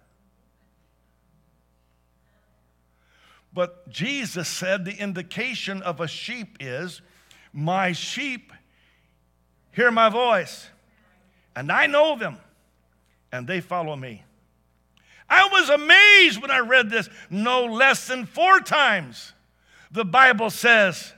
But 3.53 3.89
Jesus 3.89 4.49
said 4.49 4.83
the 4.83 4.95
indication 4.95 5.81
of 5.81 6.01
a 6.01 6.07
sheep 6.07 6.57
is, 6.59 7.01
My 7.53 7.93
sheep 7.93 8.51
hear 9.71 9.91
my 9.91 10.09
voice, 10.09 10.67
and 11.55 11.71
I 11.71 11.87
know 11.87 12.17
them, 12.17 12.37
and 13.31 13.47
they 13.47 13.61
follow 13.61 13.95
me. 13.95 14.23
I 15.29 15.47
was 15.51 15.69
amazed 15.69 16.41
when 16.41 16.51
I 16.51 16.59
read 16.59 16.89
this 16.89 17.09
no 17.29 17.65
less 17.65 18.07
than 18.07 18.25
four 18.25 18.59
times. 18.59 19.33
The 19.91 20.05
Bible 20.05 20.49
says, 20.49 21.13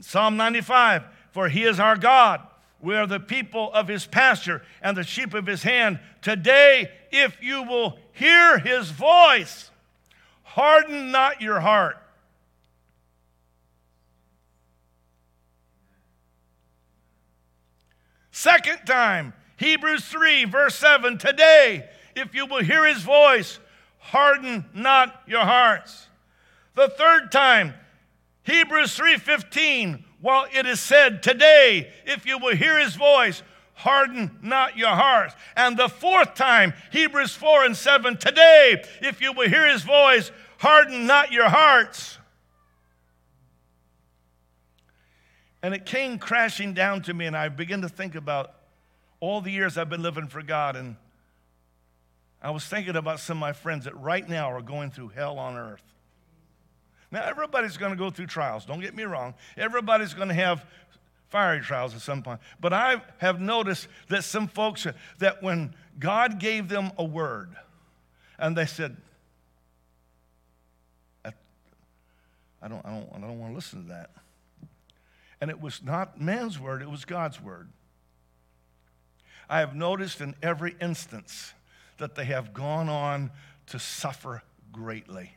Psalm 0.00 0.36
95, 0.36 1.04
for 1.32 1.48
he 1.48 1.64
is 1.64 1.80
our 1.80 1.96
God. 1.96 2.40
We 2.80 2.96
are 2.96 3.06
the 3.06 3.20
people 3.20 3.70
of 3.72 3.88
his 3.88 4.06
pasture 4.06 4.62
and 4.80 4.96
the 4.96 5.02
sheep 5.02 5.34
of 5.34 5.46
his 5.46 5.62
hand. 5.62 6.00
Today, 6.22 6.90
if 7.10 7.42
you 7.42 7.62
will 7.62 7.98
hear 8.12 8.58
his 8.58 8.90
voice, 8.90 9.70
Harden 10.42 11.10
not 11.10 11.40
your 11.40 11.60
heart. 11.60 11.96
Second 18.32 18.78
time, 18.86 19.34
Hebrews 19.58 20.04
3, 20.06 20.46
verse 20.46 20.74
7 20.74 21.18
Today, 21.18 21.88
if 22.14 22.34
you 22.34 22.46
will 22.46 22.62
hear 22.62 22.84
his 22.86 23.02
voice, 23.02 23.58
harden 23.98 24.64
not 24.74 25.22
your 25.26 25.44
hearts. 25.44 26.08
The 26.74 26.88
third 26.88 27.30
time, 27.32 27.74
Hebrews 28.44 28.96
3:15, 28.96 30.04
while 30.20 30.46
it 30.52 30.66
is 30.66 30.80
said, 30.80 31.22
Today, 31.22 31.92
if 32.04 32.26
you 32.26 32.38
will 32.38 32.54
hear 32.54 32.78
his 32.78 32.94
voice, 32.94 33.42
harden 33.74 34.30
not 34.42 34.76
your 34.76 34.90
hearts. 34.90 35.34
And 35.56 35.76
the 35.76 35.88
fourth 35.88 36.34
time, 36.34 36.74
Hebrews 36.92 37.34
4 37.34 37.64
and 37.64 37.76
7, 37.76 38.16
Today, 38.18 38.82
if 39.00 39.20
you 39.20 39.32
will 39.32 39.48
hear 39.48 39.66
his 39.66 39.82
voice, 39.82 40.30
harden 40.58 41.06
not 41.06 41.32
your 41.32 41.48
hearts. 41.48 42.18
And 45.62 45.74
it 45.74 45.84
came 45.84 46.18
crashing 46.18 46.72
down 46.74 47.02
to 47.02 47.14
me, 47.14 47.26
and 47.26 47.36
I 47.36 47.48
began 47.48 47.82
to 47.82 47.88
think 47.88 48.14
about 48.14 48.54
all 49.20 49.40
the 49.40 49.50
years 49.50 49.76
I've 49.76 49.90
been 49.90 50.02
living 50.02 50.26
for 50.26 50.42
God. 50.42 50.76
And 50.76 50.96
I 52.42 52.50
was 52.50 52.64
thinking 52.64 52.96
about 52.96 53.20
some 53.20 53.36
of 53.36 53.40
my 53.40 53.52
friends 53.52 53.84
that 53.84 53.96
right 53.96 54.26
now 54.26 54.50
are 54.50 54.62
going 54.62 54.90
through 54.90 55.08
hell 55.08 55.38
on 55.38 55.56
earth. 55.56 55.82
Now, 57.10 57.24
everybody's 57.24 57.76
going 57.76 57.90
to 57.90 57.98
go 57.98 58.10
through 58.10 58.26
trials, 58.26 58.64
don't 58.64 58.80
get 58.80 58.94
me 58.94 59.02
wrong. 59.02 59.34
Everybody's 59.56 60.14
going 60.14 60.28
to 60.28 60.34
have 60.34 60.64
fiery 61.28 61.60
trials 61.60 61.94
at 61.94 62.00
some 62.00 62.22
point. 62.22 62.40
But 62.60 62.72
I 62.72 63.02
have 63.18 63.40
noticed 63.40 63.88
that 64.08 64.24
some 64.24 64.48
folks, 64.48 64.86
that 65.18 65.42
when 65.42 65.74
God 65.98 66.38
gave 66.38 66.68
them 66.68 66.92
a 66.98 67.04
word, 67.04 67.54
and 68.38 68.56
they 68.56 68.66
said, 68.66 68.96
I 72.62 72.68
don't, 72.68 72.84
I 72.84 72.90
don't, 72.90 73.08
I 73.14 73.20
don't 73.20 73.38
want 73.38 73.52
to 73.52 73.54
listen 73.54 73.82
to 73.82 73.88
that. 73.88 74.10
And 75.40 75.50
it 75.50 75.60
was 75.60 75.82
not 75.82 76.20
man's 76.20 76.58
word, 76.58 76.82
it 76.82 76.90
was 76.90 77.04
God's 77.04 77.40
word. 77.40 77.68
I 79.48 79.60
have 79.60 79.74
noticed 79.74 80.20
in 80.20 80.34
every 80.42 80.76
instance 80.80 81.54
that 82.00 82.14
they 82.14 82.24
have 82.24 82.52
gone 82.52 82.88
on 82.88 83.30
to 83.66 83.78
suffer 83.78 84.42
greatly. 84.72 85.32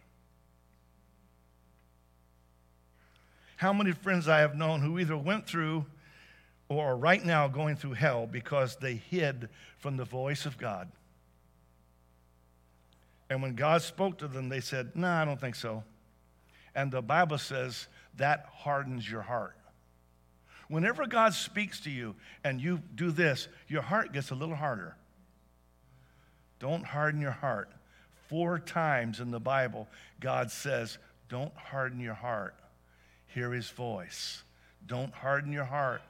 How 3.55 3.72
many 3.72 3.91
friends 3.93 4.28
I 4.28 4.39
have 4.39 4.55
known 4.55 4.82
who 4.82 4.99
either 4.99 5.16
went 5.16 5.47
through 5.47 5.86
or 6.68 6.91
are 6.91 6.97
right 6.97 7.24
now 7.24 7.47
going 7.47 7.76
through 7.76 7.93
hell 7.93 8.28
because 8.28 8.76
they 8.78 8.95
hid 8.95 9.49
from 9.78 9.97
the 9.97 10.05
voice 10.05 10.45
of 10.45 10.57
God. 10.57 10.91
And 13.30 13.41
when 13.41 13.55
God 13.55 13.82
spoke 13.82 14.18
to 14.20 14.28
them, 14.28 14.49
they 14.49 14.59
said, 14.59 14.91
No, 14.95 15.07
nah, 15.07 15.22
I 15.22 15.26
don't 15.26 15.39
think 15.39 15.55
so. 15.55 15.84
And 16.76 16.91
the 16.91 17.01
Bible 17.01 17.38
says 17.38 17.88
that 18.18 18.47
hardens 18.51 19.09
your 19.09 19.22
heart. 19.22 19.55
Whenever 20.68 21.05
God 21.05 21.34
speaks 21.34 21.80
to 21.82 21.91
you 21.91 22.16
and 22.43 22.59
you 22.59 22.82
do 22.95 23.11
this, 23.11 23.47
your 23.68 23.82
heart 23.82 24.11
gets 24.11 24.32
a 24.32 24.36
little 24.36 24.55
harder. 24.55 24.95
Don't 26.64 26.86
harden 26.86 27.20
your 27.20 27.32
heart. 27.32 27.70
Four 28.30 28.57
times 28.57 29.20
in 29.20 29.32
the 29.32 29.39
Bible, 29.41 29.89
God 30.22 30.49
says, 30.49 30.97
Don't 31.28 31.53
harden 31.57 31.99
your 31.99 32.14
heart. 32.14 32.55
Hear 33.28 33.51
his 33.51 33.70
voice. 33.70 34.43
Don't 34.88 35.14
harden 35.14 35.51
your 35.51 35.66
heart. 35.66 36.01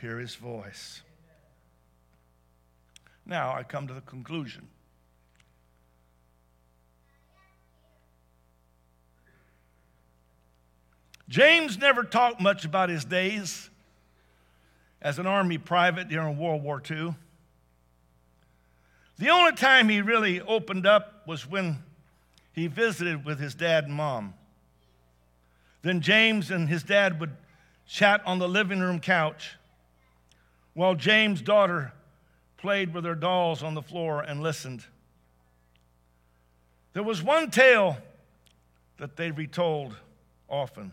Hear 0.00 0.20
his 0.20 0.36
voice. 0.36 1.02
Now 3.26 3.52
I 3.52 3.64
come 3.64 3.88
to 3.88 3.94
the 3.94 4.02
conclusion. 4.02 4.68
James 11.28 11.76
never 11.76 12.04
talked 12.04 12.40
much 12.40 12.64
about 12.64 12.88
his 12.88 13.04
days 13.04 13.68
as 15.00 15.18
an 15.18 15.26
army 15.26 15.58
private 15.58 16.08
during 16.08 16.38
World 16.38 16.62
War 16.62 16.80
II. 16.88 17.16
The 19.22 19.30
only 19.30 19.52
time 19.52 19.88
he 19.88 20.02
really 20.02 20.40
opened 20.40 20.84
up 20.84 21.22
was 21.28 21.48
when 21.48 21.78
he 22.54 22.66
visited 22.66 23.24
with 23.24 23.38
his 23.38 23.54
dad 23.54 23.84
and 23.84 23.94
mom. 23.94 24.34
Then 25.82 26.00
James 26.00 26.50
and 26.50 26.68
his 26.68 26.82
dad 26.82 27.20
would 27.20 27.30
chat 27.86 28.20
on 28.26 28.40
the 28.40 28.48
living 28.48 28.80
room 28.80 28.98
couch 28.98 29.54
while 30.74 30.96
James' 30.96 31.40
daughter 31.40 31.92
played 32.56 32.92
with 32.92 33.04
her 33.04 33.14
dolls 33.14 33.62
on 33.62 33.74
the 33.74 33.80
floor 33.80 34.22
and 34.22 34.42
listened. 34.42 34.86
There 36.92 37.04
was 37.04 37.22
one 37.22 37.48
tale 37.52 37.98
that 38.98 39.14
they 39.14 39.30
retold 39.30 39.94
often. 40.48 40.90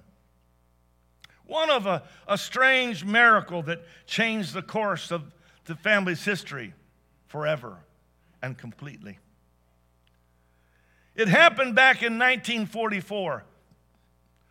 One 1.47 1.71
of 1.71 1.87
a, 1.87 2.03
a 2.27 2.37
strange 2.37 3.03
miracle 3.03 3.63
that 3.63 3.81
changed 4.05 4.53
the 4.53 4.61
course 4.61 5.09
of 5.09 5.23
the 5.65 5.73
family's 5.73 6.23
history 6.23 6.75
forever 7.25 7.79
and 8.41 8.57
completely. 8.57 9.19
It 11.15 11.27
happened 11.27 11.75
back 11.75 11.97
in 11.97 12.13
1944 12.17 13.43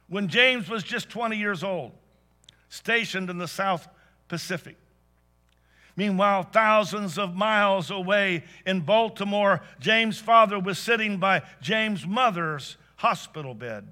when 0.08 0.28
James 0.28 0.68
was 0.68 0.82
just 0.82 1.08
20 1.08 1.36
years 1.36 1.62
old, 1.62 1.92
stationed 2.68 3.30
in 3.30 3.38
the 3.38 3.48
South 3.48 3.88
Pacific. 4.28 4.76
Meanwhile, 5.96 6.44
thousands 6.44 7.18
of 7.18 7.34
miles 7.34 7.90
away 7.90 8.44
in 8.64 8.80
Baltimore, 8.80 9.62
James' 9.80 10.18
father 10.18 10.58
was 10.58 10.78
sitting 10.78 11.18
by 11.18 11.42
James' 11.60 12.06
mother's 12.06 12.76
hospital 12.96 13.52
bed. 13.52 13.88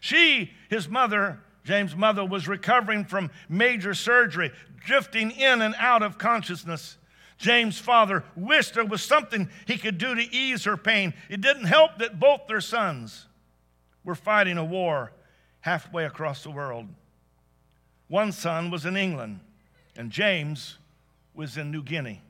She, 0.00 0.50
his 0.68 0.88
mother, 0.88 1.38
James' 1.64 1.94
mother, 1.94 2.24
was 2.24 2.48
recovering 2.48 3.04
from 3.04 3.30
major 3.48 3.94
surgery, 3.94 4.50
drifting 4.84 5.30
in 5.30 5.62
and 5.62 5.74
out 5.78 6.02
of 6.02 6.18
consciousness. 6.18 6.98
James' 7.38 7.78
father 7.78 8.24
wished 8.36 8.74
there 8.74 8.84
was 8.84 9.02
something 9.02 9.48
he 9.66 9.76
could 9.76 9.98
do 9.98 10.14
to 10.14 10.22
ease 10.34 10.64
her 10.64 10.76
pain. 10.76 11.14
It 11.28 11.40
didn't 11.40 11.64
help 11.64 11.98
that 11.98 12.20
both 12.20 12.46
their 12.46 12.60
sons 12.60 13.26
were 14.04 14.14
fighting 14.14 14.58
a 14.58 14.64
war 14.64 15.12
halfway 15.60 16.04
across 16.04 16.42
the 16.42 16.50
world. 16.50 16.86
One 18.08 18.32
son 18.32 18.70
was 18.70 18.86
in 18.86 18.96
England, 18.96 19.40
and 19.96 20.10
James 20.10 20.78
was 21.34 21.56
in 21.56 21.70
New 21.70 21.82
Guinea. 21.82 22.22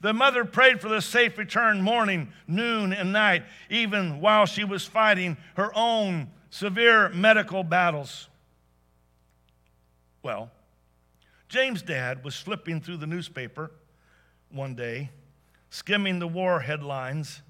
The 0.00 0.12
mother 0.12 0.44
prayed 0.44 0.80
for 0.82 0.88
the 0.88 1.00
safe 1.00 1.38
return 1.38 1.80
morning, 1.80 2.32
noon, 2.46 2.92
and 2.92 3.12
night, 3.12 3.44
even 3.70 4.20
while 4.20 4.44
she 4.44 4.62
was 4.62 4.84
fighting 4.84 5.38
her 5.56 5.72
own 5.74 6.30
severe 6.50 7.08
medical 7.08 7.64
battles. 7.64 8.28
Well, 10.22 10.50
James' 11.48 11.82
dad 11.82 12.24
was 12.24 12.36
flipping 12.36 12.80
through 12.80 12.96
the 12.96 13.06
newspaper 13.06 13.70
one 14.50 14.74
day, 14.74 15.10
skimming 15.70 16.18
the 16.18 16.28
war 16.28 16.60
headlines, 16.60 17.42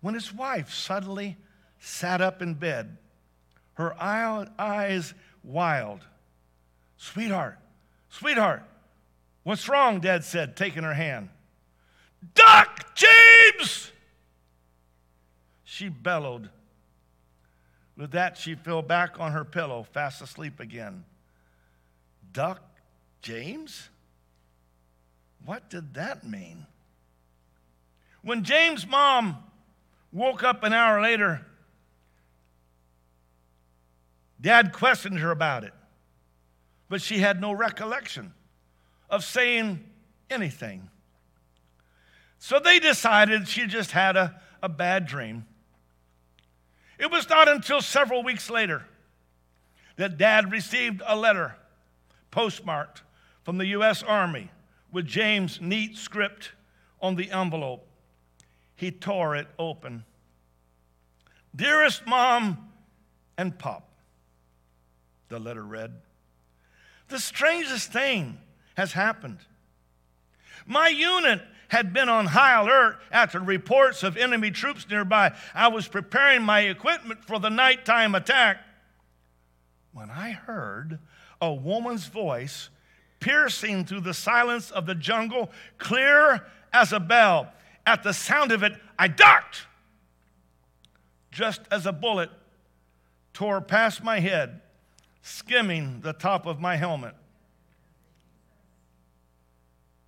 when 0.00 0.14
his 0.14 0.32
wife 0.32 0.72
suddenly 0.72 1.36
sat 1.78 2.20
up 2.20 2.42
in 2.42 2.54
bed, 2.54 2.96
her 3.74 3.94
eyes 4.00 5.14
wild. 5.42 6.00
Sweetheart, 6.96 7.58
sweetheart, 8.08 8.62
what's 9.42 9.68
wrong? 9.68 10.00
Dad 10.00 10.24
said, 10.24 10.56
taking 10.56 10.82
her 10.82 10.94
hand. 10.94 11.28
Duck, 12.34 12.94
James! 12.94 13.92
She 15.64 15.88
bellowed. 15.88 16.48
With 17.96 18.12
that, 18.12 18.36
she 18.36 18.54
fell 18.54 18.82
back 18.82 19.18
on 19.20 19.32
her 19.32 19.44
pillow, 19.44 19.82
fast 19.82 20.22
asleep 20.22 20.60
again. 20.60 21.04
Duck, 22.32 22.62
James? 23.22 23.88
What 25.44 25.70
did 25.70 25.94
that 25.94 26.24
mean? 26.24 26.66
When 28.22 28.42
James' 28.42 28.86
mom 28.86 29.36
woke 30.12 30.42
up 30.42 30.64
an 30.64 30.72
hour 30.72 31.00
later, 31.00 31.46
Dad 34.40 34.72
questioned 34.72 35.18
her 35.20 35.30
about 35.30 35.64
it, 35.64 35.72
but 36.88 37.00
she 37.00 37.18
had 37.18 37.40
no 37.40 37.52
recollection 37.52 38.32
of 39.08 39.24
saying 39.24 39.84
anything. 40.28 40.90
So 42.38 42.58
they 42.58 42.78
decided 42.78 43.48
she 43.48 43.66
just 43.66 43.92
had 43.92 44.16
a, 44.16 44.40
a 44.62 44.68
bad 44.68 45.06
dream. 45.06 45.46
It 46.98 47.10
was 47.10 47.28
not 47.28 47.48
until 47.48 47.80
several 47.80 48.22
weeks 48.22 48.50
later 48.50 48.84
that 49.96 50.18
Dad 50.18 50.52
received 50.52 51.02
a 51.06 51.16
letter 51.16 51.54
postmarked 52.30 53.02
from 53.46 53.58
the 53.58 53.66
U.S. 53.66 54.02
Army 54.02 54.50
with 54.90 55.06
James' 55.06 55.60
neat 55.60 55.96
script 55.96 56.50
on 57.00 57.14
the 57.14 57.30
envelope. 57.30 57.86
He 58.74 58.90
tore 58.90 59.36
it 59.36 59.46
open. 59.56 60.02
Dearest 61.54 62.04
Mom 62.08 62.72
and 63.38 63.56
Pop, 63.56 63.88
the 65.28 65.38
letter 65.38 65.62
read, 65.62 65.92
the 67.06 67.20
strangest 67.20 67.92
thing 67.92 68.38
has 68.76 68.94
happened. 68.94 69.38
My 70.66 70.88
unit 70.88 71.40
had 71.68 71.92
been 71.92 72.08
on 72.08 72.26
high 72.26 72.60
alert 72.60 72.98
after 73.12 73.38
reports 73.38 74.02
of 74.02 74.16
enemy 74.16 74.50
troops 74.50 74.90
nearby. 74.90 75.32
I 75.54 75.68
was 75.68 75.86
preparing 75.86 76.42
my 76.42 76.62
equipment 76.62 77.24
for 77.24 77.38
the 77.38 77.50
nighttime 77.50 78.16
attack 78.16 78.58
when 79.92 80.10
I 80.10 80.32
heard 80.32 80.98
a 81.40 81.54
woman's 81.54 82.06
voice 82.06 82.70
piercing 83.20 83.84
through 83.84 84.00
the 84.00 84.14
silence 84.14 84.70
of 84.70 84.86
the 84.86 84.94
jungle, 84.94 85.50
clear 85.78 86.46
as 86.72 86.92
a 86.92 87.00
bell. 87.00 87.52
At 87.86 88.02
the 88.02 88.12
sound 88.12 88.52
of 88.52 88.62
it, 88.62 88.72
I 88.98 89.08
ducked 89.08 89.66
just 91.30 91.60
as 91.70 91.84
a 91.86 91.92
bullet 91.92 92.30
tore 93.34 93.60
past 93.60 94.02
my 94.02 94.20
head, 94.20 94.62
skimming 95.20 96.00
the 96.00 96.14
top 96.14 96.46
of 96.46 96.58
my 96.58 96.76
helmet. 96.76 97.14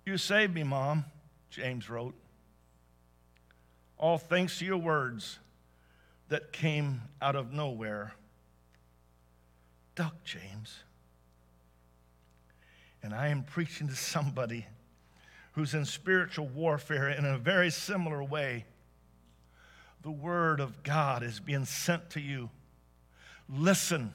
You 0.05 0.17
saved 0.17 0.55
me, 0.55 0.63
Mom, 0.63 1.05
James 1.51 1.87
wrote. 1.87 2.15
All 3.99 4.17
thanks 4.17 4.57
to 4.57 4.65
your 4.65 4.77
words 4.77 5.37
that 6.29 6.51
came 6.51 7.01
out 7.21 7.35
of 7.35 7.53
nowhere. 7.53 8.13
Duck, 9.93 10.15
James. 10.23 10.83
And 13.01 13.13
I 13.13 13.29
am 13.29 13.43
preaching 13.43 13.87
to 13.87 13.95
somebody 13.95 14.65
who's 15.53 15.73
in 15.73 15.85
spiritual 15.85 16.47
warfare 16.47 17.09
in 17.09 17.25
a 17.25 17.37
very 17.37 17.69
similar 17.69 18.23
way. 18.23 18.65
The 20.01 20.11
Word 20.11 20.59
of 20.59 20.83
God 20.83 21.23
is 21.23 21.39
being 21.39 21.65
sent 21.65 22.11
to 22.11 22.21
you. 22.21 22.49
Listen, 23.49 24.13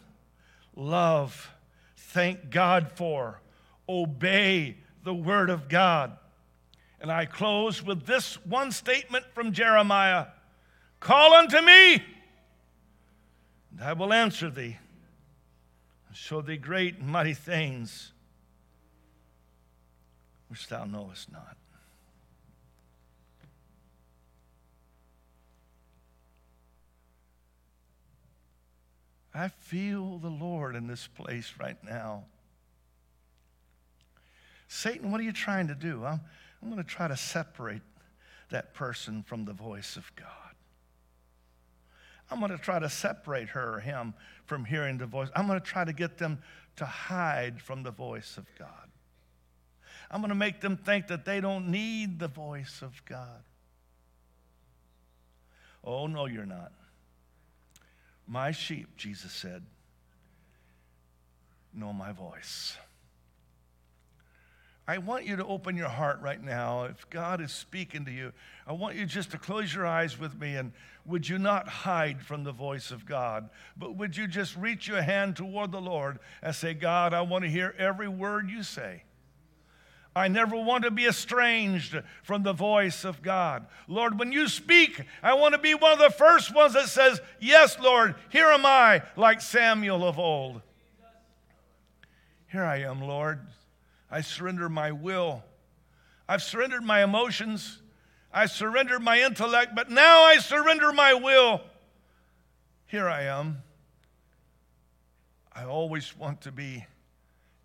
love, 0.75 1.51
thank 1.97 2.51
God 2.51 2.93
for, 2.95 3.41
obey 3.89 4.79
the 5.03 5.15
Word 5.15 5.51
of 5.51 5.69
God. 5.69 6.17
And 7.01 7.13
I 7.13 7.27
close 7.27 7.83
with 7.83 8.07
this 8.07 8.37
one 8.47 8.73
statement 8.73 9.27
from 9.35 9.53
Jeremiah 9.53 10.27
Call 11.01 11.35
unto 11.35 11.61
me, 11.61 12.03
and 13.71 13.83
I 13.83 13.93
will 13.93 14.11
answer 14.11 14.49
thee, 14.49 14.79
and 16.09 16.17
show 16.17 16.41
thee 16.41 16.57
great 16.57 16.97
and 16.97 17.07
mighty 17.07 17.35
things 17.35 18.14
which 20.49 20.69
thou 20.69 20.85
knowest 20.85 21.33
not. 21.33 21.57
I 29.35 29.49
feel 29.49 30.19
the 30.19 30.29
Lord 30.29 30.77
in 30.77 30.87
this 30.87 31.09
place 31.09 31.55
right 31.59 31.83
now. 31.83 32.25
Satan, 34.69 35.11
what 35.11 35.21
are 35.21 35.25
you 35.25 35.33
trying 35.33 35.67
to 35.69 35.75
do? 35.75 36.05
I'm, 36.05 36.21
I'm 36.63 36.71
going 36.71 36.83
to 36.83 36.89
try 36.89 37.09
to 37.09 37.17
separate 37.17 37.83
that 38.51 38.75
person 38.75 39.25
from 39.25 39.45
the 39.45 39.53
voice 39.53 39.97
of 39.97 40.11
God. 40.15 40.29
I'm 42.31 42.39
going 42.39 42.53
to 42.53 42.59
try 42.59 42.79
to 42.79 42.89
separate 42.89 43.51
her 43.51 43.75
or 43.75 43.81
him 43.81 44.15
from 44.47 44.65
hearing 44.65 44.99
the 44.99 45.07
voice. 45.07 45.29
I'm 45.35 45.47
going 45.47 45.61
to 45.61 45.67
try 45.67 45.85
to 45.85 45.93
get 45.93 46.19
them 46.19 46.39
to 46.77 46.85
hide 46.85 47.61
from 47.61 47.83
the 47.83 47.91
voice 47.91 48.37
of 48.37 48.47
God. 48.59 48.89
I'm 50.11 50.21
going 50.21 50.29
to 50.29 50.35
make 50.35 50.61
them 50.61 50.77
think 50.77 51.09
that 51.09 51.25
they 51.25 51.41
don't 51.41 51.69
need 51.69 52.19
the 52.19 52.29
voice 52.29 52.83
of 52.83 53.05
God. 53.05 53.43
Oh, 55.83 56.07
no, 56.07 56.27
you're 56.27 56.47
not. 56.47 56.73
My 58.27 58.53
sheep, 58.53 58.97
Jesus 58.97 59.33
said, 59.33 59.63
know 61.75 61.93
my 61.93 62.13
voice. 62.13 62.77
I 64.87 64.99
want 64.99 65.25
you 65.25 65.37
to 65.37 65.45
open 65.47 65.77
your 65.77 65.89
heart 65.89 66.21
right 66.21 66.43
now. 66.43 66.85
If 66.85 67.09
God 67.09 67.41
is 67.41 67.53
speaking 67.53 68.05
to 68.05 68.11
you, 68.11 68.33
I 68.67 68.73
want 68.73 68.97
you 68.97 69.07
just 69.07 69.31
to 69.31 69.39
close 69.39 69.75
your 69.75 69.87
eyes 69.87 70.19
with 70.19 70.39
me 70.39 70.57
and 70.57 70.73
would 71.07 71.29
you 71.29 71.39
not 71.39 71.69
hide 71.69 72.23
from 72.23 72.45
the 72.45 72.53
voice 72.53 72.91
of 72.91 73.07
God, 73.07 73.49
but 73.77 73.97
would 73.97 74.17
you 74.17 74.27
just 74.27 74.57
reach 74.57 74.87
your 74.87 75.03
hand 75.03 75.37
toward 75.37 75.73
the 75.73 75.81
Lord 75.81 76.19
and 76.43 76.55
say, 76.55 76.75
God, 76.75 77.15
I 77.15 77.23
want 77.23 77.45
to 77.45 77.51
hear 77.51 77.75
every 77.79 78.09
word 78.09 78.51
you 78.51 78.63
say. 78.63 79.03
I 80.17 80.29
never 80.29 80.57
want 80.57 80.85
to 80.85 80.93
be 80.93 81.07
estranged 81.07 82.01
from 82.23 82.45
the 82.45 82.53
voice 82.53 83.05
of 83.05 83.21
God. 83.21 83.67
Lord, 83.89 84.19
when 84.19 84.31
you 84.31 84.49
speak, 84.49 85.03
I 85.23 85.35
want 85.35 85.55
to 85.55 85.59
be 85.59 85.75
one 85.75 85.93
of 85.93 85.99
the 85.99 86.11
first 86.11 86.55
ones 86.55 86.75
that 86.75 86.89
says, 86.89 87.21
Yes, 87.41 87.79
Lord, 87.81 88.15
here 88.31 88.47
am 88.47 88.65
I, 88.65 89.03
like 89.17 89.41
Samuel 89.41 90.07
of 90.07 90.19
old. 90.19 90.63
Here 92.47 92.65
I 92.65 92.83
am, 92.83 93.01
Lord. 93.01 93.41
I 94.09 94.21
surrender 94.21 94.69
my 94.69 94.93
will. 94.93 95.43
I've 96.29 96.43
surrendered 96.43 96.85
my 96.85 97.03
emotions. 97.03 97.83
I 98.33 98.47
surrendered 98.47 99.03
my 99.03 99.21
intellect, 99.21 99.75
but 99.75 99.91
now 99.91 100.23
I 100.23 100.39
surrender 100.39 100.93
my 100.93 101.15
will. 101.15 101.61
Here 102.87 103.09
I 103.09 103.23
am. 103.25 103.63
I 105.53 105.65
always 105.65 106.17
want 106.17 106.43
to 106.43 106.53
be 106.53 106.87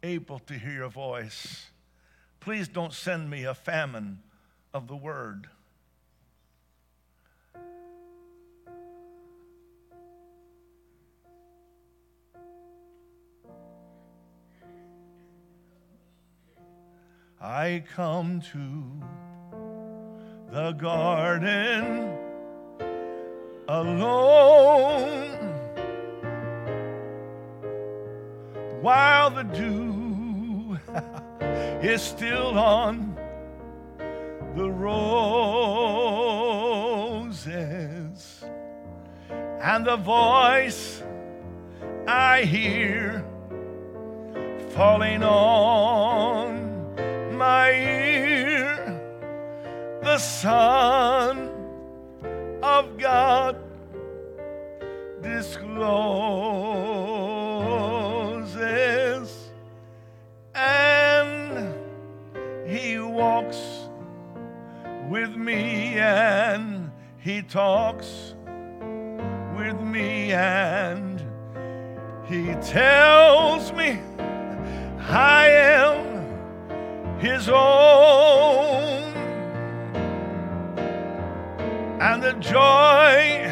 able 0.02 0.40
to 0.40 0.56
hear 0.56 0.72
your 0.72 0.90
voice. 0.90 1.70
Please 2.40 2.68
don't 2.68 2.94
send 2.94 3.30
me 3.30 3.44
a 3.44 3.54
famine 3.54 4.20
of 4.74 4.88
the 4.88 4.96
word. 4.96 5.50
I 17.42 17.84
come 17.96 18.42
to 18.54 18.84
the 20.52 20.74
garden 20.74 22.18
alone 23.68 25.30
while 28.82 29.30
the 29.30 29.44
dew 29.44 29.99
is 31.82 32.02
still 32.02 32.58
on 32.60 33.18
the 34.56 34.70
roses. 34.70 35.30
And 39.62 39.86
the 39.86 39.98
voice 39.98 41.04
I 42.08 42.44
hear 42.44 43.24
falling 44.70 45.24
on 45.24 46.70
my 47.38 47.72
ear 47.72 49.00
the 50.02 50.18
Son 50.18 51.50
of 52.64 52.98
God 52.98 53.56
discloses, 55.22 56.79
He 67.30 67.44
talks 67.44 68.34
with 69.56 69.80
me, 69.80 70.32
and 70.32 71.22
He 72.28 72.56
tells 72.56 73.72
me 73.72 74.00
I 74.98 75.48
am 75.48 77.20
his 77.20 77.48
own. 77.48 79.14
And 82.02 82.24
the 82.24 82.34
joy 82.34 83.46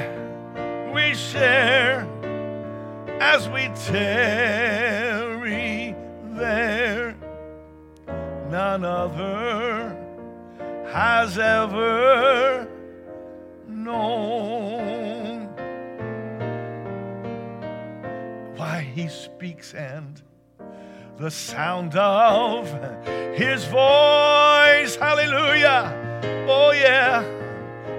we 0.91 1.13
share 1.13 2.07
as 3.21 3.47
we 3.47 3.67
tarry 3.85 5.95
there, 6.33 7.15
none 8.49 8.83
other 8.83 9.95
has 10.91 11.37
ever 11.37 12.67
known. 13.87 15.47
Why 18.57 18.81
he 18.81 19.07
speaks 19.07 19.73
and 19.73 20.21
the 21.17 21.31
sound 21.31 21.95
of 21.95 22.67
his 23.33 23.63
voice. 23.65 24.95
Hallelujah. 24.95 25.93
Oh, 26.49 26.71
yeah, 26.71 27.23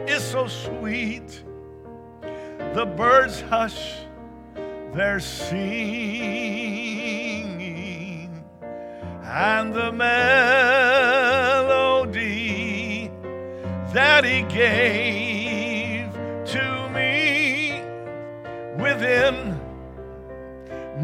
is 0.07 0.22
so 0.22 0.47
sweet. 0.47 1.43
The 2.74 2.86
birds 2.86 3.41
hush 3.41 3.95
their 4.93 5.20
singing, 5.20 5.55
and 9.22 9.74
the 9.74 9.91
melody 9.93 10.18
that 13.93 14.24
he 14.24 14.43
gave 14.43 15.27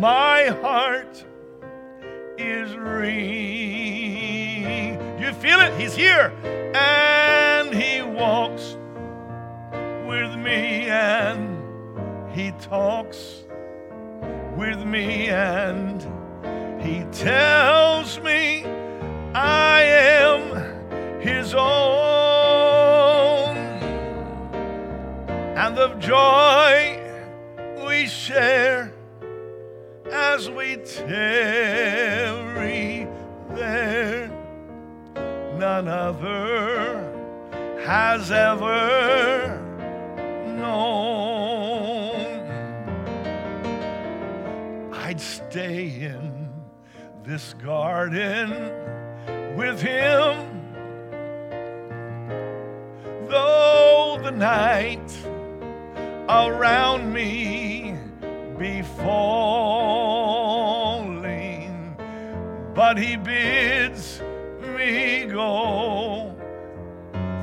My 0.04 0.44
heart 0.60 1.24
is 2.36 2.76
ringing. 2.76 3.08
Do 5.16 5.24
you 5.24 5.32
feel 5.32 5.60
it? 5.60 5.72
He's 5.80 5.94
here. 5.94 6.30
And 6.74 7.72
he 7.72 8.02
walks 8.02 8.76
with 10.06 10.36
me 10.36 10.90
and 10.90 11.56
he 12.36 12.50
talks 12.60 13.44
with 14.54 14.84
me 14.84 15.30
and 15.30 16.02
he 16.82 17.04
tells 17.10 18.20
me 18.20 18.66
I 19.34 19.80
am 19.84 21.20
his 21.22 21.54
own. 21.54 21.64
And 25.56 25.74
the 25.74 25.94
joy 25.94 27.00
we 27.86 28.06
share 28.06 28.93
as 30.34 30.50
we 30.50 30.76
tarry 31.06 32.26
there, 33.50 34.28
none 35.56 35.86
other 35.86 37.08
has 37.86 38.32
ever 38.32 39.60
known. 40.58 42.16
I'd 44.92 45.20
stay 45.20 45.86
in 45.86 46.50
this 47.22 47.54
garden 47.62 48.72
with 49.56 49.80
him, 49.80 50.50
though 53.28 54.18
the 54.20 54.32
night 54.32 55.16
around 56.28 57.12
me 57.12 57.94
be 58.58 58.82
falling, 58.82 60.23
but 62.74 62.98
he 62.98 63.16
bids 63.16 64.20
me 64.76 65.26
go 65.26 66.34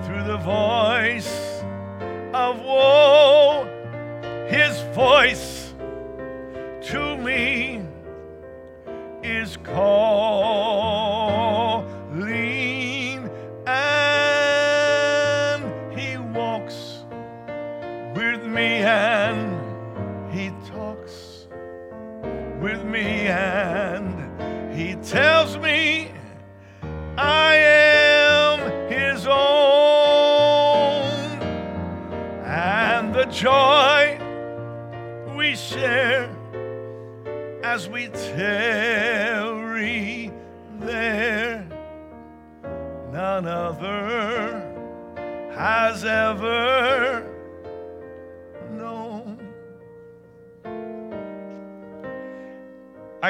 through 0.04 0.24
the 0.24 0.38
voice 0.38 1.64
of 2.34 2.60
woe, 2.60 3.66
his 4.50 4.82
voice 4.94 5.74
to 6.82 7.16
me 7.18 7.82
is 9.24 9.56
calling, 9.64 10.20
and 13.68 14.74
he 15.98 16.18
walks 16.18 17.06
with 18.16 18.44
me 18.44 18.84
and 18.84 19.56
he 20.34 20.52
talks 20.70 21.48
with 22.60 22.84
me 22.84 23.28
and 23.28 24.01
tells 25.12 25.58
me 25.58 26.10
I 27.18 27.56
am 27.56 28.90
his 28.90 29.28
own. 29.28 29.42
And 32.46 33.14
the 33.14 33.26
joy 33.26 34.18
we 35.36 35.58
share 35.58 36.30
as 37.62 37.90
we 37.90 38.08
tarry 38.08 38.52
there 40.80 41.68
none 43.12 43.46
other 43.48 44.62
has 45.54 46.06
ever 46.06 47.21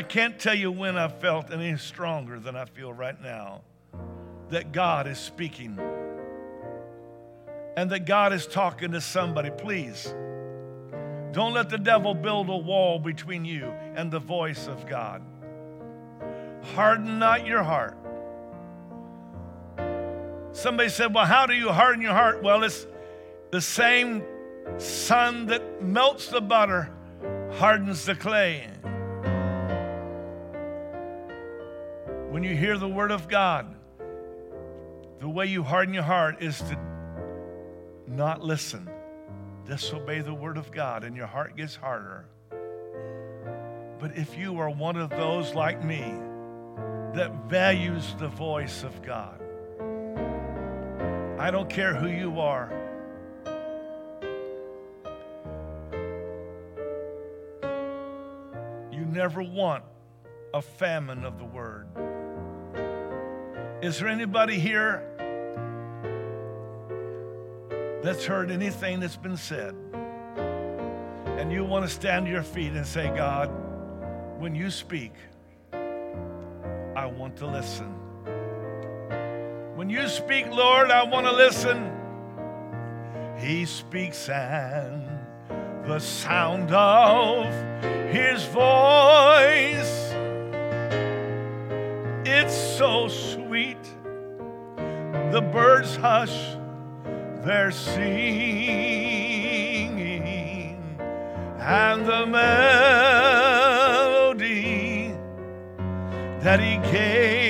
I 0.02 0.04
can't 0.04 0.40
tell 0.40 0.56
you 0.56 0.72
when 0.72 0.98
I 0.98 1.10
felt 1.10 1.54
any 1.54 1.78
stronger 1.78 2.40
than 2.40 2.56
I 2.56 2.66
feel 2.66 2.92
right 2.92 3.22
now 3.22 3.62
that 4.50 4.72
God 4.72 5.06
is 5.06 5.20
speaking 5.20 5.78
and 7.78 7.88
that 7.92 8.08
God 8.08 8.34
is 8.34 8.48
talking 8.48 8.94
to 8.94 9.00
somebody. 9.00 9.52
Please 9.52 10.12
don't 11.34 11.54
let 11.54 11.70
the 11.70 11.78
devil 11.78 12.16
build 12.16 12.50
a 12.50 12.58
wall 12.58 12.98
between 12.98 13.46
you 13.46 13.66
and 13.94 14.10
the 14.10 14.18
voice 14.18 14.66
of 14.66 14.88
God. 14.88 15.22
Harden 16.74 17.20
not 17.20 17.46
your 17.46 17.62
heart. 17.62 17.96
Somebody 20.52 20.90
said, 20.90 21.14
Well, 21.14 21.28
how 21.28 21.46
do 21.46 21.54
you 21.54 21.70
harden 21.70 22.02
your 22.02 22.14
heart? 22.14 22.42
Well, 22.42 22.64
it's 22.64 22.88
the 23.52 23.62
same 23.62 24.24
sun 24.80 25.46
that 25.46 25.84
melts 25.84 26.30
the 26.30 26.42
butter 26.42 26.92
hardens 27.52 28.06
the 28.06 28.16
clay. 28.16 28.68
When 32.32 32.44
you 32.44 32.56
hear 32.56 32.78
the 32.78 32.88
word 32.88 33.12
of 33.12 33.28
God, 33.28 33.76
the 35.20 35.28
way 35.28 35.48
you 35.48 35.64
harden 35.64 35.94
your 35.94 36.04
heart 36.04 36.42
is 36.42 36.60
to 36.60 36.80
not 38.08 38.42
listen, 38.42 38.90
disobey 39.68 40.22
the 40.22 40.34
word 40.34 40.56
of 40.56 40.72
God, 40.72 41.04
and 41.04 41.14
your 41.14 41.28
heart 41.28 41.58
gets 41.58 41.76
harder. 41.76 42.26
But 44.00 44.18
if 44.18 44.38
you 44.38 44.58
are 44.60 44.70
one 44.70 44.96
of 44.96 45.10
those 45.10 45.54
like 45.54 45.84
me 45.84 46.06
that 47.16 47.50
values 47.50 48.16
the 48.18 48.30
voice 48.30 48.84
of 48.84 49.02
God, 49.02 49.38
I 51.38 51.52
don't 51.52 51.70
care 51.70 51.94
who 51.94 52.08
you 52.08 52.40
are. 52.40 52.72
You 58.90 59.04
never 59.04 59.44
want 59.44 59.84
a 60.54 60.62
famine 60.62 61.26
of 61.26 61.38
the 61.38 61.44
word. 61.44 61.90
Is 63.82 63.98
there 63.98 64.10
anybody 64.10 64.60
here 64.60 65.02
that's 68.04 68.26
heard 68.26 68.52
anything 68.52 69.00
that's 69.00 69.18
been 69.18 69.38
said? 69.38 69.76
And 71.40 71.52
you 71.52 71.66
want 71.66 71.86
to 71.86 71.90
stand 71.92 72.28
to 72.28 72.32
your 72.32 72.44
feet 72.44 72.74
and 72.74 72.86
say, 72.86 73.08
God, 73.08 73.50
when 74.38 74.54
you 74.54 74.70
speak, 74.70 75.14
I 75.74 77.08
want 77.08 77.38
to 77.38 77.48
listen. 77.48 77.88
When 79.76 79.90
you 79.90 80.08
speak, 80.08 80.46
Lord, 80.52 80.92
I 80.92 81.02
want 81.04 81.26
to 81.26 81.32
listen. 81.32 81.92
He 83.40 83.66
speaks 83.66 84.30
and 84.30 85.08
the 85.88 85.98
sound 85.98 86.72
of 86.72 87.46
his 88.14 88.44
voice. 88.44 90.12
It's 92.24 92.54
so 92.78 93.08
sweet. 93.08 93.71
The 95.32 95.42
birds 95.42 95.96
hush 95.96 96.58
their 97.46 97.72
singing, 97.72 98.06
and 101.58 102.06
the 102.06 102.26
melody 102.28 103.56
that 106.42 106.60
he 106.60 106.78
gave 106.92 107.41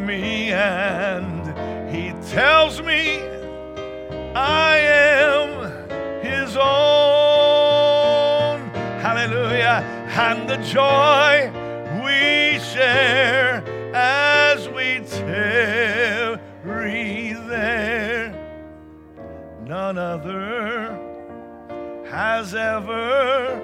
me 0.00 0.52
and 0.52 1.90
he 1.94 2.12
tells 2.30 2.80
me 2.82 3.18
I 4.34 4.76
am 4.76 6.22
his 6.22 6.56
own. 6.56 6.70
Hallelujah. 9.00 9.82
And 10.16 10.48
the 10.48 10.56
joy 10.58 11.50
we 12.04 12.58
share 12.60 13.62
as 13.94 14.68
we 14.68 15.00
tarry 15.08 16.62
there, 17.48 18.32
none 19.66 19.98
other 19.98 20.96
has 22.08 22.54
ever 22.54 23.60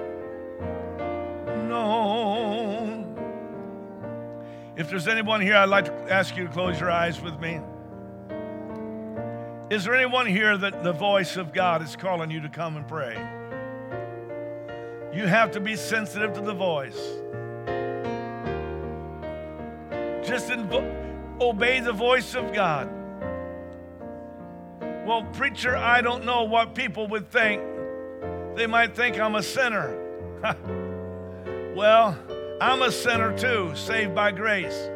known. 1.67 3.05
If 4.75 4.89
there's 4.89 5.07
anyone 5.07 5.41
here, 5.41 5.55
I'd 5.55 5.69
like 5.69 5.85
to 5.85 5.91
ask 6.09 6.35
you 6.37 6.45
to 6.45 6.49
close 6.49 6.79
your 6.79 6.91
eyes 6.91 7.21
with 7.21 7.39
me. 7.39 7.59
Is 9.69 9.83
there 9.83 9.95
anyone 9.95 10.25
here 10.25 10.57
that 10.57 10.83
the 10.83 10.93
voice 10.93 11.35
of 11.35 11.53
God 11.53 11.81
is 11.81 11.95
calling 11.95 12.31
you 12.31 12.41
to 12.41 12.49
come 12.49 12.77
and 12.77 12.87
pray? 12.87 13.15
You 15.13 15.25
have 15.27 15.51
to 15.51 15.59
be 15.59 15.75
sensitive 15.75 16.33
to 16.33 16.41
the 16.41 16.53
voice. 16.53 16.97
Just 20.25 20.49
invo- 20.49 21.41
obey 21.41 21.81
the 21.81 21.91
voice 21.91 22.35
of 22.35 22.53
God. 22.53 22.89
Well, 25.05 25.23
preacher, 25.33 25.75
I 25.75 26.01
don't 26.01 26.25
know 26.25 26.43
what 26.43 26.75
people 26.75 27.07
would 27.07 27.29
think. 27.29 27.61
They 28.55 28.67
might 28.67 28.95
think 28.95 29.19
I'm 29.19 29.35
a 29.35 29.43
sinner. 29.43 29.97
well, 31.75 32.17
I'm 32.61 32.81
a 32.81 32.91
sinner 32.91 33.37
too, 33.37 33.73
saved 33.75 34.15
by 34.15 34.31
grace. 34.31 34.89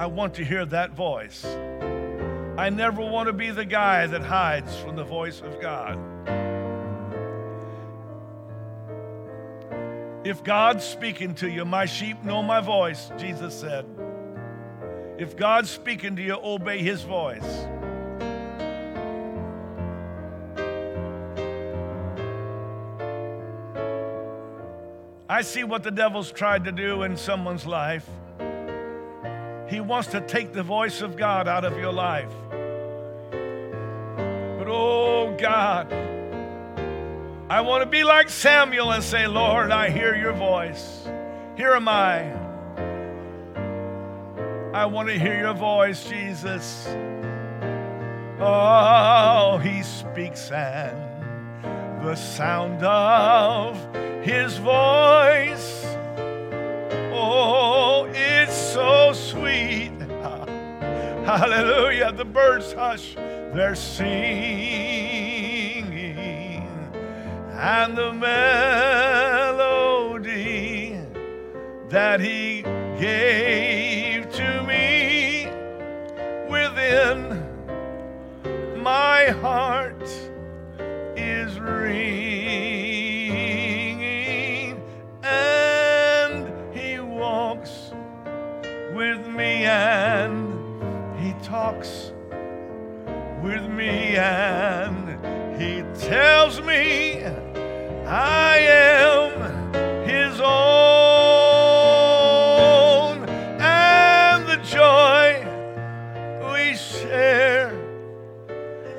I 0.00 0.06
want 0.06 0.32
to 0.36 0.44
hear 0.46 0.64
that 0.64 0.92
voice. 0.92 1.44
I 2.56 2.70
never 2.70 3.02
want 3.02 3.26
to 3.26 3.34
be 3.34 3.50
the 3.50 3.66
guy 3.66 4.06
that 4.06 4.22
hides 4.22 4.74
from 4.78 4.96
the 4.96 5.04
voice 5.04 5.42
of 5.42 5.60
God. 5.60 5.98
If 10.24 10.42
God's 10.42 10.84
speaking 10.84 11.34
to 11.34 11.50
you, 11.50 11.66
my 11.66 11.84
sheep 11.84 12.24
know 12.24 12.42
my 12.42 12.62
voice, 12.62 13.12
Jesus 13.18 13.54
said. 13.60 13.84
If 15.18 15.36
God's 15.36 15.68
speaking 15.68 16.16
to 16.16 16.22
you, 16.22 16.38
obey 16.42 16.78
his 16.82 17.02
voice. 17.02 17.66
I 25.28 25.42
see 25.42 25.64
what 25.64 25.82
the 25.82 25.90
devil's 25.90 26.32
tried 26.32 26.64
to 26.64 26.72
do 26.72 27.02
in 27.02 27.18
someone's 27.18 27.66
life. 27.66 28.08
He 29.70 29.80
wants 29.80 30.08
to 30.08 30.20
take 30.20 30.52
the 30.52 30.64
voice 30.64 31.00
of 31.00 31.16
God 31.16 31.46
out 31.46 31.64
of 31.64 31.78
your 31.78 31.92
life. 31.92 32.32
But 33.30 34.68
oh 34.68 35.36
God, 35.38 35.92
I 37.48 37.60
want 37.60 37.84
to 37.84 37.88
be 37.88 38.02
like 38.02 38.28
Samuel 38.30 38.90
and 38.90 39.04
say, 39.04 39.28
Lord, 39.28 39.70
I 39.70 39.90
hear 39.90 40.16
your 40.16 40.32
voice. 40.32 41.08
Here 41.56 41.72
am 41.72 41.86
I. 41.88 42.32
I 44.74 44.86
want 44.86 45.08
to 45.08 45.18
hear 45.18 45.38
your 45.38 45.54
voice, 45.54 46.02
Jesus. 46.08 46.88
Oh, 48.40 49.60
he 49.62 49.84
speaks 49.84 50.50
and 50.50 52.04
the 52.04 52.16
sound 52.16 52.82
of 52.82 53.76
his 54.24 54.56
voice. 54.56 55.84
Oh, 57.12 57.79
it's 58.14 58.56
so 58.56 59.12
sweet. 59.12 59.92
Hallelujah. 61.24 62.12
The 62.12 62.24
birds 62.24 62.72
hush 62.72 63.14
their 63.14 63.74
singing, 63.74 64.10
and 67.52 67.96
the 67.96 68.12
melody 68.12 69.50
that 71.88 72.20
he 72.20 72.62
gave 72.98 74.30
to 74.30 74.62
me 74.62 75.48
within 76.48 77.46
my 78.82 79.26
heart 79.40 80.02
is 81.16 81.58
ringing, 81.58 82.29
and 89.70 90.34
he 91.20 91.32
talks 91.44 92.12
with 93.40 93.64
me 93.68 94.16
and 94.16 94.96
he 95.60 95.82
tells 96.08 96.60
me 96.60 97.22
I 98.06 98.58
am 98.58 99.30
his 100.04 100.40
own. 100.40 100.50
And 103.60 104.48
the 104.48 104.56
joy 104.78 105.46
we 106.52 106.74
share 106.74 107.70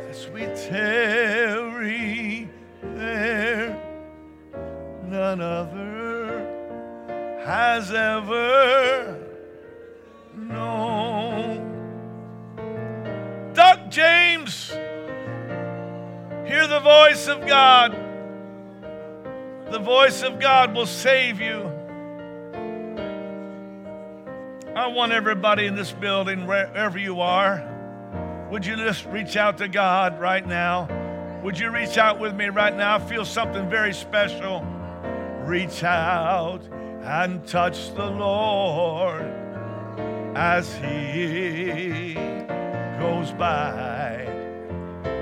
as 0.09 0.30
we 0.30 0.41
tarry 0.69 2.49
there 2.82 3.78
none 5.09 5.41
other 5.41 6.47
has 7.43 7.91
ever 7.91 9.31
voice 17.12 17.28
of 17.28 17.45
God 17.45 17.91
the 19.70 19.80
voice 19.80 20.24
of 20.24 20.39
God 20.39 20.74
will 20.74 20.86
save 20.86 21.41
you 21.41 21.70
I 24.74 24.88
want 24.88 25.12
everybody 25.12 25.66
in 25.66 25.76
this 25.76 25.91
building, 25.91 26.47
wherever 26.47 26.97
you 26.97 27.20
are, 27.20 28.47
would 28.49 28.66
you 28.66 28.78
just 28.78 29.05
reach 29.07 29.36
out 29.36 29.57
to 29.57 29.68
God 29.68 30.18
right 30.22 30.47
now? 30.47 30.88
Would 31.43 31.59
you 31.59 31.70
reach 31.72 31.97
out 31.97 32.22
with 32.22 32.34
me 32.34 32.45
right 32.45 32.76
now? 32.76 32.95
I 32.95 32.99
feel 32.99 33.26
something 33.26 33.70
very 33.70 33.93
special. 33.93 34.62
Reach 35.43 35.84
out 35.84 36.62
and 37.03 37.45
touch 37.45 37.93
the 37.95 38.05
Lord 38.05 39.26
as 40.36 40.74
He 40.76 42.14
goes 42.97 43.32
by. 43.34 43.91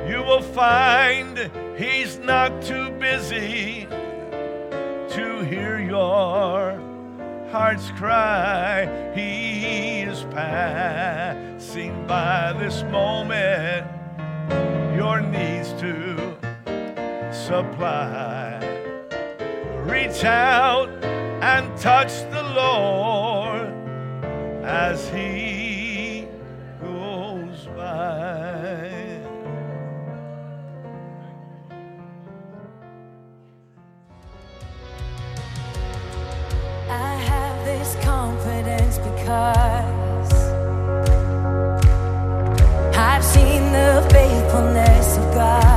You 0.09 0.23
will 0.23 0.41
find 0.41 1.51
He's 1.77 2.17
not 2.17 2.63
too 2.63 2.89
busy 2.89 3.85
to 3.85 5.45
hear 5.47 5.79
your 5.79 6.81
heart's 7.51 7.91
cry. 7.91 8.89
He 9.13 10.01
is 10.01 10.23
passing 10.31 12.07
by 12.07 12.53
this 12.53 12.81
moment, 12.85 13.85
your 14.95 15.21
needs 15.21 15.73
to 15.73 16.35
supply. 17.31 18.57
Reach 19.83 20.23
out 20.23 20.89
and 21.43 21.77
touch 21.77 22.13
the 22.31 22.41
Lord 22.55 23.73
as 24.65 25.07
He 25.09 25.58
because 39.29 40.33
I've 42.97 43.23
seen 43.23 43.71
the 43.71 44.07
faithfulness 44.11 45.17
of 45.17 45.33
God. 45.35 45.68